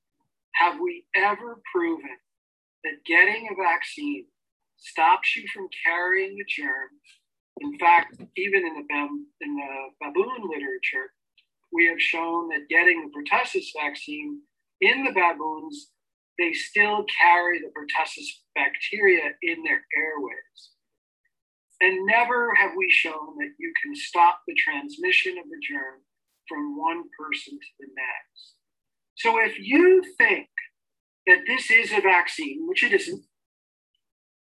have 0.54 0.78
we 0.80 1.04
ever 1.16 1.60
proven 1.72 2.16
that 2.84 3.04
getting 3.06 3.48
a 3.50 3.62
vaccine 3.62 4.26
stops 4.76 5.36
you 5.36 5.44
from 5.52 5.68
carrying 5.84 6.36
the 6.36 6.44
germ. 6.48 6.88
In 7.60 7.78
fact, 7.78 8.16
even 8.36 8.66
in 8.66 8.74
the, 8.74 9.08
in 9.40 9.56
the 9.56 9.88
baboon 10.00 10.48
literature, 10.48 11.12
we 11.72 11.86
have 11.86 12.00
shown 12.00 12.48
that 12.48 12.68
getting 12.68 13.02
the 13.02 13.20
pertussis 13.20 13.66
vaccine 13.80 14.40
in 14.80 15.04
the 15.04 15.12
baboons, 15.12 15.90
they 16.38 16.52
still 16.52 17.04
carry 17.20 17.60
the 17.60 17.70
pertussis 17.76 18.26
bacteria 18.54 19.32
in 19.42 19.62
their 19.64 19.84
airways. 19.96 20.70
And 21.80 22.06
never 22.06 22.54
have 22.54 22.72
we 22.76 22.90
shown 22.90 23.36
that 23.38 23.52
you 23.58 23.72
can 23.82 23.94
stop 23.94 24.40
the 24.46 24.54
transmission 24.54 25.38
of 25.38 25.44
the 25.44 25.60
germ 25.62 26.00
from 26.48 26.76
one 26.76 27.04
person 27.18 27.54
to 27.54 27.68
the 27.78 27.86
next. 27.86 28.54
So 29.16 29.38
if 29.38 29.58
you 29.58 30.02
think 30.16 30.48
that 31.26 31.40
this 31.46 31.70
is 31.70 31.92
a 31.92 32.00
vaccine, 32.00 32.66
which 32.66 32.82
it 32.82 32.92
isn't, 32.92 33.24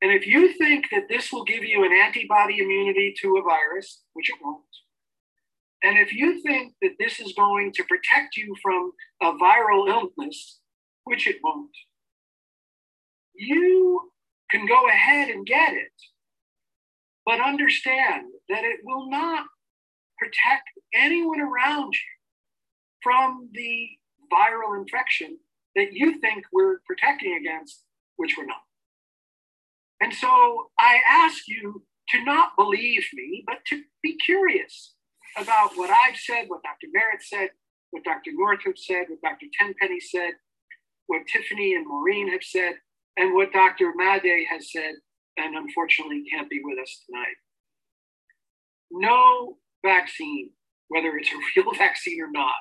and 0.02 0.12
if 0.12 0.26
you 0.26 0.52
think 0.58 0.86
that 0.92 1.08
this 1.08 1.32
will 1.32 1.44
give 1.44 1.64
you 1.64 1.84
an 1.84 1.92
antibody 1.92 2.58
immunity 2.58 3.14
to 3.22 3.38
a 3.38 3.42
virus, 3.42 4.02
which 4.12 4.30
it 4.30 4.36
won't, 4.42 4.62
and 5.82 5.98
if 5.98 6.12
you 6.12 6.42
think 6.42 6.74
that 6.82 6.96
this 6.98 7.20
is 7.20 7.34
going 7.34 7.72
to 7.72 7.84
protect 7.84 8.36
you 8.36 8.54
from 8.62 8.92
a 9.22 9.32
viral 9.32 9.88
illness, 9.88 10.60
which 11.04 11.26
it 11.26 11.36
won't, 11.42 11.70
you 13.34 14.10
can 14.50 14.66
go 14.66 14.86
ahead 14.88 15.28
and 15.28 15.46
get 15.46 15.74
it. 15.74 15.92
But 17.26 17.40
understand 17.40 18.26
that 18.48 18.64
it 18.64 18.80
will 18.84 19.10
not 19.10 19.46
protect 20.18 20.68
anyone 20.94 21.40
around 21.40 21.94
you 21.94 22.14
from 23.02 23.48
the 23.52 23.88
viral 24.32 24.78
infection 24.78 25.38
that 25.76 25.92
you 25.92 26.20
think 26.20 26.44
we're 26.52 26.78
protecting 26.86 27.36
against, 27.40 27.82
which 28.16 28.36
we're 28.36 28.46
not. 28.46 28.62
And 30.00 30.12
so 30.12 30.70
I 30.78 30.98
ask 31.08 31.48
you 31.48 31.82
to 32.10 32.24
not 32.24 32.56
believe 32.56 33.06
me, 33.14 33.42
but 33.46 33.58
to 33.68 33.82
be 34.02 34.16
curious 34.16 34.94
about 35.36 35.76
what 35.76 35.90
I've 35.90 36.16
said, 36.16 36.44
what 36.48 36.62
Dr. 36.62 36.88
Merritt 36.92 37.22
said, 37.22 37.50
what 37.90 38.04
Dr. 38.04 38.30
Northrup 38.34 38.78
said, 38.78 39.06
what 39.08 39.20
Dr. 39.22 39.46
Tenpenny 39.58 40.00
said, 40.00 40.32
what 41.06 41.22
Tiffany 41.26 41.74
and 41.74 41.86
Maureen 41.86 42.30
have 42.30 42.42
said, 42.42 42.74
and 43.16 43.34
what 43.34 43.52
Dr. 43.52 43.92
Madej 43.98 44.44
has 44.50 44.70
said, 44.72 44.94
and 45.36 45.56
unfortunately 45.56 46.24
can't 46.30 46.50
be 46.50 46.60
with 46.62 46.78
us 46.78 47.02
tonight. 47.06 47.36
No 48.90 49.58
vaccine, 49.84 50.50
whether 50.88 51.16
it's 51.16 51.30
a 51.30 51.60
real 51.60 51.74
vaccine 51.74 52.20
or 52.22 52.30
not, 52.30 52.54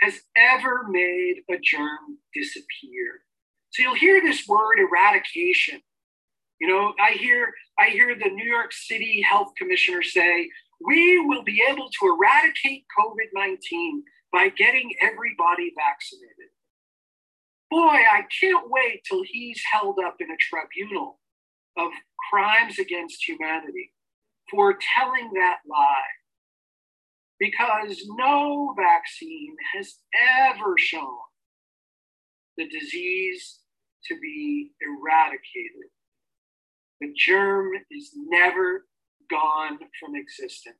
has 0.00 0.20
ever 0.36 0.84
made 0.88 1.42
a 1.50 1.56
germ 1.62 2.18
disappear. 2.34 3.22
So 3.70 3.82
you'll 3.82 3.94
hear 3.94 4.20
this 4.22 4.46
word 4.46 4.78
eradication. 4.78 5.80
You 6.60 6.68
know, 6.68 6.94
I 7.00 7.12
hear 7.12 7.52
I 7.78 7.90
hear 7.90 8.14
the 8.14 8.30
New 8.30 8.44
York 8.44 8.72
City 8.72 9.20
Health 9.20 9.52
Commissioner 9.58 10.02
say, 10.02 10.48
we 10.80 11.18
will 11.20 11.42
be 11.42 11.62
able 11.68 11.88
to 11.88 12.16
eradicate 12.16 12.84
COVID-19 12.98 14.00
by 14.32 14.48
getting 14.50 14.90
everybody 15.00 15.72
vaccinated. 15.76 16.50
Boy, 17.70 17.78
I 17.88 18.22
can't 18.40 18.70
wait 18.70 19.02
till 19.08 19.22
he's 19.24 19.60
held 19.72 19.98
up 20.04 20.16
in 20.20 20.30
a 20.30 20.36
tribunal 20.38 21.18
of 21.76 21.90
crimes 22.30 22.78
against 22.78 23.28
humanity 23.28 23.92
for 24.50 24.76
telling 24.96 25.32
that 25.34 25.58
lie 25.68 26.14
because 27.38 28.02
no 28.16 28.74
vaccine 28.76 29.56
has 29.74 29.94
ever 30.40 30.74
shown 30.78 31.18
the 32.56 32.68
disease 32.68 33.60
to 34.06 34.16
be 34.20 34.70
eradicated. 34.80 35.90
The 37.00 37.12
germ 37.16 37.72
is 37.90 38.12
never 38.28 38.86
gone 39.30 39.78
from 40.00 40.14
existence. 40.14 40.76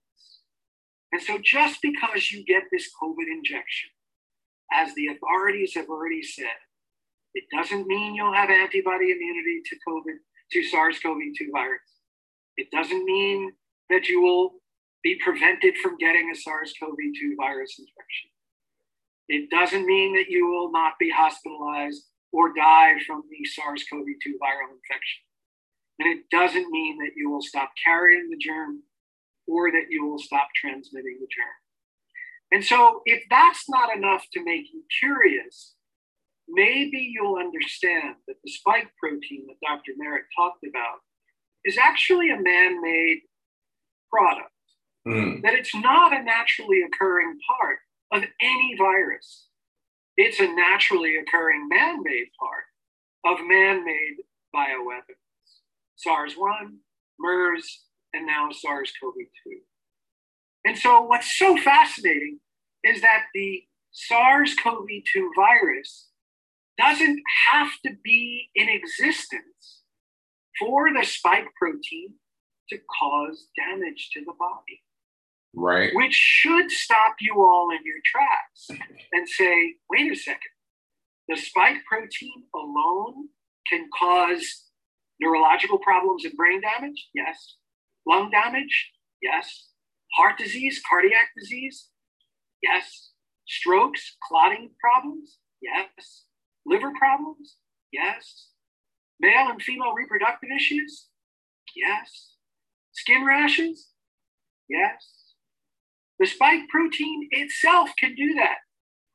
And 1.13 1.23
so, 1.23 1.39
just 1.43 1.81
because 1.83 2.31
you 2.31 2.45
get 2.45 2.65
this 2.73 2.91
COVID 3.03 3.27
injection, 3.31 3.91
as 4.73 4.95
the 4.95 5.09
authorities 5.09 5.75
have 5.75 5.89
already 5.89 6.23
said, 6.23 6.59
it 7.35 7.45
doesn't 7.57 7.87
mean 7.87 8.15
you'll 8.15 8.33
have 8.33 8.51
antibody 8.51 9.11
immunity 9.11 9.63
to 9.67 9.77
COVID, 9.89 10.17
to 10.55 10.63
SARS 10.63 10.99
CoV 11.01 11.19
2 11.37 11.51
virus. 11.53 11.81
It 12.57 12.71
doesn't 12.71 13.05
mean 13.05 13.53
that 13.91 14.07
you 14.09 14.23
will 14.23 14.55
be 15.03 15.19
prevented 15.23 15.77
from 15.79 15.99
getting 15.99 16.31
a 16.31 16.35
SARS 16.35 16.73
CoV 16.79 16.97
2 16.97 17.37
virus 17.37 17.77
infection. 17.79 18.31
It 19.29 19.51
doesn't 19.51 19.85
mean 19.85 20.15
that 20.15 20.31
you 20.31 20.47
will 20.47 20.71
not 20.71 20.95
be 20.99 21.11
hospitalized 21.11 22.05
or 22.33 22.55
die 22.55 22.95
from 23.07 23.25
the 23.29 23.45
SARS 23.45 23.85
CoV 23.91 24.07
2 24.23 24.39
viral 24.41 24.71
infection. 24.71 25.23
And 25.99 26.09
it 26.09 26.25
doesn't 26.31 26.71
mean 26.71 26.99
that 26.99 27.13
you 27.17 27.31
will 27.31 27.43
stop 27.43 27.71
carrying 27.85 28.31
the 28.31 28.37
germ 28.37 28.83
or 29.47 29.71
that 29.73 29.87
you 29.91 30.07
will 30.07 30.19
stop 30.19 30.49
transmitting 30.55 31.19
the 31.21 31.27
germ. 31.27 31.55
And 32.53 32.65
so, 32.65 33.03
if 33.05 33.25
that's 33.31 33.69
not 33.69 33.97
enough 33.97 34.27
to 34.33 34.45
make 34.45 34.73
you 34.73 34.85
curious, 35.01 35.75
maybe 36.49 37.13
you'll 37.13 37.37
understand 37.37 38.17
that 38.27 38.37
the 38.45 38.51
spike 38.51 38.91
protein 38.99 39.47
that 39.49 39.67
Dr. 39.67 39.93
Merritt 39.97 40.25
talked 40.37 40.65
about 40.69 40.99
is 41.65 41.79
actually 41.79 42.31
a 42.31 42.41
man 42.41 42.83
made 42.83 43.21
product 44.11 44.51
mm. 45.07 45.43
that 45.43 45.55
it's 45.55 45.75
not 45.75 46.13
a 46.13 46.23
naturally 46.23 46.83
occurring 46.83 47.39
part 47.59 47.79
of 48.13 48.29
any 48.41 48.75
virus. 48.79 49.49
It's 50.17 50.41
a 50.41 50.47
naturally 50.47 51.17
occurring 51.17 51.69
man 51.69 52.03
made 52.03 52.29
part 52.39 52.65
of 53.25 53.45
man 53.47 53.85
made 53.85 54.17
bioweapons 54.55 55.19
SARS 55.97 56.35
1, 56.37 56.79
MERS, 57.19 57.85
and 58.13 58.27
now 58.27 58.51
SARS 58.53 58.93
CoV 59.01 59.15
2. 59.15 59.59
And 60.67 60.79
so, 60.79 61.03
what's 61.03 61.37
so 61.39 61.57
fascinating 61.57 62.41
is 62.83 63.01
that 63.01 63.25
the 63.35 63.65
SARS 63.93 64.55
CoV 64.63 64.87
2 65.13 65.33
virus 65.37 66.09
doesn't 66.79 67.23
have 67.53 67.71
to 67.87 67.93
be 68.03 68.51
in 68.55 68.69
existence 68.69 69.83
for 70.59 70.93
the 70.93 71.05
spike 71.05 71.47
protein 71.59 72.15
to 72.69 72.79
cause 73.01 73.49
damage 73.57 74.11
to 74.15 74.21
the 74.21 74.33
body. 74.39 74.83
Right. 75.55 75.91
Which 75.95 76.15
should 76.15 76.71
stop 76.71 77.17
you 77.21 77.35
all 77.37 77.69
in 77.71 77.85
your 77.85 78.01
tracks 78.05 78.69
and 79.13 79.29
say, 79.29 79.75
wait 79.91 80.11
a 80.11 80.17
second, 80.17 80.41
the 81.29 81.37
spike 81.37 81.79
protein 81.89 82.45
alone 82.55 83.29
can 83.69 83.89
cause 83.97 84.65
neurological 85.21 85.79
problems 85.79 86.25
and 86.25 86.37
brain 86.37 86.61
damage? 86.61 87.09
Yes. 87.15 87.57
Lung 88.07 88.31
damage? 88.31 88.91
Yes. 89.23 89.69
Heart 90.15 90.39
disease, 90.39 90.83
cardiac 90.89 91.29
disease? 91.39 91.89
Yes. 92.63 93.11
Strokes, 93.47 94.17
clotting 94.27 94.71
problems? 94.81 95.39
Yes. 95.63 96.25
Liver 96.67 96.93
problems? 96.99 97.57
Yes. 97.93 98.49
Male 99.21 99.51
and 99.51 99.63
female 99.63 99.93
reproductive 99.93 100.51
issues? 100.55 101.09
Yes. 101.77 102.35
Skin 102.93 103.25
rashes? 103.25 103.89
Yes. 104.69 105.35
The 106.19 106.27
spike 106.27 106.69
protein 106.69 107.29
itself 107.33 107.91
can 107.99 108.15
do 108.15 108.35
that. 108.35 108.59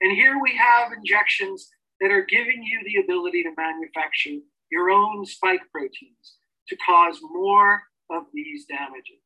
And 0.01 0.11
here 0.11 0.41
we 0.41 0.55
have 0.55 0.91
injections 0.91 1.69
that 1.99 2.11
are 2.11 2.25
giving 2.29 2.63
you 2.63 2.79
the 2.85 3.01
ability 3.01 3.43
to 3.43 3.51
manufacture 3.57 4.39
your 4.71 4.89
own 4.89 5.25
spike 5.25 5.61
proteins 5.71 6.37
to 6.67 6.77
cause 6.77 7.19
more 7.21 7.81
of 8.09 8.23
these 8.33 8.65
damages. 8.65 9.19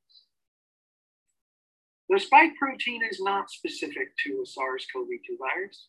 The 2.10 2.20
spike 2.20 2.56
protein 2.58 3.02
is 3.10 3.20
not 3.22 3.50
specific 3.50 4.10
to 4.26 4.42
a 4.44 4.46
SARS 4.46 4.86
CoV 4.94 5.08
2 5.28 5.38
virus, 5.38 5.88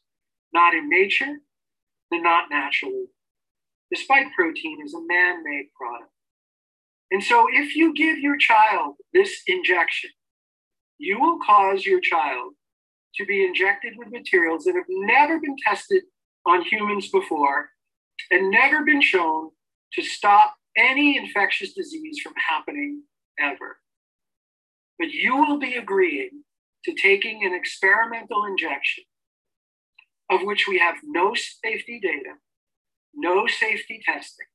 not 0.52 0.74
in 0.74 0.88
nature, 0.88 1.38
not 2.22 2.50
naturally. 2.50 3.06
The 3.90 3.96
spike 3.96 4.26
protein 4.34 4.78
is 4.84 4.94
a 4.94 5.06
man 5.06 5.44
made 5.44 5.66
product. 5.76 6.10
And 7.10 7.22
so, 7.22 7.46
if 7.50 7.76
you 7.76 7.94
give 7.94 8.18
your 8.18 8.36
child 8.36 8.96
this 9.12 9.42
injection, 9.46 10.10
you 10.98 11.20
will 11.20 11.38
cause 11.44 11.84
your 11.84 12.00
child 12.00 12.54
to 13.16 13.24
be 13.24 13.44
injected 13.44 13.94
with 13.96 14.10
materials 14.10 14.64
that 14.64 14.74
have 14.74 14.84
never 14.88 15.38
been 15.38 15.56
tested 15.64 16.02
on 16.46 16.62
humans 16.62 17.08
before 17.10 17.68
and 18.30 18.50
never 18.50 18.84
been 18.84 19.02
shown 19.02 19.50
to 19.92 20.02
stop 20.02 20.54
any 20.76 21.16
infectious 21.16 21.72
disease 21.74 22.20
from 22.20 22.32
happening 22.48 23.02
ever. 23.38 23.78
But 24.98 25.10
you 25.10 25.36
will 25.36 25.58
be 25.58 25.74
agreeing 25.74 26.42
to 26.84 26.94
taking 26.94 27.44
an 27.44 27.54
experimental 27.54 28.44
injection 28.44 29.04
of 30.30 30.40
which 30.42 30.66
we 30.68 30.78
have 30.78 30.96
no 31.04 31.34
safety 31.34 32.00
data, 32.00 32.34
no 33.14 33.46
safety 33.46 34.00
testing, 34.04 34.46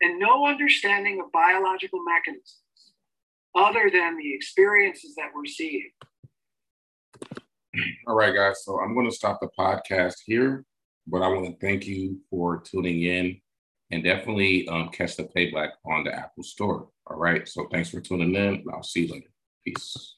and 0.00 0.18
no 0.18 0.46
understanding 0.46 1.20
of 1.20 1.30
biological 1.32 2.00
mechanisms 2.04 2.58
other 3.54 3.90
than 3.92 4.16
the 4.16 4.34
experiences 4.34 5.14
that 5.16 5.28
we're 5.34 5.46
seeing. 5.46 5.90
All 8.06 8.14
right, 8.14 8.34
guys. 8.34 8.64
So 8.64 8.80
I'm 8.80 8.94
going 8.94 9.08
to 9.08 9.14
stop 9.14 9.40
the 9.40 9.48
podcast 9.58 10.16
here, 10.26 10.64
but 11.06 11.22
I 11.22 11.28
want 11.28 11.46
to 11.46 11.66
thank 11.66 11.86
you 11.86 12.18
for 12.30 12.60
tuning 12.60 13.02
in 13.02 13.40
and 13.90 14.02
definitely 14.02 14.66
um, 14.68 14.88
catch 14.88 15.16
the 15.16 15.24
playback 15.24 15.70
on 15.86 16.04
the 16.04 16.14
Apple 16.14 16.42
Store. 16.42 16.88
All 17.06 17.16
right. 17.16 17.46
So 17.46 17.68
thanks 17.70 17.90
for 17.90 18.00
tuning 18.00 18.34
in. 18.34 18.64
I'll 18.72 18.82
see 18.82 19.06
you 19.06 19.12
later. 19.12 19.28
Peace. 19.64 20.16